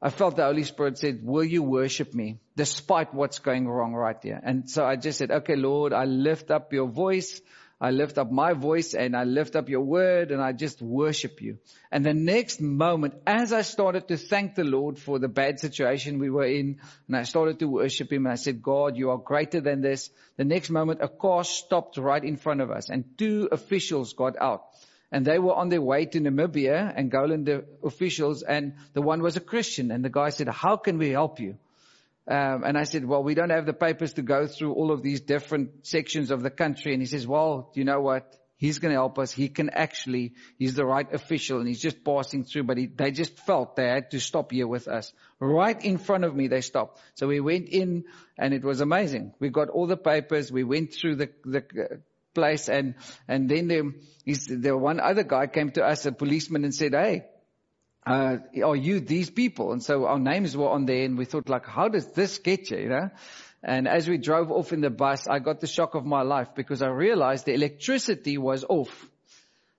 I 0.00 0.10
felt 0.10 0.36
the 0.36 0.44
Holy 0.44 0.62
Spirit 0.62 0.96
said, 0.96 1.20
will 1.24 1.44
you 1.44 1.64
worship 1.64 2.14
me 2.14 2.38
despite 2.56 3.12
what's 3.12 3.40
going 3.40 3.66
wrong 3.68 3.92
right 3.92 4.16
here? 4.22 4.40
And 4.40 4.70
so 4.70 4.84
I 4.84 4.94
just 4.94 5.18
said, 5.18 5.32
okay, 5.32 5.56
Lord, 5.56 5.92
I 5.92 6.04
lift 6.04 6.52
up 6.52 6.72
your 6.72 6.88
voice. 6.88 7.40
I 7.80 7.92
lift 7.92 8.18
up 8.18 8.30
my 8.30 8.52
voice 8.52 8.92
and 8.92 9.16
I 9.16 9.24
lift 9.24 9.56
up 9.56 9.70
your 9.70 9.80
word 9.80 10.32
and 10.32 10.42
I 10.42 10.52
just 10.52 10.82
worship 10.82 11.40
you. 11.40 11.56
And 11.90 12.04
the 12.04 12.12
next 12.12 12.60
moment, 12.60 13.14
as 13.26 13.54
I 13.54 13.62
started 13.62 14.08
to 14.08 14.18
thank 14.18 14.54
the 14.54 14.64
Lord 14.64 14.98
for 14.98 15.18
the 15.18 15.28
bad 15.28 15.60
situation 15.60 16.18
we 16.18 16.28
were 16.28 16.44
in, 16.44 16.78
and 17.06 17.16
I 17.16 17.22
started 17.22 17.58
to 17.60 17.68
worship 17.68 18.12
him 18.12 18.26
and 18.26 18.32
I 18.32 18.36
said, 18.36 18.62
God, 18.62 18.98
you 18.98 19.10
are 19.10 19.16
greater 19.16 19.62
than 19.62 19.80
this. 19.80 20.10
The 20.36 20.44
next 20.44 20.68
moment, 20.68 21.00
a 21.02 21.08
car 21.08 21.42
stopped 21.42 21.96
right 21.96 22.22
in 22.22 22.36
front 22.36 22.60
of 22.60 22.70
us 22.70 22.90
and 22.90 23.16
two 23.16 23.48
officials 23.50 24.12
got 24.12 24.36
out. 24.38 24.64
And 25.10 25.24
they 25.24 25.38
were 25.38 25.54
on 25.54 25.70
their 25.70 25.82
way 25.82 26.04
to 26.04 26.20
Namibia, 26.20 26.96
Angolan 26.96 27.44
the 27.46 27.64
officials, 27.82 28.42
and 28.42 28.74
the 28.92 29.02
one 29.02 29.22
was 29.22 29.36
a 29.36 29.40
Christian. 29.40 29.90
And 29.90 30.04
the 30.04 30.10
guy 30.10 30.28
said, 30.28 30.48
how 30.48 30.76
can 30.76 30.98
we 30.98 31.10
help 31.10 31.40
you? 31.40 31.56
Um, 32.28 32.64
and 32.64 32.78
I 32.78 32.84
said, 32.84 33.04
well, 33.04 33.22
we 33.22 33.34
don't 33.34 33.50
have 33.50 33.66
the 33.66 33.72
papers 33.72 34.14
to 34.14 34.22
go 34.22 34.46
through 34.46 34.72
all 34.74 34.92
of 34.92 35.02
these 35.02 35.20
different 35.20 35.86
sections 35.86 36.30
of 36.30 36.42
the 36.42 36.50
country. 36.50 36.92
And 36.92 37.02
he 37.02 37.06
says, 37.06 37.26
well, 37.26 37.70
you 37.74 37.84
know 37.84 38.00
what? 38.00 38.36
He's 38.56 38.78
going 38.78 38.92
to 38.92 38.98
help 38.98 39.18
us. 39.18 39.32
He 39.32 39.48
can 39.48 39.70
actually, 39.70 40.34
he's 40.58 40.74
the 40.74 40.84
right 40.84 41.10
official 41.14 41.60
and 41.60 41.66
he's 41.66 41.80
just 41.80 42.04
passing 42.04 42.44
through, 42.44 42.64
but 42.64 42.76
he, 42.76 42.86
they 42.86 43.10
just 43.10 43.38
felt 43.38 43.74
they 43.74 43.88
had 43.88 44.10
to 44.10 44.20
stop 44.20 44.52
here 44.52 44.68
with 44.68 44.86
us. 44.86 45.14
Right 45.38 45.82
in 45.82 45.96
front 45.96 46.24
of 46.24 46.36
me, 46.36 46.48
they 46.48 46.60
stopped. 46.60 47.00
So 47.14 47.26
we 47.26 47.40
went 47.40 47.70
in 47.70 48.04
and 48.36 48.52
it 48.52 48.62
was 48.62 48.82
amazing. 48.82 49.32
We 49.40 49.48
got 49.48 49.70
all 49.70 49.86
the 49.86 49.96
papers. 49.96 50.52
We 50.52 50.62
went 50.62 50.92
through 50.92 51.16
the, 51.16 51.30
the 51.46 51.58
uh, 51.60 51.96
place 52.34 52.68
and, 52.68 52.96
and 53.26 53.48
then 53.48 53.66
there, 53.68 53.84
there 54.50 54.76
one 54.76 55.00
other 55.00 55.22
guy 55.22 55.46
came 55.46 55.70
to 55.72 55.82
us, 55.82 56.04
a 56.04 56.12
policeman 56.12 56.64
and 56.64 56.74
said, 56.74 56.92
Hey, 56.92 57.24
uh, 58.06 58.36
are 58.64 58.76
you 58.76 59.00
these 59.00 59.30
people? 59.30 59.72
And 59.72 59.82
so 59.82 60.06
our 60.06 60.18
names 60.18 60.56
were 60.56 60.68
on 60.68 60.86
there 60.86 61.04
and 61.04 61.18
we 61.18 61.24
thought 61.24 61.48
like, 61.48 61.66
how 61.66 61.88
does 61.88 62.06
this 62.12 62.38
get 62.38 62.70
you, 62.70 62.78
you 62.78 62.88
know? 62.88 63.10
And 63.62 63.86
as 63.86 64.08
we 64.08 64.16
drove 64.16 64.50
off 64.50 64.72
in 64.72 64.80
the 64.80 64.90
bus, 64.90 65.26
I 65.28 65.38
got 65.38 65.60
the 65.60 65.66
shock 65.66 65.94
of 65.94 66.06
my 66.06 66.22
life 66.22 66.48
because 66.54 66.80
I 66.80 66.88
realized 66.88 67.44
the 67.44 67.52
electricity 67.52 68.38
was 68.38 68.64
off. 68.64 69.08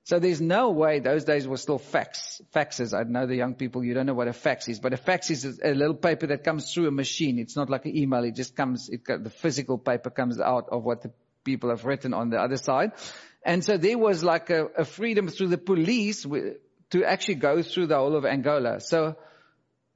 So 0.03 0.19
there's 0.19 0.41
no 0.41 0.71
way 0.71 0.99
those 0.99 1.23
days 1.25 1.47
were 1.47 1.57
still 1.57 1.77
fax, 1.77 2.41
faxes. 2.53 2.97
I 2.97 3.03
know 3.03 3.27
the 3.27 3.35
young 3.35 3.55
people, 3.55 3.83
you 3.83 3.93
don't 3.93 4.05
know 4.05 4.13
what 4.13 4.27
a 4.27 4.33
fax 4.33 4.67
is, 4.67 4.79
but 4.79 4.93
a 4.93 4.97
fax 4.97 5.29
is 5.29 5.59
a 5.63 5.73
little 5.73 5.95
paper 5.95 6.27
that 6.27 6.43
comes 6.43 6.73
through 6.73 6.87
a 6.87 6.91
machine. 6.91 7.39
It's 7.39 7.55
not 7.55 7.69
like 7.69 7.85
an 7.85 7.95
email. 7.95 8.23
It 8.23 8.35
just 8.35 8.55
comes, 8.55 8.89
it, 8.89 9.05
the 9.05 9.29
physical 9.29 9.77
paper 9.77 10.09
comes 10.09 10.39
out 10.39 10.69
of 10.71 10.83
what 10.83 11.01
the 11.01 11.11
people 11.43 11.69
have 11.69 11.85
written 11.85 12.13
on 12.13 12.29
the 12.29 12.37
other 12.37 12.57
side. 12.57 12.91
And 13.43 13.63
so 13.63 13.77
there 13.77 13.97
was 13.97 14.23
like 14.23 14.49
a, 14.49 14.65
a 14.77 14.85
freedom 14.85 15.27
through 15.27 15.47
the 15.47 15.57
police 15.57 16.25
to 16.91 17.03
actually 17.03 17.35
go 17.35 17.61
through 17.61 17.87
the 17.87 17.97
whole 17.97 18.15
of 18.15 18.25
Angola. 18.25 18.79
So 18.79 19.15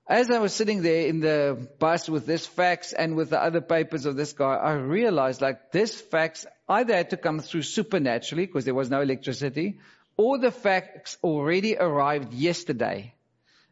as 0.08 0.30
I 0.30 0.40
was 0.40 0.54
sitting 0.54 0.82
there 0.82 1.08
in 1.08 1.20
the 1.20 1.68
bus 1.80 2.08
with 2.08 2.26
this 2.26 2.46
fax 2.46 2.94
and 2.94 3.16
with 3.16 3.32
the 3.32 3.42
other 3.42 3.62
papers 3.62 4.06
of 4.06 4.16
this 4.16 4.34
guy, 4.34 4.56
I 4.56 4.74
realized 4.74 5.42
like 5.42 5.72
this 5.72 6.00
fax 6.00 6.46
either 6.70 6.96
had 6.96 7.10
to 7.10 7.18
come 7.18 7.40
through 7.40 7.64
supernaturally 7.64 8.46
because 8.46 8.66
there 8.66 8.76
was 8.76 8.90
no 8.90 9.02
electricity 9.02 9.80
or 10.18 10.38
the 10.38 10.52
fax 10.52 11.18
already 11.24 11.76
arrived 11.76 12.34
yesterday. 12.34 13.14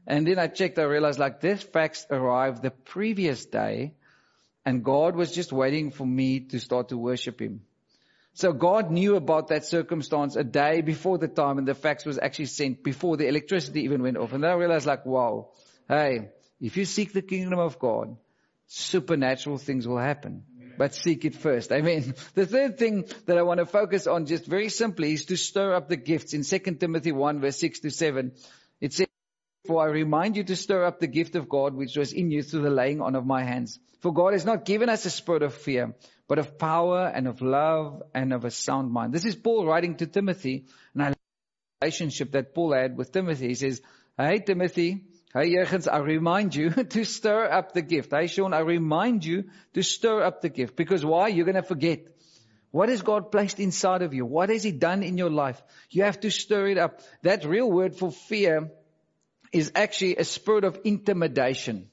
And 0.06 0.28
then 0.28 0.38
I 0.38 0.48
checked, 0.48 0.80
I 0.80 0.84
realized 0.84 1.20
like 1.20 1.40
this 1.40 1.64
fax 1.64 2.06
arrived 2.10 2.62
the 2.62 2.72
previous 2.72 3.46
day 3.46 3.94
and 4.66 4.84
God 4.84 5.16
was 5.16 5.32
just 5.32 5.54
waiting 5.54 5.92
for 5.92 6.06
me 6.06 6.42
to 6.42 6.60
start 6.60 6.90
to 6.90 6.98
worship 6.98 7.40
him. 7.40 7.62
So 8.36 8.52
God 8.52 8.89
knew 8.89 9.15
about 9.15 9.50
that 9.50 9.65
circumstance 9.65 10.36
a 10.36 10.43
day 10.43 10.82
before 10.82 11.19
the 11.19 11.28
time 11.28 11.60
and 11.60 11.67
the 11.67 11.76
fax 11.76 12.04
was 12.04 12.17
actually 12.17 12.46
sent 12.46 12.84
before 12.84 13.15
the 13.15 13.28
electricity 13.28 13.82
even 13.82 14.02
went 14.02 14.17
off. 14.17 14.34
And 14.34 14.43
then 14.43 14.50
I 14.50 14.56
realized 14.56 14.88
like, 14.88 15.06
wow, 15.06 15.52
hey, 15.88 16.30
if 16.60 16.76
you 16.76 16.86
seek 16.86 17.13
the 17.13 17.22
kingdom 17.22 17.60
of 17.60 17.78
God, 17.78 18.17
supernatural 18.65 19.60
things 19.60 19.88
will 19.88 20.00
happen. 20.00 20.43
But 20.76 20.96
seek 20.96 21.24
it 21.26 21.36
first. 21.36 21.72
Amen. 21.72 22.15
The 22.34 22.48
third 22.48 22.80
thing 22.80 23.06
that 23.28 23.38
I 23.38 23.43
want 23.43 23.60
to 23.60 23.67
focus 23.67 24.08
on 24.08 24.26
just 24.26 24.48
very 24.48 24.69
simply 24.69 25.13
is 25.13 25.26
to 25.26 25.38
stir 25.38 25.76
up 25.76 25.88
the 25.88 25.98
gifts. 25.98 26.34
In 26.34 26.43
2 26.43 26.76
Timothy 26.76 27.12
1 27.12 27.41
verse 27.41 27.60
6 27.60 27.82
to 27.82 27.91
7, 27.91 28.32
it 28.82 28.93
says, 28.93 29.08
For 29.65 29.82
I 29.82 29.86
remind 29.86 30.36
you 30.36 30.43
to 30.43 30.56
stir 30.58 30.84
up 30.84 30.99
the 30.99 31.08
gift 31.08 31.36
of 31.36 31.47
God 31.47 31.73
which 31.73 31.95
was 31.95 32.12
in 32.12 32.32
you 32.32 32.43
through 32.43 32.63
the 32.63 32.69
laying 32.69 32.99
on 33.02 33.15
of 33.15 33.26
my 33.26 33.43
hands. 33.43 33.80
For 34.02 34.13
God 34.13 34.34
has 34.34 34.43
not 34.43 34.65
given 34.65 34.89
us 34.89 35.06
a 35.06 35.10
spirit 35.10 35.41
of 35.41 35.54
fear, 35.54 35.95
but 36.28 36.38
of 36.38 36.58
power 36.58 37.08
and 37.08 37.30
of 37.30 37.41
love 37.41 38.04
and 38.13 38.34
of 38.34 38.43
a 38.43 38.52
sound 38.52 38.91
mind. 38.91 39.13
This 39.13 39.23
is 39.23 39.38
Paul 39.38 39.65
writing 39.65 39.95
to 39.97 40.08
Timothy, 40.08 40.65
and 40.93 41.04
I 41.04 41.13
relationship 41.82 42.34
that 42.34 42.54
Paul 42.54 42.73
had 42.73 42.97
with 42.97 43.13
Timothy. 43.13 43.47
He 43.47 43.56
says, 43.56 43.82
Hey 44.17 44.39
Timothy, 44.39 45.06
hey 45.34 45.56
Jurgens, 45.56 45.88
I 45.91 45.99
remind 45.99 46.54
you 46.54 46.69
to 46.95 47.06
stir 47.06 47.45
up 47.45 47.71
the 47.71 47.82
gift. 47.82 48.12
Hey 48.12 48.28
Sean, 48.28 48.54
I 48.54 48.60
remind 48.60 49.23
you 49.23 49.45
to 49.76 49.82
stir 49.82 50.23
up 50.23 50.41
the 50.41 50.49
gift. 50.49 50.76
Because 50.76 51.06
why? 51.06 51.30
You're 51.30 51.45
going 51.45 51.56
to 51.56 51.63
forget. 51.63 52.08
What 52.71 52.89
has 52.89 53.02
God 53.02 53.32
placed 53.32 53.60
inside 53.60 54.02
of 54.02 54.13
you? 54.13 54.26
What 54.26 54.49
has 54.49 54.63
He 54.63 54.73
done 54.73 55.04
in 55.04 55.17
your 55.17 55.30
life? 55.30 55.62
You 55.89 56.04
have 56.04 56.19
to 56.21 56.32
stir 56.32 56.67
it 56.67 56.78
up. 56.78 56.99
That 57.21 57.45
real 57.45 57.71
word 57.71 57.95
for 57.95 58.12
fear 58.12 58.71
is 59.54 59.72
actually 59.76 60.18
a 60.18 60.24
spirit 60.24 60.63
of 60.63 60.80
intimidation. 60.84 61.89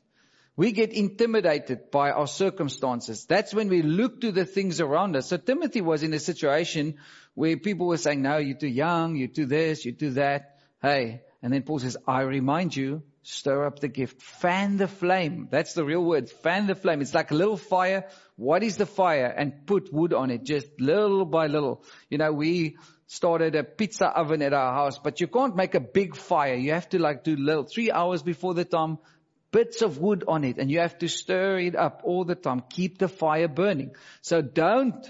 We 0.56 0.72
get 0.72 0.92
intimidated 0.92 1.90
by 1.90 2.10
our 2.10 2.26
circumstances. 2.26 3.26
That's 3.26 3.54
when 3.54 3.68
we 3.68 3.82
look 3.82 4.20
to 4.22 4.32
the 4.32 4.44
things 4.44 4.80
around 4.80 5.16
us. 5.16 5.28
So 5.28 5.36
Timothy 5.36 5.80
was 5.80 6.02
in 6.02 6.12
a 6.12 6.18
situation 6.18 6.96
where 7.34 7.56
people 7.56 7.86
were 7.86 7.96
saying, 7.96 8.22
no, 8.22 8.38
you're 8.38 8.58
too 8.58 8.66
young, 8.66 9.16
you're 9.16 9.28
too 9.28 9.46
this, 9.46 9.84
you're 9.84 9.94
too 9.94 10.10
that. 10.14 10.58
Hey. 10.82 11.22
And 11.42 11.52
then 11.52 11.62
Paul 11.62 11.78
says, 11.78 11.96
I 12.06 12.20
remind 12.22 12.76
you, 12.76 13.02
stir 13.22 13.64
up 13.64 13.78
the 13.78 13.88
gift, 13.88 14.20
fan 14.20 14.76
the 14.76 14.88
flame. 14.88 15.48
That's 15.50 15.72
the 15.72 15.84
real 15.84 16.04
word, 16.04 16.28
fan 16.28 16.66
the 16.66 16.74
flame. 16.74 17.00
It's 17.00 17.14
like 17.14 17.30
a 17.30 17.34
little 17.34 17.56
fire. 17.56 18.08
What 18.36 18.62
is 18.62 18.76
the 18.76 18.86
fire? 18.86 19.26
And 19.26 19.66
put 19.66 19.92
wood 19.92 20.12
on 20.12 20.30
it, 20.30 20.44
just 20.44 20.66
little 20.78 21.24
by 21.24 21.46
little. 21.46 21.82
You 22.10 22.18
know, 22.18 22.32
we 22.32 22.76
started 23.10 23.56
a 23.56 23.64
pizza 23.64 24.06
oven 24.06 24.40
at 24.40 24.52
our 24.52 24.72
house, 24.72 25.00
but 25.00 25.20
you 25.20 25.26
can't 25.26 25.56
make 25.56 25.74
a 25.74 25.80
big 25.80 26.14
fire. 26.14 26.54
You 26.54 26.70
have 26.74 26.88
to 26.90 27.00
like 27.00 27.24
do 27.24 27.34
little, 27.34 27.64
three 27.64 27.90
hours 27.90 28.22
before 28.22 28.54
the 28.54 28.64
time, 28.64 28.98
bits 29.50 29.82
of 29.82 29.98
wood 29.98 30.22
on 30.28 30.44
it 30.44 30.58
and 30.58 30.70
you 30.70 30.78
have 30.78 30.96
to 30.98 31.08
stir 31.08 31.58
it 31.58 31.74
up 31.74 32.02
all 32.04 32.24
the 32.24 32.36
time. 32.36 32.62
Keep 32.70 32.98
the 32.98 33.08
fire 33.08 33.48
burning. 33.48 33.96
So 34.20 34.42
don't 34.42 35.04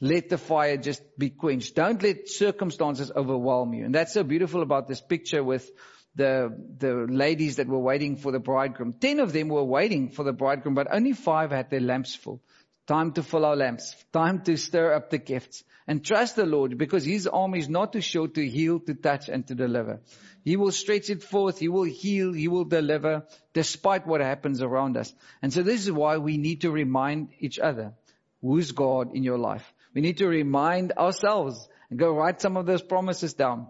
let 0.00 0.28
the 0.28 0.38
fire 0.38 0.76
just 0.76 1.02
be 1.18 1.30
quenched. 1.30 1.74
Don't 1.74 2.00
let 2.00 2.28
circumstances 2.28 3.10
overwhelm 3.10 3.74
you. 3.74 3.84
And 3.84 3.92
that's 3.92 4.14
so 4.14 4.22
beautiful 4.22 4.62
about 4.62 4.86
this 4.86 5.00
picture 5.00 5.42
with 5.42 5.68
the, 6.14 6.56
the 6.78 7.08
ladies 7.10 7.56
that 7.56 7.66
were 7.66 7.80
waiting 7.80 8.14
for 8.14 8.30
the 8.30 8.38
bridegroom. 8.38 8.92
Ten 8.92 9.18
of 9.18 9.32
them 9.32 9.48
were 9.48 9.64
waiting 9.64 10.10
for 10.10 10.22
the 10.22 10.32
bridegroom, 10.32 10.76
but 10.76 10.86
only 10.88 11.14
five 11.14 11.50
had 11.50 11.68
their 11.68 11.80
lamps 11.80 12.14
full. 12.14 12.40
Time 12.88 13.12
to 13.12 13.22
fill 13.22 13.44
our 13.44 13.54
lamps. 13.54 13.94
Time 14.14 14.40
to 14.44 14.56
stir 14.56 14.94
up 14.94 15.10
the 15.10 15.18
gifts. 15.18 15.62
And 15.86 16.02
trust 16.02 16.36
the 16.36 16.46
Lord 16.46 16.78
because 16.78 17.04
His 17.04 17.26
arm 17.26 17.54
is 17.54 17.68
not 17.68 17.92
too 17.92 18.00
short 18.00 18.34
to 18.34 18.48
heal, 18.48 18.80
to 18.80 18.94
touch, 18.94 19.28
and 19.28 19.46
to 19.46 19.54
deliver. 19.54 20.00
He 20.42 20.56
will 20.56 20.72
stretch 20.72 21.10
it 21.10 21.22
forth. 21.22 21.58
He 21.58 21.68
will 21.68 21.84
heal. 21.84 22.32
He 22.32 22.48
will 22.48 22.64
deliver 22.64 23.26
despite 23.52 24.06
what 24.06 24.22
happens 24.22 24.62
around 24.62 24.96
us. 24.96 25.14
And 25.42 25.52
so 25.52 25.62
this 25.62 25.82
is 25.82 25.92
why 25.92 26.16
we 26.16 26.38
need 26.38 26.62
to 26.62 26.70
remind 26.70 27.28
each 27.40 27.58
other. 27.58 27.92
Who's 28.40 28.72
God 28.72 29.14
in 29.14 29.22
your 29.22 29.38
life? 29.38 29.70
We 29.94 30.00
need 30.00 30.18
to 30.18 30.26
remind 30.26 30.92
ourselves 30.92 31.68
and 31.90 31.98
go 31.98 32.14
write 32.14 32.40
some 32.40 32.56
of 32.56 32.64
those 32.64 32.82
promises 32.82 33.34
down. 33.34 33.68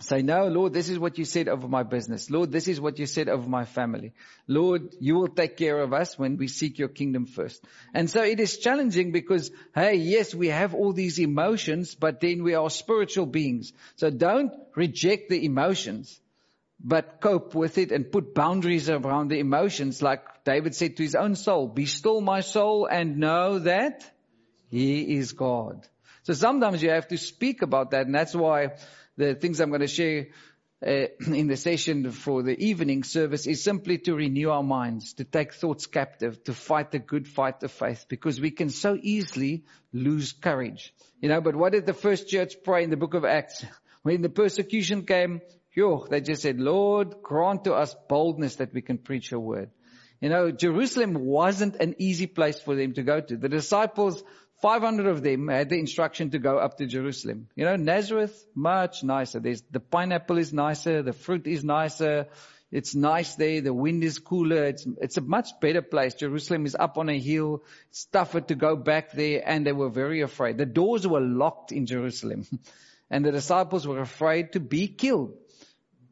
Say, 0.00 0.22
no, 0.22 0.46
Lord, 0.46 0.74
this 0.74 0.88
is 0.88 0.96
what 0.96 1.18
you 1.18 1.24
said 1.24 1.48
over 1.48 1.66
my 1.66 1.82
business. 1.82 2.30
Lord, 2.30 2.52
this 2.52 2.68
is 2.68 2.80
what 2.80 3.00
you 3.00 3.06
said 3.06 3.28
over 3.28 3.48
my 3.48 3.64
family. 3.64 4.12
Lord, 4.46 4.94
you 5.00 5.16
will 5.16 5.26
take 5.26 5.56
care 5.56 5.80
of 5.80 5.92
us 5.92 6.16
when 6.16 6.36
we 6.36 6.46
seek 6.46 6.78
your 6.78 6.88
kingdom 6.88 7.26
first. 7.26 7.64
And 7.92 8.08
so 8.08 8.22
it 8.22 8.38
is 8.38 8.58
challenging 8.58 9.10
because, 9.10 9.50
hey, 9.74 9.96
yes, 9.96 10.32
we 10.32 10.48
have 10.48 10.72
all 10.72 10.92
these 10.92 11.18
emotions, 11.18 11.96
but 11.96 12.20
then 12.20 12.44
we 12.44 12.54
are 12.54 12.70
spiritual 12.70 13.26
beings. 13.26 13.72
So 13.96 14.08
don't 14.08 14.52
reject 14.76 15.30
the 15.30 15.44
emotions, 15.44 16.20
but 16.78 17.20
cope 17.20 17.56
with 17.56 17.76
it 17.76 17.90
and 17.90 18.12
put 18.12 18.36
boundaries 18.36 18.88
around 18.88 19.32
the 19.32 19.40
emotions. 19.40 20.00
Like 20.00 20.44
David 20.44 20.76
said 20.76 20.96
to 20.98 21.02
his 21.02 21.16
own 21.16 21.34
soul, 21.34 21.66
be 21.66 21.86
still 21.86 22.20
my 22.20 22.42
soul 22.42 22.86
and 22.86 23.18
know 23.18 23.58
that 23.58 24.08
he 24.70 25.16
is 25.16 25.32
God. 25.32 25.88
So 26.22 26.34
sometimes 26.34 26.82
you 26.82 26.90
have 26.90 27.08
to 27.08 27.16
speak 27.16 27.62
about 27.62 27.92
that. 27.92 28.06
And 28.06 28.14
that's 28.14 28.34
why 28.34 28.76
the 29.18 29.34
things 29.34 29.60
I'm 29.60 29.68
going 29.68 29.82
to 29.82 29.86
share 29.86 30.28
uh, 30.86 31.06
in 31.26 31.48
the 31.48 31.56
session 31.56 32.10
for 32.12 32.42
the 32.42 32.58
evening 32.58 33.02
service 33.02 33.46
is 33.46 33.62
simply 33.62 33.98
to 33.98 34.14
renew 34.14 34.50
our 34.50 34.62
minds, 34.62 35.14
to 35.14 35.24
take 35.24 35.52
thoughts 35.52 35.86
captive, 35.86 36.42
to 36.44 36.54
fight 36.54 36.92
the 36.92 37.00
good 37.00 37.28
fight 37.28 37.62
of 37.62 37.72
faith, 37.72 38.06
because 38.08 38.40
we 38.40 38.52
can 38.52 38.70
so 38.70 38.96
easily 38.98 39.64
lose 39.92 40.32
courage. 40.32 40.94
You 41.20 41.28
know, 41.28 41.40
but 41.40 41.56
what 41.56 41.72
did 41.72 41.84
the 41.84 41.94
first 41.94 42.28
church 42.28 42.54
pray 42.64 42.84
in 42.84 42.90
the 42.90 42.96
book 42.96 43.14
of 43.14 43.24
Acts? 43.24 43.64
When 44.02 44.22
the 44.22 44.28
persecution 44.28 45.04
came, 45.04 45.42
they 46.10 46.20
just 46.20 46.42
said, 46.42 46.58
Lord, 46.58 47.16
grant 47.22 47.64
to 47.64 47.74
us 47.74 47.94
boldness 48.08 48.56
that 48.56 48.72
we 48.72 48.80
can 48.80 48.98
preach 48.98 49.30
your 49.30 49.40
word. 49.40 49.70
You 50.20 50.28
know, 50.28 50.50
Jerusalem 50.50 51.14
wasn't 51.14 51.76
an 51.76 51.94
easy 51.98 52.26
place 52.26 52.60
for 52.60 52.74
them 52.74 52.94
to 52.94 53.02
go 53.02 53.20
to. 53.20 53.36
The 53.36 53.48
disciples, 53.48 54.22
500 54.60 55.06
of 55.06 55.22
them 55.22 55.48
had 55.48 55.68
the 55.68 55.78
instruction 55.78 56.30
to 56.30 56.38
go 56.38 56.58
up 56.58 56.78
to 56.78 56.86
Jerusalem. 56.86 57.48
You 57.54 57.64
know, 57.64 57.76
Nazareth, 57.76 58.44
much 58.54 59.04
nicer. 59.04 59.38
There's, 59.38 59.62
the 59.70 59.80
pineapple 59.80 60.38
is 60.38 60.52
nicer, 60.52 61.02
the 61.02 61.12
fruit 61.12 61.46
is 61.46 61.62
nicer, 61.62 62.26
it's 62.72 62.94
nice 62.94 63.36
there, 63.36 63.60
the 63.60 63.72
wind 63.72 64.02
is 64.02 64.18
cooler, 64.18 64.64
it's, 64.64 64.86
it's 65.00 65.16
a 65.16 65.20
much 65.20 65.48
better 65.60 65.80
place. 65.80 66.14
Jerusalem 66.14 66.66
is 66.66 66.74
up 66.74 66.98
on 66.98 67.08
a 67.08 67.18
hill, 67.18 67.62
it's 67.90 68.04
tougher 68.06 68.40
to 68.40 68.54
go 68.56 68.74
back 68.74 69.12
there, 69.12 69.42
and 69.46 69.64
they 69.64 69.72
were 69.72 69.90
very 69.90 70.22
afraid. 70.22 70.58
The 70.58 70.66
doors 70.66 71.06
were 71.06 71.20
locked 71.20 71.70
in 71.70 71.86
Jerusalem, 71.86 72.44
and 73.10 73.24
the 73.24 73.32
disciples 73.32 73.86
were 73.86 74.00
afraid 74.00 74.52
to 74.52 74.60
be 74.60 74.88
killed. 74.88 75.34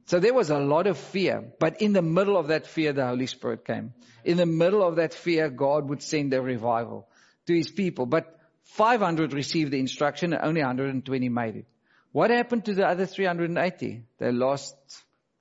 So 0.06 0.20
there 0.20 0.34
was 0.34 0.50
a 0.50 0.60
lot 0.60 0.86
of 0.86 0.98
fear, 0.98 1.52
but 1.58 1.82
in 1.82 1.92
the 1.92 2.00
middle 2.00 2.36
of 2.36 2.46
that 2.48 2.68
fear, 2.68 2.92
the 2.92 3.06
Holy 3.06 3.26
Spirit 3.26 3.64
came. 3.64 3.92
In 4.24 4.36
the 4.36 4.46
middle 4.46 4.86
of 4.86 4.96
that 4.96 5.14
fear, 5.14 5.50
God 5.50 5.88
would 5.88 6.00
send 6.00 6.32
a 6.32 6.40
revival 6.40 7.08
to 7.46 7.54
His 7.54 7.70
people. 7.70 8.06
But 8.06 8.35
500 8.66 9.32
received 9.32 9.72
the 9.72 9.80
instruction 9.80 10.32
and 10.32 10.42
only 10.42 10.60
120 10.60 11.28
made 11.28 11.56
it. 11.56 11.66
What 12.12 12.30
happened 12.30 12.64
to 12.66 12.74
the 12.74 12.86
other 12.86 13.06
380? 13.06 14.02
They 14.18 14.32
lost 14.32 14.74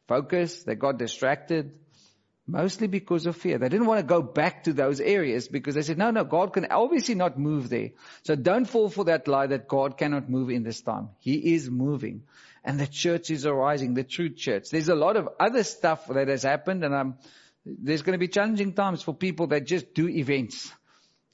focus, 0.08 0.64
they 0.64 0.76
got 0.76 0.98
distracted, 0.98 1.72
mostly 2.48 2.88
because 2.88 3.26
of 3.26 3.36
fear. 3.36 3.58
They 3.58 3.70
didn't 3.70 3.88
want 3.88 4.00
to 4.00 4.06
go 4.06 4.22
back 4.22 4.66
to 4.66 4.74
those 4.74 5.00
areas 5.00 5.48
because 5.48 5.76
they 5.76 5.82
said, 5.82 5.98
no, 5.98 6.12
no, 6.12 6.24
God 6.24 6.54
can 6.54 6.68
obviously 6.70 7.16
not 7.16 7.40
move 7.40 7.70
there. 7.70 7.92
So 8.24 8.36
don't 8.36 8.66
fall 8.66 8.90
for 8.90 9.06
that 9.06 9.28
lie 9.28 9.48
that 9.48 9.68
God 9.68 9.98
cannot 9.98 10.30
move 10.30 10.50
in 10.50 10.64
this 10.64 10.82
time. 10.82 11.10
He 11.20 11.56
is 11.56 11.70
moving 11.70 12.24
and 12.64 12.80
the 12.80 12.88
church 12.88 13.32
is 13.32 13.46
arising, 13.46 13.94
the 13.94 14.04
true 14.04 14.30
church. 14.30 14.70
There's 14.70 14.90
a 14.90 14.96
lot 14.96 15.18
of 15.18 15.30
other 15.40 15.64
stuff 15.64 16.08
that 16.08 16.28
has 16.28 16.44
happened 16.44 16.84
and 16.84 16.94
um, 16.94 17.16
there's 17.66 18.02
going 18.02 18.14
to 18.14 18.20
be 18.20 18.28
challenging 18.28 18.74
times 18.74 19.02
for 19.02 19.14
people 19.14 19.48
that 19.48 19.66
just 19.66 19.94
do 19.94 20.08
events, 20.08 20.72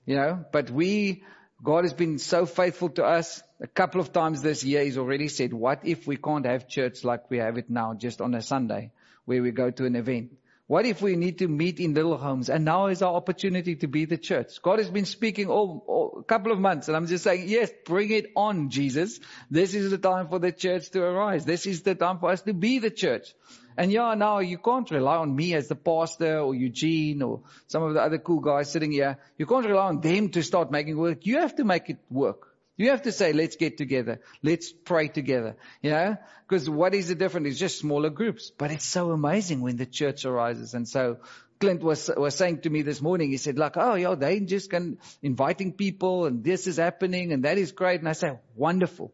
you 0.05 0.15
know, 0.15 0.45
but 0.51 0.69
we, 0.69 1.23
God 1.63 1.83
has 1.83 1.93
been 1.93 2.17
so 2.17 2.45
faithful 2.45 2.89
to 2.89 3.05
us. 3.05 3.43
A 3.59 3.67
couple 3.67 4.01
of 4.01 4.11
times 4.11 4.41
this 4.41 4.63
year, 4.63 4.83
He's 4.83 4.97
already 4.97 5.27
said, 5.27 5.53
what 5.53 5.81
if 5.83 6.07
we 6.07 6.17
can't 6.17 6.45
have 6.45 6.67
church 6.67 7.03
like 7.03 7.29
we 7.29 7.37
have 7.37 7.57
it 7.57 7.69
now, 7.69 7.93
just 7.93 8.19
on 8.19 8.33
a 8.33 8.41
Sunday, 8.41 8.91
where 9.25 9.43
we 9.43 9.51
go 9.51 9.69
to 9.69 9.85
an 9.85 9.95
event? 9.95 10.31
What 10.71 10.85
if 10.85 11.01
we 11.01 11.17
need 11.17 11.39
to 11.39 11.49
meet 11.49 11.81
in 11.81 11.93
little 11.93 12.17
homes? 12.17 12.49
And 12.49 12.63
now 12.63 12.87
is 12.87 13.01
our 13.01 13.13
opportunity 13.13 13.75
to 13.75 13.87
be 13.87 14.05
the 14.05 14.17
church. 14.17 14.61
God 14.61 14.79
has 14.79 14.89
been 14.89 15.03
speaking 15.05 15.49
all, 15.49 15.83
all, 15.85 16.19
a 16.21 16.23
couple 16.23 16.53
of 16.53 16.59
months 16.59 16.87
and 16.87 16.95
I'm 16.95 17.07
just 17.07 17.25
saying, 17.25 17.49
yes, 17.49 17.69
bring 17.85 18.09
it 18.09 18.31
on, 18.37 18.69
Jesus. 18.69 19.19
This 19.49 19.75
is 19.75 19.91
the 19.91 19.97
time 19.97 20.29
for 20.29 20.39
the 20.39 20.53
church 20.53 20.89
to 20.91 21.03
arise. 21.03 21.43
This 21.43 21.65
is 21.65 21.81
the 21.81 21.93
time 21.93 22.19
for 22.19 22.29
us 22.31 22.41
to 22.43 22.53
be 22.53 22.79
the 22.79 22.89
church. 22.89 23.33
And 23.77 23.91
yeah, 23.91 24.13
now 24.15 24.39
you 24.39 24.57
can't 24.57 24.89
rely 24.91 25.17
on 25.17 25.35
me 25.35 25.53
as 25.53 25.67
the 25.67 25.75
pastor 25.75 26.39
or 26.39 26.53
Eugene 26.53 27.21
or 27.21 27.41
some 27.67 27.83
of 27.83 27.93
the 27.93 28.01
other 28.01 28.17
cool 28.17 28.39
guys 28.39 28.71
sitting 28.71 28.91
here. 28.91 29.17
You 29.37 29.45
can't 29.45 29.65
rely 29.65 29.87
on 29.87 30.01
them 30.01 30.29
to 30.29 30.43
start 30.43 30.71
making 30.71 30.97
work. 30.97 31.25
You 31.25 31.39
have 31.39 31.55
to 31.55 31.63
make 31.63 31.89
it 31.89 31.99
work. 32.09 32.47
You 32.77 32.89
have 32.89 33.03
to 33.03 33.11
say, 33.11 33.31
let's 33.33 33.57
get 33.57 33.77
together. 33.77 34.21
Let's 34.41 34.71
pray 34.71 35.07
together. 35.07 35.55
Know? 35.83 36.17
Because 36.47 36.69
what 36.69 36.95
is 36.95 37.09
the 37.09 37.15
difference? 37.15 37.47
It's 37.49 37.59
just 37.59 37.79
smaller 37.79 38.09
groups. 38.09 38.51
But 38.57 38.71
it's 38.71 38.85
so 38.85 39.11
amazing 39.11 39.61
when 39.61 39.77
the 39.77 39.85
church 39.85 40.25
arises. 40.25 40.73
And 40.73 40.87
so 40.87 41.17
Clint 41.59 41.83
was, 41.83 42.09
was 42.17 42.33
saying 42.33 42.61
to 42.61 42.69
me 42.69 42.81
this 42.81 43.01
morning, 43.01 43.29
he 43.29 43.37
said 43.37 43.59
like, 43.59 43.77
oh 43.77 43.93
yeah, 43.93 44.15
they 44.15 44.39
just 44.39 44.71
can 44.71 44.97
inviting 45.21 45.73
people 45.73 46.25
and 46.25 46.43
this 46.43 46.65
is 46.65 46.77
happening 46.77 47.31
and 47.31 47.45
that 47.45 47.59
is 47.59 47.71
great. 47.71 47.99
And 47.99 48.09
I 48.09 48.13
say, 48.13 48.39
wonderful. 48.55 49.13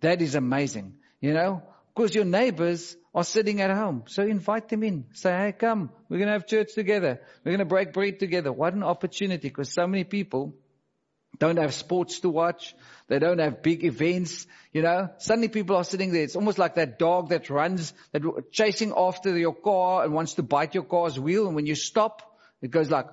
That 0.00 0.22
is 0.22 0.36
amazing. 0.36 0.94
You 1.20 1.34
know? 1.34 1.62
Because 1.94 2.14
your 2.14 2.24
neighbors 2.24 2.96
are 3.14 3.24
sitting 3.24 3.60
at 3.60 3.70
home. 3.70 4.04
So 4.06 4.22
invite 4.22 4.68
them 4.68 4.82
in. 4.82 5.06
Say, 5.12 5.30
hey, 5.30 5.52
come. 5.52 5.90
We're 6.08 6.18
going 6.18 6.28
to 6.28 6.34
have 6.34 6.46
church 6.46 6.74
together. 6.74 7.20
We're 7.44 7.52
going 7.52 7.58
to 7.58 7.64
break 7.64 7.92
bread 7.92 8.20
together. 8.20 8.52
What 8.52 8.74
an 8.74 8.82
opportunity 8.82 9.48
because 9.48 9.72
so 9.72 9.86
many 9.86 10.04
people 10.04 10.54
don't 11.38 11.58
have 11.58 11.74
sports 11.74 12.20
to 12.20 12.28
watch. 12.28 12.74
They 13.08 13.18
don't 13.18 13.38
have 13.38 13.62
big 13.62 13.84
events. 13.84 14.46
You 14.72 14.82
know, 14.82 15.08
suddenly 15.18 15.48
people 15.48 15.76
are 15.76 15.84
sitting 15.84 16.12
there. 16.12 16.22
It's 16.22 16.36
almost 16.36 16.58
like 16.58 16.76
that 16.76 16.98
dog 16.98 17.30
that 17.30 17.50
runs, 17.50 17.92
that 18.12 18.22
chasing 18.52 18.92
after 18.96 19.36
your 19.36 19.54
car 19.54 20.04
and 20.04 20.12
wants 20.12 20.34
to 20.34 20.42
bite 20.42 20.74
your 20.74 20.84
car's 20.84 21.18
wheel. 21.18 21.46
And 21.46 21.56
when 21.56 21.66
you 21.66 21.74
stop, 21.74 22.38
it 22.62 22.70
goes 22.70 22.90
like, 22.90 23.06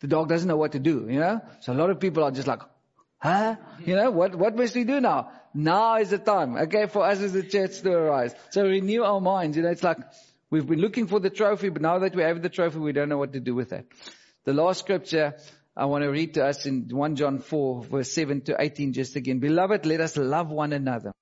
the 0.00 0.08
dog 0.08 0.28
doesn't 0.28 0.48
know 0.48 0.56
what 0.56 0.72
to 0.72 0.78
do, 0.78 1.06
you 1.08 1.20
know? 1.20 1.40
So 1.60 1.72
a 1.72 1.74
lot 1.74 1.88
of 1.88 1.98
people 2.00 2.24
are 2.24 2.30
just 2.30 2.48
like, 2.48 2.60
huh? 3.18 3.56
You 3.86 3.96
know, 3.96 4.10
what, 4.10 4.34
what 4.34 4.54
must 4.54 4.74
we 4.74 4.84
do 4.84 5.00
now? 5.00 5.30
Now 5.54 5.98
is 5.98 6.10
the 6.10 6.18
time, 6.18 6.56
okay, 6.56 6.86
for 6.86 7.04
us 7.04 7.20
as 7.20 7.32
the 7.32 7.44
church 7.44 7.80
to 7.82 7.92
arise. 7.92 8.34
So 8.50 8.64
renew 8.64 9.04
our 9.04 9.20
minds. 9.20 9.56
You 9.56 9.62
know, 9.62 9.70
it's 9.70 9.84
like, 9.84 9.98
we've 10.50 10.66
been 10.66 10.80
looking 10.80 11.06
for 11.06 11.20
the 11.20 11.30
trophy, 11.30 11.68
but 11.68 11.80
now 11.80 12.00
that 12.00 12.16
we 12.16 12.22
have 12.22 12.42
the 12.42 12.48
trophy, 12.48 12.78
we 12.78 12.92
don't 12.92 13.08
know 13.08 13.18
what 13.18 13.32
to 13.34 13.40
do 13.40 13.54
with 13.54 13.72
it. 13.72 13.86
The 14.44 14.52
last 14.52 14.80
scripture 14.80 15.36
I 15.76 15.86
want 15.86 16.04
to 16.04 16.10
read 16.10 16.34
to 16.34 16.44
us 16.44 16.66
in 16.66 16.88
1 16.88 17.16
John 17.16 17.38
4 17.38 17.84
verse 17.84 18.12
7 18.12 18.42
to 18.42 18.56
18 18.58 18.92
just 18.92 19.16
again. 19.16 19.38
Beloved, 19.38 19.86
let 19.86 20.00
us 20.00 20.16
love 20.16 20.50
one 20.50 20.72
another. 20.72 21.12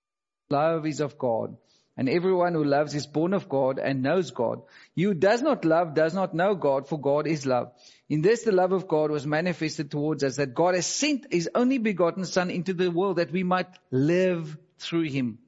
Love 0.51 0.87
is 0.87 1.01
of 1.01 1.18
God. 1.18 1.57
And 1.97 2.09
everyone 2.09 2.55
who 2.55 2.65
loves 2.65 2.95
is 2.95 3.07
born 3.07 3.35
of 3.35 3.49
God 3.49 3.79
and 3.79 4.03
knows 4.03 4.31
God. 4.31 4.63
He 4.95 5.03
who 5.03 5.13
does 5.13 5.43
not 5.43 5.65
love 5.65 5.95
does 5.95 6.15
not 6.15 6.35
know 6.35 6.55
God, 6.55 6.89
for 6.89 6.99
God 6.99 7.27
is 7.27 7.45
love. 7.45 7.71
In 8.09 8.23
this 8.23 8.45
the 8.45 8.53
love 8.53 8.73
of 8.73 8.89
God 8.89 9.11
was 9.11 9.27
manifested 9.27 9.91
towards 9.91 10.25
us, 10.25 10.37
that 10.37 10.55
God 10.55 10.75
has 10.75 10.87
sent 10.87 11.33
his 11.33 11.51
only 11.55 11.79
begotten 11.79 12.25
Son 12.25 12.51
into 12.51 12.73
the 12.73 12.91
world 12.91 13.17
that 13.17 13.31
we 13.31 13.43
might 13.43 13.69
live 13.91 14.57
through 14.79 15.05
him. 15.05 15.39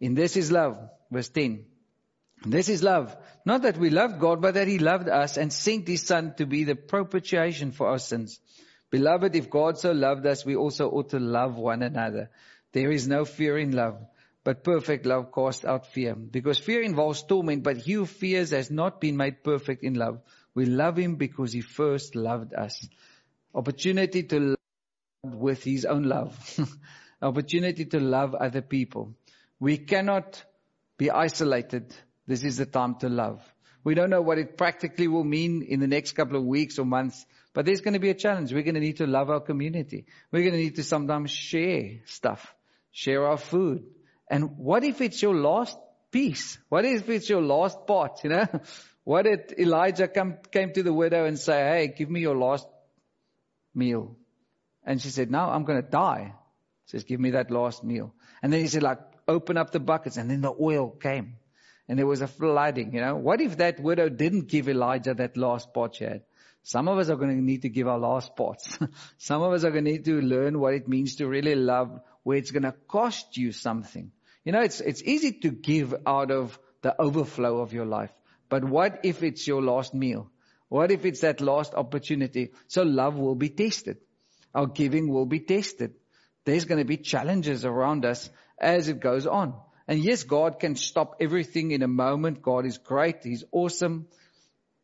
In 0.00 0.14
this 0.14 0.36
is 0.36 0.52
love. 0.52 0.78
Verse 1.10 1.28
10. 1.28 1.64
This 2.46 2.68
is 2.68 2.82
love. 2.82 3.16
Not 3.46 3.62
that 3.62 3.78
we 3.78 3.90
loved 3.90 4.20
God, 4.20 4.42
but 4.42 4.54
that 4.54 4.68
He 4.68 4.78
loved 4.78 5.08
us 5.08 5.36
and 5.36 5.52
sent 5.52 5.88
His 5.88 6.02
Son 6.02 6.34
to 6.36 6.46
be 6.46 6.64
the 6.64 6.76
propitiation 6.76 7.72
for 7.72 7.88
our 7.88 7.98
sins. 7.98 8.40
Beloved, 8.90 9.34
if 9.34 9.50
God 9.50 9.78
so 9.78 9.92
loved 9.92 10.26
us, 10.26 10.44
we 10.44 10.56
also 10.56 10.90
ought 10.90 11.10
to 11.10 11.18
love 11.18 11.56
one 11.56 11.82
another. 11.82 12.30
There 12.72 12.90
is 12.90 13.08
no 13.08 13.24
fear 13.24 13.56
in 13.56 13.72
love, 13.72 13.98
but 14.44 14.62
perfect 14.62 15.06
love 15.06 15.32
casts 15.34 15.64
out 15.64 15.86
fear. 15.86 16.14
Because 16.14 16.58
fear 16.58 16.82
involves 16.82 17.22
torment, 17.22 17.62
but 17.62 17.78
he 17.78 17.94
who 17.94 18.06
fears 18.06 18.50
has 18.50 18.70
not 18.70 19.00
been 19.00 19.16
made 19.16 19.42
perfect 19.42 19.82
in 19.82 19.94
love. 19.94 20.20
We 20.54 20.66
love 20.66 20.98
him 20.98 21.16
because 21.16 21.52
he 21.52 21.62
first 21.62 22.14
loved 22.14 22.54
us. 22.54 22.86
Opportunity 23.54 24.22
to 24.24 24.40
love 24.40 24.58
with 25.22 25.64
his 25.64 25.84
own 25.86 26.04
love. 26.04 26.38
Opportunity 27.22 27.86
to 27.86 28.00
love 28.00 28.34
other 28.34 28.60
people. 28.60 29.14
We 29.58 29.78
cannot 29.78 30.44
be 30.98 31.10
isolated 31.10 31.94
this 32.26 32.44
is 32.44 32.56
the 32.56 32.66
time 32.66 32.96
to 32.96 33.08
love. 33.08 33.42
We 33.82 33.94
don't 33.94 34.08
know 34.08 34.22
what 34.22 34.38
it 34.38 34.56
practically 34.56 35.08
will 35.08 35.24
mean 35.24 35.62
in 35.62 35.80
the 35.80 35.86
next 35.86 36.12
couple 36.12 36.36
of 36.36 36.44
weeks 36.44 36.78
or 36.78 36.86
months, 36.86 37.26
but 37.52 37.66
there's 37.66 37.82
going 37.82 37.94
to 37.94 38.00
be 38.00 38.08
a 38.08 38.14
challenge. 38.14 38.52
We're 38.52 38.62
going 38.62 38.76
to 38.76 38.80
need 38.80 38.96
to 38.96 39.06
love 39.06 39.28
our 39.28 39.40
community. 39.40 40.06
We're 40.32 40.40
going 40.40 40.54
to 40.54 40.58
need 40.58 40.76
to 40.76 40.82
sometimes 40.84 41.30
share 41.30 42.00
stuff, 42.06 42.54
share 42.92 43.26
our 43.26 43.36
food. 43.36 43.84
And 44.28 44.56
what 44.56 44.84
if 44.84 45.00
it's 45.00 45.20
your 45.22 45.34
last 45.34 45.78
piece? 46.10 46.58
What 46.68 46.84
if 46.84 47.08
it's 47.08 47.28
your 47.28 47.42
last 47.42 47.86
part, 47.86 48.24
you 48.24 48.30
know? 48.30 48.46
What 49.04 49.24
did 49.24 49.54
Elijah 49.58 50.08
come, 50.08 50.38
came 50.50 50.72
to 50.72 50.82
the 50.82 50.92
widow 50.92 51.26
and 51.26 51.38
say, 51.38 51.58
hey, 51.58 51.94
give 51.94 52.08
me 52.08 52.20
your 52.20 52.36
last 52.36 52.66
meal? 53.74 54.16
And 54.82 55.00
she 55.00 55.10
said, 55.10 55.30
no, 55.30 55.40
I'm 55.40 55.64
going 55.64 55.82
to 55.82 55.86
die. 55.86 56.32
He 56.86 56.90
says, 56.90 57.04
give 57.04 57.20
me 57.20 57.32
that 57.32 57.50
last 57.50 57.84
meal. 57.84 58.14
And 58.42 58.50
then 58.50 58.60
he 58.60 58.66
said, 58.66 58.82
like, 58.82 59.00
open 59.28 59.58
up 59.58 59.72
the 59.72 59.80
buckets. 59.80 60.16
And 60.16 60.30
then 60.30 60.40
the 60.40 60.54
oil 60.58 60.88
came 60.88 61.36
and 61.88 61.98
there 61.98 62.06
was 62.06 62.22
a 62.22 62.26
flooding, 62.26 62.94
you 62.94 63.00
know. 63.00 63.16
What 63.16 63.40
if 63.40 63.58
that 63.58 63.78
widow 63.78 64.08
didn't 64.08 64.48
give 64.48 64.68
Elijah 64.68 65.14
that 65.14 65.36
last 65.36 65.74
pot 65.74 65.96
she 65.96 66.04
had? 66.04 66.22
Some 66.62 66.88
of 66.88 66.96
us 66.96 67.10
are 67.10 67.16
going 67.16 67.36
to 67.36 67.42
need 67.44 67.62
to 67.62 67.68
give 67.68 67.86
our 67.86 67.98
last 67.98 68.34
pots. 68.36 68.78
Some 69.18 69.42
of 69.42 69.52
us 69.52 69.64
are 69.64 69.70
going 69.70 69.84
to 69.84 69.90
need 69.92 70.06
to 70.06 70.18
learn 70.22 70.58
what 70.58 70.72
it 70.72 70.88
means 70.88 71.16
to 71.16 71.28
really 71.28 71.54
love 71.54 72.00
where 72.22 72.38
it's 72.38 72.50
going 72.50 72.62
to 72.62 72.74
cost 72.88 73.36
you 73.36 73.52
something. 73.52 74.10
You 74.44 74.52
know, 74.52 74.60
it's, 74.60 74.80
it's 74.80 75.02
easy 75.02 75.32
to 75.40 75.50
give 75.50 75.94
out 76.06 76.30
of 76.30 76.58
the 76.82 77.00
overflow 77.00 77.60
of 77.60 77.72
your 77.72 77.86
life. 77.86 78.12
But 78.48 78.64
what 78.64 79.00
if 79.04 79.22
it's 79.22 79.46
your 79.46 79.62
last 79.62 79.94
meal? 79.94 80.30
What 80.68 80.90
if 80.90 81.04
it's 81.04 81.20
that 81.20 81.40
last 81.40 81.74
opportunity? 81.74 82.52
So 82.68 82.82
love 82.82 83.16
will 83.16 83.34
be 83.34 83.48
tested. 83.48 83.98
Our 84.54 84.66
giving 84.66 85.08
will 85.08 85.26
be 85.26 85.40
tested. 85.40 85.94
There's 86.44 86.66
going 86.66 86.78
to 86.78 86.84
be 86.84 86.98
challenges 86.98 87.64
around 87.64 88.04
us 88.04 88.28
as 88.58 88.88
it 88.88 89.00
goes 89.00 89.26
on. 89.26 89.54
And 89.88 90.02
yes, 90.02 90.24
God 90.24 90.60
can 90.60 90.76
stop 90.76 91.16
everything 91.20 91.70
in 91.70 91.82
a 91.82 91.88
moment. 91.88 92.42
God 92.42 92.66
is 92.66 92.78
great. 92.78 93.22
He's 93.22 93.44
awesome. 93.50 94.06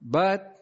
But 0.00 0.56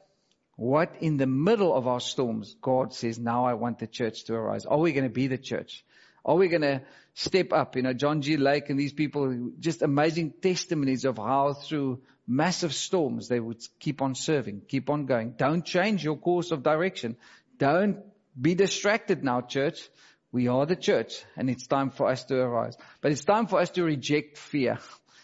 what 0.57 0.97
in 1.01 1.17
the 1.17 1.27
middle 1.27 1.75
of 1.75 1.87
our 1.87 2.01
storms, 2.01 2.57
God 2.61 2.93
says, 2.93 3.19
now 3.19 3.45
I 3.45 3.55
want 3.55 3.79
the 3.79 3.87
church 3.87 4.25
to 4.25 4.35
arise. 4.35 4.67
Are 4.67 4.79
we 4.79 4.93
going 4.93 5.05
to 5.05 5.11
be 5.11 5.29
the 5.29 5.39
church? 5.39 5.85
Are 6.29 6.37
we 6.37 6.49
going 6.49 6.61
to 6.61 6.83
step 7.15 7.55
up? 7.55 7.75
You 7.75 7.81
know, 7.81 7.95
John 7.95 8.21
G. 8.21 8.37
Lake 8.37 8.69
and 8.69 8.79
these 8.79 8.93
people, 8.93 9.53
just 9.59 9.81
amazing 9.81 10.35
testimonies 10.43 11.07
of 11.07 11.17
how 11.17 11.55
through 11.55 12.03
massive 12.27 12.75
storms 12.75 13.29
they 13.29 13.41
would 13.41 13.63
keep 13.81 14.03
on 14.03 14.15
serving, 14.15 14.61
keep 14.69 14.91
on 14.91 15.07
going. 15.07 15.33
Don't 15.39 15.65
change 15.65 16.05
your 16.05 16.19
course 16.19 16.51
of 16.51 16.63
direction. 16.63 17.17
Don't 17.57 18.01
be 18.39 18.55
distracted 18.55 19.25
now, 19.25 19.41
church. 19.41 19.89
We 20.31 20.49
are 20.49 20.67
the 20.67 20.77
church 20.77 21.25
and 21.35 21.49
it's 21.49 21.67
time 21.67 21.89
for 21.89 22.09
us 22.09 22.25
to 22.25 22.39
arise. 22.39 22.77
But 23.01 23.13
it's 23.13 23.25
time 23.25 23.47
for 23.47 23.59
us 23.59 23.71
to 23.71 23.83
reject 23.83 24.37
fear. 24.37 24.79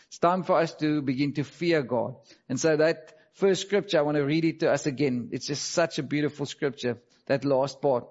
It's 0.09 0.19
time 0.19 0.43
for 0.43 0.57
us 0.59 0.75
to 0.77 1.03
begin 1.03 1.35
to 1.35 1.45
fear 1.45 1.83
God. 1.83 2.15
And 2.49 2.59
so 2.59 2.79
that 2.79 3.13
first 3.35 3.61
scripture, 3.61 3.99
I 3.99 4.03
want 4.03 4.17
to 4.17 4.25
read 4.25 4.47
it 4.47 4.61
to 4.61 4.73
us 4.73 4.87
again. 4.87 5.29
It's 5.33 5.47
just 5.47 5.67
such 5.73 5.99
a 5.99 6.03
beautiful 6.03 6.47
scripture, 6.47 6.97
that 7.27 7.45
last 7.45 7.83
part. 7.83 8.07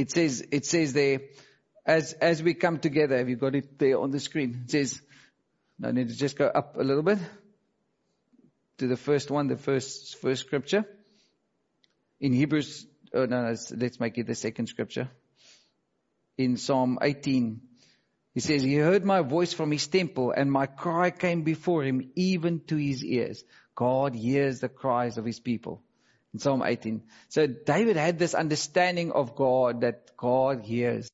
It 0.00 0.10
says, 0.10 0.42
it 0.50 0.64
says 0.64 0.94
there, 0.94 1.20
as, 1.84 2.14
as 2.14 2.42
we 2.42 2.54
come 2.54 2.78
together, 2.78 3.18
have 3.18 3.28
you 3.28 3.36
got 3.36 3.54
it 3.54 3.78
there 3.78 3.98
on 3.98 4.10
the 4.10 4.18
screen? 4.18 4.62
It 4.64 4.70
says, 4.70 5.02
I 5.84 5.92
need 5.92 6.08
to 6.08 6.16
just 6.16 6.38
go 6.38 6.46
up 6.46 6.76
a 6.78 6.82
little 6.82 7.02
bit 7.02 7.18
to 8.78 8.86
the 8.86 8.96
first 8.96 9.30
one, 9.30 9.48
the 9.48 9.58
first, 9.58 10.16
first 10.16 10.46
scripture. 10.46 10.86
In 12.18 12.32
Hebrews, 12.32 12.86
oh 13.12 13.26
no, 13.26 13.42
no 13.42 13.56
let's 13.76 14.00
make 14.00 14.16
it 14.16 14.26
the 14.26 14.34
second 14.34 14.68
scripture. 14.68 15.10
In 16.38 16.56
Psalm 16.56 16.98
18, 17.02 17.60
he 18.32 18.40
says, 18.40 18.62
He 18.62 18.76
heard 18.76 19.04
my 19.04 19.20
voice 19.20 19.52
from 19.52 19.70
his 19.70 19.86
temple, 19.86 20.32
and 20.34 20.50
my 20.50 20.64
cry 20.64 21.10
came 21.10 21.42
before 21.42 21.84
him, 21.84 22.10
even 22.16 22.60
to 22.68 22.76
his 22.76 23.04
ears. 23.04 23.44
God 23.74 24.14
hears 24.14 24.60
the 24.60 24.70
cries 24.70 25.18
of 25.18 25.26
his 25.26 25.40
people. 25.40 25.82
In 26.32 26.38
Psalm 26.38 26.62
18. 26.64 27.02
So 27.28 27.46
David 27.46 27.96
had 27.96 28.18
this 28.18 28.34
understanding 28.34 29.10
of 29.12 29.34
God 29.34 29.80
that 29.80 30.16
God 30.16 30.62
hears 30.62 31.10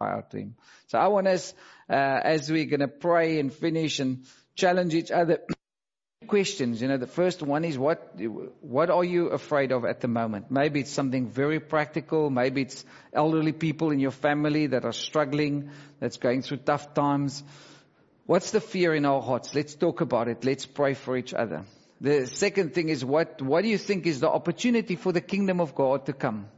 out 0.00 0.30
to 0.30 0.38
him. 0.38 0.54
So 0.88 0.98
I 0.98 1.08
want 1.08 1.26
us, 1.26 1.54
uh, 1.88 1.92
as 1.92 2.50
we're 2.50 2.66
going 2.66 2.80
to 2.80 2.88
pray 2.88 3.40
and 3.40 3.52
finish 3.52 3.98
and 4.00 4.24
challenge 4.54 4.94
each 4.94 5.10
other, 5.10 5.40
questions. 6.28 6.80
You 6.80 6.88
know, 6.88 6.96
the 6.96 7.06
first 7.06 7.42
one 7.42 7.64
is 7.64 7.76
what, 7.76 8.14
what 8.60 8.90
are 8.90 9.04
you 9.04 9.28
afraid 9.28 9.72
of 9.72 9.84
at 9.84 10.00
the 10.00 10.08
moment? 10.08 10.50
Maybe 10.50 10.80
it's 10.80 10.90
something 10.90 11.28
very 11.28 11.60
practical. 11.60 12.30
Maybe 12.30 12.62
it's 12.62 12.84
elderly 13.12 13.52
people 13.52 13.90
in 13.90 13.98
your 13.98 14.12
family 14.12 14.68
that 14.68 14.84
are 14.84 14.92
struggling, 14.92 15.70
that's 16.00 16.16
going 16.16 16.42
through 16.42 16.58
tough 16.58 16.94
times. 16.94 17.42
What's 18.26 18.52
the 18.52 18.60
fear 18.60 18.94
in 18.94 19.04
our 19.04 19.20
hearts? 19.20 19.54
Let's 19.54 19.74
talk 19.74 20.00
about 20.00 20.28
it. 20.28 20.44
Let's 20.44 20.64
pray 20.64 20.94
for 20.94 21.16
each 21.16 21.34
other. 21.34 21.64
The 22.02 22.26
second 22.26 22.74
thing 22.74 22.88
is 22.88 23.04
what, 23.04 23.40
what 23.40 23.62
do 23.62 23.68
you 23.68 23.78
think 23.78 24.06
is 24.06 24.18
the 24.18 24.28
opportunity 24.28 24.96
for 24.96 25.12
the 25.12 25.20
kingdom 25.20 25.60
of 25.60 25.76
God 25.76 26.06
to 26.06 26.12
come? 26.12 26.48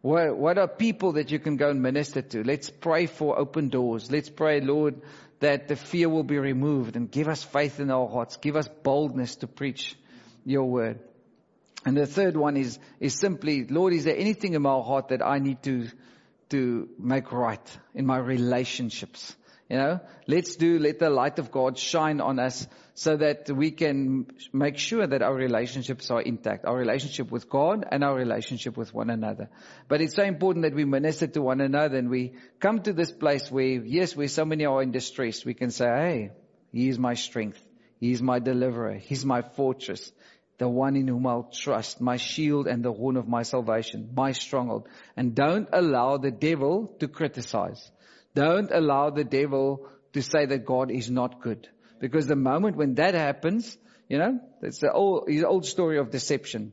What, 0.00 0.36
what 0.36 0.58
are 0.58 0.66
people 0.66 1.12
that 1.12 1.30
you 1.30 1.38
can 1.38 1.56
go 1.56 1.70
and 1.70 1.80
minister 1.80 2.20
to? 2.20 2.42
Let's 2.42 2.68
pray 2.68 3.06
for 3.06 3.38
open 3.38 3.68
doors. 3.68 4.10
Let's 4.10 4.28
pray, 4.28 4.60
Lord, 4.60 5.00
that 5.38 5.68
the 5.68 5.76
fear 5.76 6.08
will 6.08 6.24
be 6.24 6.38
removed 6.38 6.96
and 6.96 7.08
give 7.08 7.28
us 7.28 7.44
faith 7.44 7.78
in 7.78 7.92
our 7.92 8.08
hearts. 8.08 8.38
Give 8.38 8.56
us 8.56 8.68
boldness 8.82 9.36
to 9.36 9.46
preach 9.46 9.96
your 10.44 10.64
word. 10.64 10.98
And 11.84 11.96
the 11.96 12.06
third 12.06 12.36
one 12.36 12.56
is, 12.56 12.80
is 12.98 13.14
simply, 13.14 13.66
Lord, 13.66 13.92
is 13.92 14.02
there 14.02 14.16
anything 14.16 14.54
in 14.54 14.62
my 14.62 14.80
heart 14.80 15.08
that 15.08 15.24
I 15.24 15.38
need 15.38 15.62
to, 15.62 15.86
to 16.50 16.88
make 16.98 17.30
right 17.30 17.78
in 17.94 18.04
my 18.04 18.18
relationships? 18.18 19.36
You 19.68 19.76
know, 19.76 20.00
let's 20.26 20.56
do, 20.56 20.78
let 20.78 20.98
the 20.98 21.10
light 21.10 21.38
of 21.38 21.50
God 21.50 21.76
shine 21.76 22.22
on 22.22 22.38
us 22.38 22.66
so 22.94 23.18
that 23.18 23.50
we 23.50 23.70
can 23.70 24.26
make 24.50 24.78
sure 24.78 25.06
that 25.06 25.20
our 25.20 25.34
relationships 25.34 26.10
are 26.10 26.22
intact, 26.22 26.64
our 26.64 26.76
relationship 26.76 27.30
with 27.30 27.50
God 27.50 27.86
and 27.92 28.02
our 28.02 28.14
relationship 28.14 28.78
with 28.78 28.94
one 28.94 29.10
another. 29.10 29.50
But 29.86 30.00
it's 30.00 30.14
so 30.14 30.22
important 30.22 30.64
that 30.64 30.74
we 30.74 30.86
minister 30.86 31.26
to 31.26 31.42
one 31.42 31.60
another 31.60 31.98
and 31.98 32.08
we 32.08 32.32
come 32.60 32.80
to 32.82 32.94
this 32.94 33.12
place 33.12 33.50
where, 33.50 33.84
yes, 33.84 34.16
where 34.16 34.28
so 34.28 34.46
many 34.46 34.64
are 34.64 34.82
in 34.82 34.90
distress, 34.90 35.44
we 35.44 35.52
can 35.52 35.70
say, 35.70 35.84
hey, 35.84 36.30
He 36.72 36.88
is 36.88 36.98
my 36.98 37.12
strength. 37.12 37.62
He 38.00 38.12
is 38.12 38.22
my 38.22 38.38
deliverer. 38.38 38.94
He's 38.94 39.26
my 39.26 39.42
fortress. 39.42 40.12
The 40.56 40.68
one 40.68 40.96
in 40.96 41.06
whom 41.08 41.26
I'll 41.26 41.50
trust, 41.52 42.00
my 42.00 42.16
shield 42.16 42.66
and 42.66 42.82
the 42.82 42.92
horn 42.92 43.16
of 43.16 43.28
my 43.28 43.42
salvation, 43.42 44.10
my 44.16 44.32
stronghold. 44.32 44.88
And 45.14 45.34
don't 45.34 45.68
allow 45.72 46.16
the 46.16 46.30
devil 46.30 46.96
to 47.00 47.06
criticize. 47.06 47.90
Don't 48.34 48.70
allow 48.70 49.10
the 49.10 49.24
devil 49.24 49.88
to 50.12 50.22
say 50.22 50.46
that 50.46 50.64
God 50.64 50.90
is 50.90 51.10
not 51.10 51.40
good. 51.40 51.68
Because 52.00 52.26
the 52.26 52.36
moment 52.36 52.76
when 52.76 52.94
that 52.94 53.14
happens, 53.14 53.76
you 54.08 54.18
know, 54.18 54.40
it's 54.62 54.78
the 54.78 54.92
old, 54.92 55.26
the 55.26 55.44
old 55.44 55.66
story 55.66 55.98
of 55.98 56.10
deception. 56.10 56.72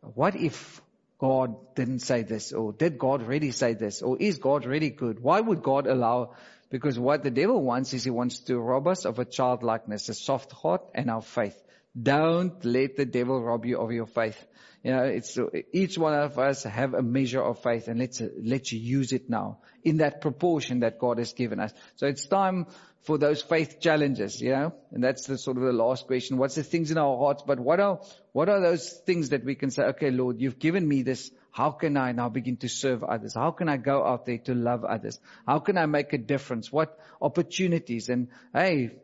What 0.00 0.34
if 0.36 0.80
God 1.18 1.54
didn't 1.76 2.00
say 2.00 2.22
this? 2.22 2.52
Or 2.52 2.72
did 2.72 2.98
God 2.98 3.22
really 3.22 3.52
say 3.52 3.74
this? 3.74 4.02
Or 4.02 4.16
is 4.18 4.38
God 4.38 4.66
really 4.66 4.90
good? 4.90 5.20
Why 5.20 5.40
would 5.40 5.62
God 5.62 5.86
allow? 5.86 6.34
Because 6.70 6.98
what 6.98 7.22
the 7.22 7.30
devil 7.30 7.62
wants 7.62 7.92
is 7.92 8.02
he 8.02 8.10
wants 8.10 8.40
to 8.40 8.58
rob 8.58 8.88
us 8.88 9.04
of 9.04 9.18
a 9.18 9.24
childlikeness, 9.24 10.08
a 10.08 10.14
soft 10.14 10.50
heart 10.52 10.82
and 10.94 11.10
our 11.10 11.22
faith. 11.22 11.56
Don't 12.00 12.64
let 12.64 12.96
the 12.96 13.04
devil 13.04 13.40
rob 13.40 13.66
you 13.66 13.78
of 13.78 13.92
your 13.92 14.06
faith. 14.06 14.42
You 14.82 14.90
know, 14.90 15.04
it's 15.04 15.38
each 15.72 15.96
one 15.96 16.14
of 16.14 16.38
us 16.40 16.64
have 16.64 16.94
a 16.94 17.02
measure 17.02 17.40
of 17.40 17.62
faith 17.62 17.86
and 17.86 18.00
let's, 18.00 18.20
let's 18.42 18.72
use 18.72 19.12
it 19.12 19.30
now 19.30 19.58
in 19.84 19.98
that 19.98 20.20
proportion 20.20 20.80
that 20.80 20.98
God 20.98 21.18
has 21.18 21.32
given 21.32 21.60
us. 21.60 21.72
So 21.96 22.06
it's 22.08 22.26
time 22.26 22.66
for 23.02 23.16
those 23.16 23.42
faith 23.42 23.80
challenges, 23.80 24.40
you 24.40 24.50
know, 24.50 24.74
and 24.90 25.02
that's 25.02 25.26
the 25.26 25.38
sort 25.38 25.56
of 25.56 25.62
the 25.62 25.72
last 25.72 26.08
question. 26.08 26.36
What's 26.36 26.56
the 26.56 26.64
things 26.64 26.90
in 26.90 26.98
our 26.98 27.16
hearts? 27.16 27.44
But 27.46 27.60
what 27.60 27.78
are, 27.78 28.00
what 28.32 28.48
are 28.48 28.60
those 28.60 28.90
things 29.06 29.28
that 29.28 29.44
we 29.44 29.54
can 29.54 29.70
say, 29.70 29.84
okay, 29.84 30.10
Lord, 30.10 30.40
you've 30.40 30.58
given 30.58 30.86
me 30.86 31.02
this. 31.02 31.30
How 31.52 31.70
can 31.70 31.96
I 31.96 32.12
now 32.12 32.28
begin 32.28 32.56
to 32.58 32.68
serve 32.68 33.04
others? 33.04 33.34
How 33.34 33.50
can 33.52 33.68
I 33.68 33.76
go 33.76 34.04
out 34.04 34.26
there 34.26 34.38
to 34.38 34.54
love 34.54 34.84
others? 34.84 35.20
How 35.46 35.60
can 35.60 35.78
I 35.78 35.86
make 35.86 36.12
a 36.12 36.18
difference? 36.18 36.72
What 36.72 36.98
opportunities? 37.20 38.08
And 38.08 38.28
hey, 38.54 38.96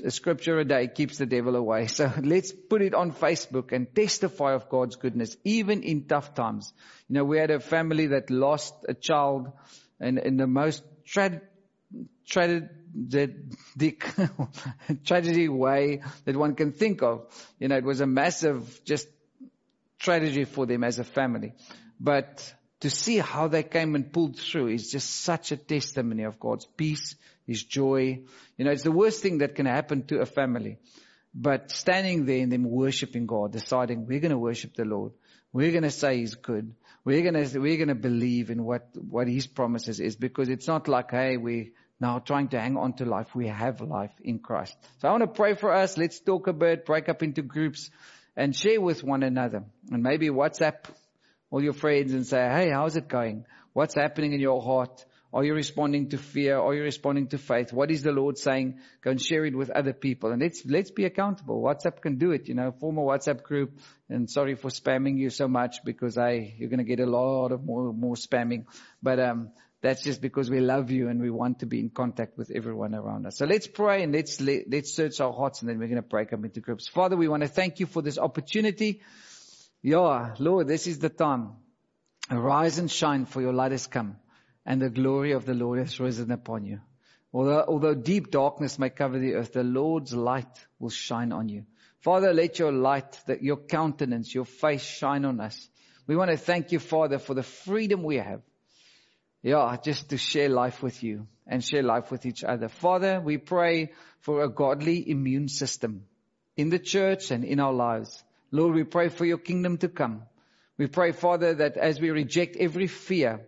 a 0.00 0.10
scripture 0.10 0.58
a 0.58 0.64
day 0.64 0.88
keeps 0.88 1.18
the 1.18 1.26
devil 1.26 1.56
away. 1.56 1.86
So 1.86 2.10
let's 2.22 2.52
put 2.52 2.82
it 2.82 2.94
on 2.94 3.12
Facebook 3.12 3.72
and 3.72 3.94
testify 3.94 4.54
of 4.54 4.68
God's 4.68 4.96
goodness, 4.96 5.36
even 5.44 5.82
in 5.82 6.06
tough 6.06 6.34
times. 6.34 6.72
You 7.08 7.16
know, 7.16 7.24
we 7.24 7.38
had 7.38 7.50
a 7.50 7.60
family 7.60 8.08
that 8.08 8.30
lost 8.30 8.74
a 8.88 8.94
child 8.94 9.52
in, 10.00 10.18
in 10.18 10.36
the 10.36 10.46
most 10.46 10.82
tra- 11.04 11.42
tragic, 12.26 12.68
tragedy 15.04 15.48
way 15.48 16.02
that 16.24 16.36
one 16.36 16.54
can 16.54 16.72
think 16.72 17.02
of. 17.02 17.26
You 17.58 17.68
know, 17.68 17.76
it 17.76 17.84
was 17.84 18.00
a 18.00 18.06
massive 18.06 18.80
just 18.84 19.08
tragedy 19.98 20.44
for 20.44 20.66
them 20.66 20.84
as 20.84 20.98
a 20.98 21.04
family. 21.04 21.52
But 22.00 22.52
to 22.82 22.90
see 22.90 23.18
how 23.18 23.46
they 23.46 23.62
came 23.62 23.94
and 23.94 24.12
pulled 24.12 24.36
through 24.36 24.68
is 24.68 24.90
just 24.90 25.08
such 25.22 25.52
a 25.52 25.56
testimony 25.56 26.24
of 26.24 26.40
God's 26.40 26.66
peace, 26.66 27.14
His 27.46 27.62
joy. 27.62 28.22
You 28.58 28.64
know, 28.64 28.72
it's 28.72 28.82
the 28.82 28.90
worst 28.90 29.22
thing 29.22 29.38
that 29.38 29.54
can 29.54 29.66
happen 29.66 30.04
to 30.06 30.20
a 30.20 30.26
family. 30.26 30.78
But 31.32 31.70
standing 31.70 32.26
there 32.26 32.42
and 32.42 32.50
them 32.50 32.64
worshiping 32.64 33.26
God, 33.26 33.52
deciding 33.52 34.06
we're 34.06 34.18
going 34.18 34.32
to 34.32 34.38
worship 34.38 34.74
the 34.74 34.84
Lord. 34.84 35.12
We're 35.52 35.70
going 35.70 35.84
to 35.84 35.92
say 35.92 36.18
He's 36.18 36.34
good. 36.34 36.74
We're 37.04 37.22
going 37.22 37.46
to, 37.46 37.58
we're 37.58 37.76
going 37.76 37.88
to 37.88 37.94
believe 37.94 38.50
in 38.50 38.64
what, 38.64 38.88
what 38.96 39.28
His 39.28 39.46
promises 39.46 40.00
is 40.00 40.16
because 40.16 40.48
it's 40.48 40.66
not 40.66 40.88
like, 40.88 41.12
hey, 41.12 41.36
we're 41.36 41.70
now 42.00 42.18
trying 42.18 42.48
to 42.48 42.60
hang 42.60 42.76
on 42.76 42.94
to 42.94 43.04
life. 43.04 43.32
We 43.32 43.46
have 43.46 43.80
life 43.80 44.12
in 44.24 44.40
Christ. 44.40 44.76
So 44.98 45.06
I 45.06 45.12
want 45.12 45.22
to 45.22 45.28
pray 45.28 45.54
for 45.54 45.72
us. 45.72 45.96
Let's 45.96 46.18
talk 46.18 46.48
a 46.48 46.52
bit, 46.52 46.84
break 46.84 47.08
up 47.08 47.22
into 47.22 47.42
groups 47.42 47.90
and 48.36 48.56
share 48.56 48.80
with 48.80 49.04
one 49.04 49.22
another 49.22 49.62
and 49.92 50.02
maybe 50.02 50.30
WhatsApp 50.30 50.86
all 51.52 51.62
your 51.62 51.74
friends 51.74 52.14
and 52.14 52.26
say, 52.26 52.38
hey, 52.38 52.70
how's 52.70 52.96
it 52.96 53.08
going? 53.08 53.44
What's 53.74 53.94
happening 53.94 54.32
in 54.32 54.40
your 54.40 54.62
heart? 54.62 55.04
Are 55.34 55.44
you 55.44 55.54
responding 55.54 56.08
to 56.10 56.18
fear? 56.18 56.58
Are 56.58 56.74
you 56.74 56.82
responding 56.82 57.28
to 57.28 57.38
faith? 57.38 57.72
What 57.72 57.90
is 57.90 58.02
the 58.02 58.10
Lord 58.10 58.38
saying? 58.38 58.80
Go 59.02 59.10
and 59.10 59.20
share 59.20 59.44
it 59.44 59.56
with 59.56 59.70
other 59.70 59.92
people. 59.92 60.32
And 60.32 60.42
let's, 60.42 60.64
let's 60.66 60.90
be 60.90 61.04
accountable. 61.04 61.62
WhatsApp 61.62 62.00
can 62.00 62.16
do 62.16 62.32
it, 62.32 62.48
you 62.48 62.54
know, 62.54 62.72
form 62.72 62.98
a 62.98 63.02
WhatsApp 63.02 63.42
group. 63.42 63.78
And 64.08 64.30
sorry 64.30 64.56
for 64.56 64.68
spamming 64.68 65.18
you 65.18 65.30
so 65.30 65.46
much 65.46 65.84
because 65.84 66.18
I, 66.18 66.54
you're 66.58 66.70
going 66.70 66.78
to 66.78 66.84
get 66.84 67.00
a 67.00 67.06
lot 67.06 67.52
of 67.52 67.64
more, 67.64 67.92
more 67.92 68.14
spamming. 68.14 68.64
But, 69.02 69.20
um, 69.20 69.50
that's 69.82 70.04
just 70.04 70.22
because 70.22 70.48
we 70.48 70.60
love 70.60 70.92
you 70.92 71.08
and 71.08 71.20
we 71.20 71.28
want 71.28 71.58
to 71.58 71.66
be 71.66 71.80
in 71.80 71.90
contact 71.90 72.38
with 72.38 72.52
everyone 72.54 72.94
around 72.94 73.26
us. 73.26 73.36
So 73.36 73.46
let's 73.46 73.66
pray 73.66 74.04
and 74.04 74.12
let's, 74.12 74.40
let, 74.40 74.58
us 74.58 74.64
let 74.70 74.84
us 74.84 74.94
search 74.94 75.20
our 75.20 75.32
hearts 75.32 75.60
and 75.60 75.68
then 75.68 75.80
we're 75.80 75.88
going 75.88 75.96
to 75.96 76.02
break 76.02 76.32
up 76.32 76.44
into 76.44 76.60
groups. 76.60 76.86
Father, 76.86 77.16
we 77.16 77.26
want 77.26 77.42
to 77.42 77.48
thank 77.48 77.80
you 77.80 77.86
for 77.86 78.00
this 78.00 78.16
opportunity 78.16 79.00
yeah, 79.82 80.34
Lord, 80.38 80.68
this 80.68 80.86
is 80.86 80.98
the 80.98 81.08
time. 81.08 81.52
Arise 82.30 82.78
and 82.78 82.90
shine 82.90 83.26
for 83.26 83.40
your 83.42 83.52
light 83.52 83.72
has 83.72 83.86
come 83.86 84.16
and 84.64 84.80
the 84.80 84.90
glory 84.90 85.32
of 85.32 85.44
the 85.44 85.54
Lord 85.54 85.78
has 85.78 85.98
risen 85.98 86.30
upon 86.30 86.64
you. 86.64 86.80
Although, 87.32 87.64
although 87.66 87.94
deep 87.94 88.30
darkness 88.30 88.78
may 88.78 88.90
cover 88.90 89.18
the 89.18 89.34
earth, 89.34 89.54
the 89.54 89.64
Lord's 89.64 90.12
light 90.12 90.66
will 90.78 90.90
shine 90.90 91.32
on 91.32 91.48
you. 91.48 91.64
Father, 92.00 92.32
let 92.32 92.58
your 92.58 92.72
light, 92.72 93.20
that 93.26 93.42
your 93.42 93.56
countenance, 93.56 94.34
your 94.34 94.44
face 94.44 94.82
shine 94.82 95.24
on 95.24 95.40
us. 95.40 95.68
We 96.06 96.16
want 96.16 96.30
to 96.30 96.36
thank 96.36 96.72
you, 96.72 96.78
Father, 96.78 97.18
for 97.18 97.34
the 97.34 97.42
freedom 97.42 98.02
we 98.02 98.16
have. 98.16 98.42
Yeah, 99.42 99.76
just 99.82 100.10
to 100.10 100.18
share 100.18 100.48
life 100.48 100.82
with 100.82 101.02
you 101.02 101.26
and 101.46 101.64
share 101.64 101.82
life 101.82 102.10
with 102.10 102.26
each 102.26 102.44
other. 102.44 102.68
Father, 102.68 103.20
we 103.20 103.38
pray 103.38 103.92
for 104.20 104.44
a 104.44 104.48
godly 104.48 105.08
immune 105.10 105.48
system 105.48 106.04
in 106.56 106.70
the 106.70 106.78
church 106.78 107.30
and 107.30 107.44
in 107.44 107.58
our 107.58 107.72
lives. 107.72 108.22
Lord, 108.52 108.74
we 108.74 108.84
pray 108.84 109.08
for 109.08 109.24
your 109.24 109.38
kingdom 109.38 109.78
to 109.78 109.88
come. 109.88 110.22
We 110.78 110.86
pray, 110.86 111.12
Father, 111.12 111.54
that 111.54 111.76
as 111.76 112.00
we 112.00 112.10
reject 112.10 112.56
every 112.56 112.86
fear 112.86 113.40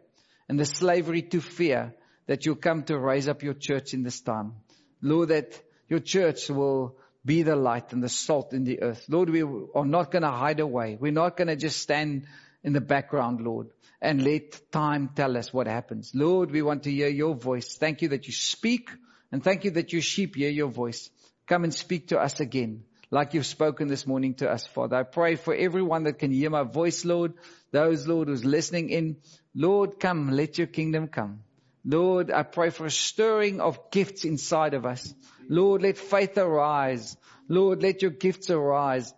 and 0.48 0.59
the 0.59 0.64
slavery 0.64 1.22
to 1.22 1.40
fear, 1.40 1.94
that 2.26 2.44
you'll 2.44 2.57
come 2.57 2.82
to 2.84 2.98
raise 2.98 3.28
up 3.28 3.42
your 3.42 3.55
church 3.55 3.94
in 3.94 4.02
this 4.02 4.20
time. 4.20 4.55
Lord, 5.00 5.28
that 5.28 5.61
your 5.88 6.00
church 6.00 6.48
will 6.48 6.96
be 7.24 7.42
the 7.42 7.57
light 7.57 7.92
and 7.92 8.02
the 8.02 8.09
salt 8.09 8.52
in 8.52 8.64
the 8.64 8.82
earth. 8.82 9.05
Lord, 9.09 9.30
we 9.30 9.42
are 9.42 9.86
not 9.86 10.11
going 10.11 10.22
to 10.22 10.30
hide 10.30 10.61
away. 10.61 10.96
We're 10.98 11.12
not 11.12 11.36
going 11.36 11.48
to 11.48 11.57
just 11.57 11.80
stand 11.80 12.26
in 12.62 12.72
the 12.72 12.80
background, 12.80 13.42
Lord, 13.42 13.68
and 14.00 14.24
let 14.24 14.72
time 14.72 15.11
tell 15.14 15.36
us 15.36 15.52
what 15.52 15.66
happens. 15.66 16.12
Lord, 16.14 16.50
we 16.50 16.62
want 16.62 16.82
to 16.84 16.90
hear 16.90 17.09
your 17.09 17.34
voice. 17.34 17.76
Thank 17.76 18.02
you 18.02 18.09
that 18.09 18.26
you 18.26 18.32
speak 18.32 18.90
And 19.34 19.42
thank 19.42 19.64
you 19.64 19.72
that 19.72 19.92
your 19.92 20.00
sheep 20.00 20.36
hear 20.36 20.48
your 20.48 20.68
voice. 20.68 21.11
Come 21.48 21.64
and 21.64 21.74
speak 21.74 22.07
to 22.11 22.20
us 22.20 22.38
again, 22.38 22.84
like 23.11 23.34
you've 23.34 23.46
spoken 23.46 23.88
this 23.88 24.07
morning 24.07 24.34
to 24.34 24.50
us, 24.50 24.66
Father. 24.66 24.96
I 24.96 25.02
pray 25.02 25.36
for 25.36 25.55
everyone 25.55 26.05
that 26.05 26.18
can 26.18 26.30
hear 26.30 26.50
my 26.50 26.62
voice, 26.62 27.05
Lord. 27.05 27.34
Those, 27.70 28.07
Lord, 28.07 28.28
who's 28.28 28.44
listening 28.44 28.90
in. 28.90 29.16
Lord, 29.55 30.00
come, 30.00 30.30
let 30.30 30.59
your 30.59 30.66
kingdom 30.66 31.09
come. 31.09 31.40
Lord, 31.84 32.30
I 32.30 32.42
pray 32.42 32.70
for 32.70 32.86
a 32.86 32.90
stirring 32.90 33.61
of 33.61 33.90
gifts 33.90 34.24
inside 34.24 34.74
of 34.74 34.86
us. 34.86 35.14
Lord, 35.48 35.82
let 35.82 35.98
faith 35.98 36.38
arise. 36.38 37.16
Lord, 37.48 37.82
let 37.82 38.00
your 38.00 38.11
gifts 38.11 38.48
arise. 38.48 39.12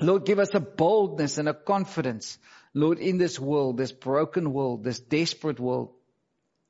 Lord, 0.00 0.24
give 0.24 0.38
us 0.38 0.54
a 0.54 0.60
boldness 0.60 1.38
and 1.38 1.48
a 1.48 1.54
confidence, 1.54 2.38
Lord, 2.72 2.98
in 2.98 3.18
this 3.18 3.40
world, 3.40 3.78
this 3.78 3.90
broken 3.90 4.52
world, 4.52 4.84
this 4.84 5.00
desperate 5.00 5.58
world, 5.58 5.90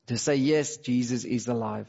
to 0.06 0.16
say, 0.16 0.36
yes, 0.36 0.78
Jesus 0.78 1.24
is 1.24 1.46
alive. 1.48 1.86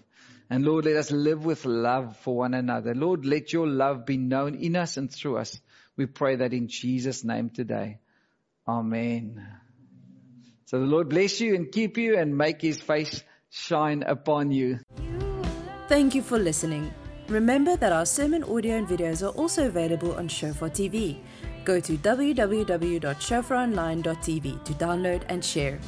And 0.50 0.66
Lord, 0.66 0.86
let 0.86 0.96
us 0.96 1.12
live 1.12 1.46
with 1.46 1.66
love 1.66 2.18
for 2.18 2.36
one 2.36 2.56
another. 2.56 2.96
Lord, 2.96 3.26
let 3.26 3.54
your 3.54 3.68
love 3.68 4.06
be 4.06 4.18
known 4.18 4.56
in 4.56 4.76
us 4.76 4.98
and 4.98 5.10
through 5.12 5.38
us. 5.38 5.60
We 5.96 6.08
pray 6.08 6.38
that 6.38 6.54
in 6.54 6.68
Jesus' 6.68 7.24
name 7.24 7.50
today. 7.50 8.00
Amen. 8.68 9.48
So 10.66 10.80
the 10.80 10.86
Lord 10.86 11.10
bless 11.10 11.40
you 11.42 11.56
and 11.56 11.72
keep 11.72 11.98
you 11.98 12.18
and 12.18 12.38
make 12.38 12.62
his 12.62 12.80
face 12.80 13.24
shine 13.50 14.04
upon 14.04 14.52
you. 14.52 14.80
Thank 15.88 16.14
you 16.16 16.22
for 16.22 16.40
listening. 16.40 16.94
Remember 17.28 17.76
that 17.76 17.92
our 17.92 18.06
sermon 18.06 18.44
audio 18.44 18.76
and 18.76 18.88
videos 18.88 19.26
are 19.26 19.32
also 19.38 19.66
available 19.68 20.14
on 20.16 20.28
Shofar 20.28 20.70
TV. 20.70 21.18
Go 21.66 21.80
to 21.80 21.98
www.shofaronline.tv 21.98 24.64
to 24.64 24.74
download 24.74 25.24
and 25.30 25.46
share. 25.46 25.80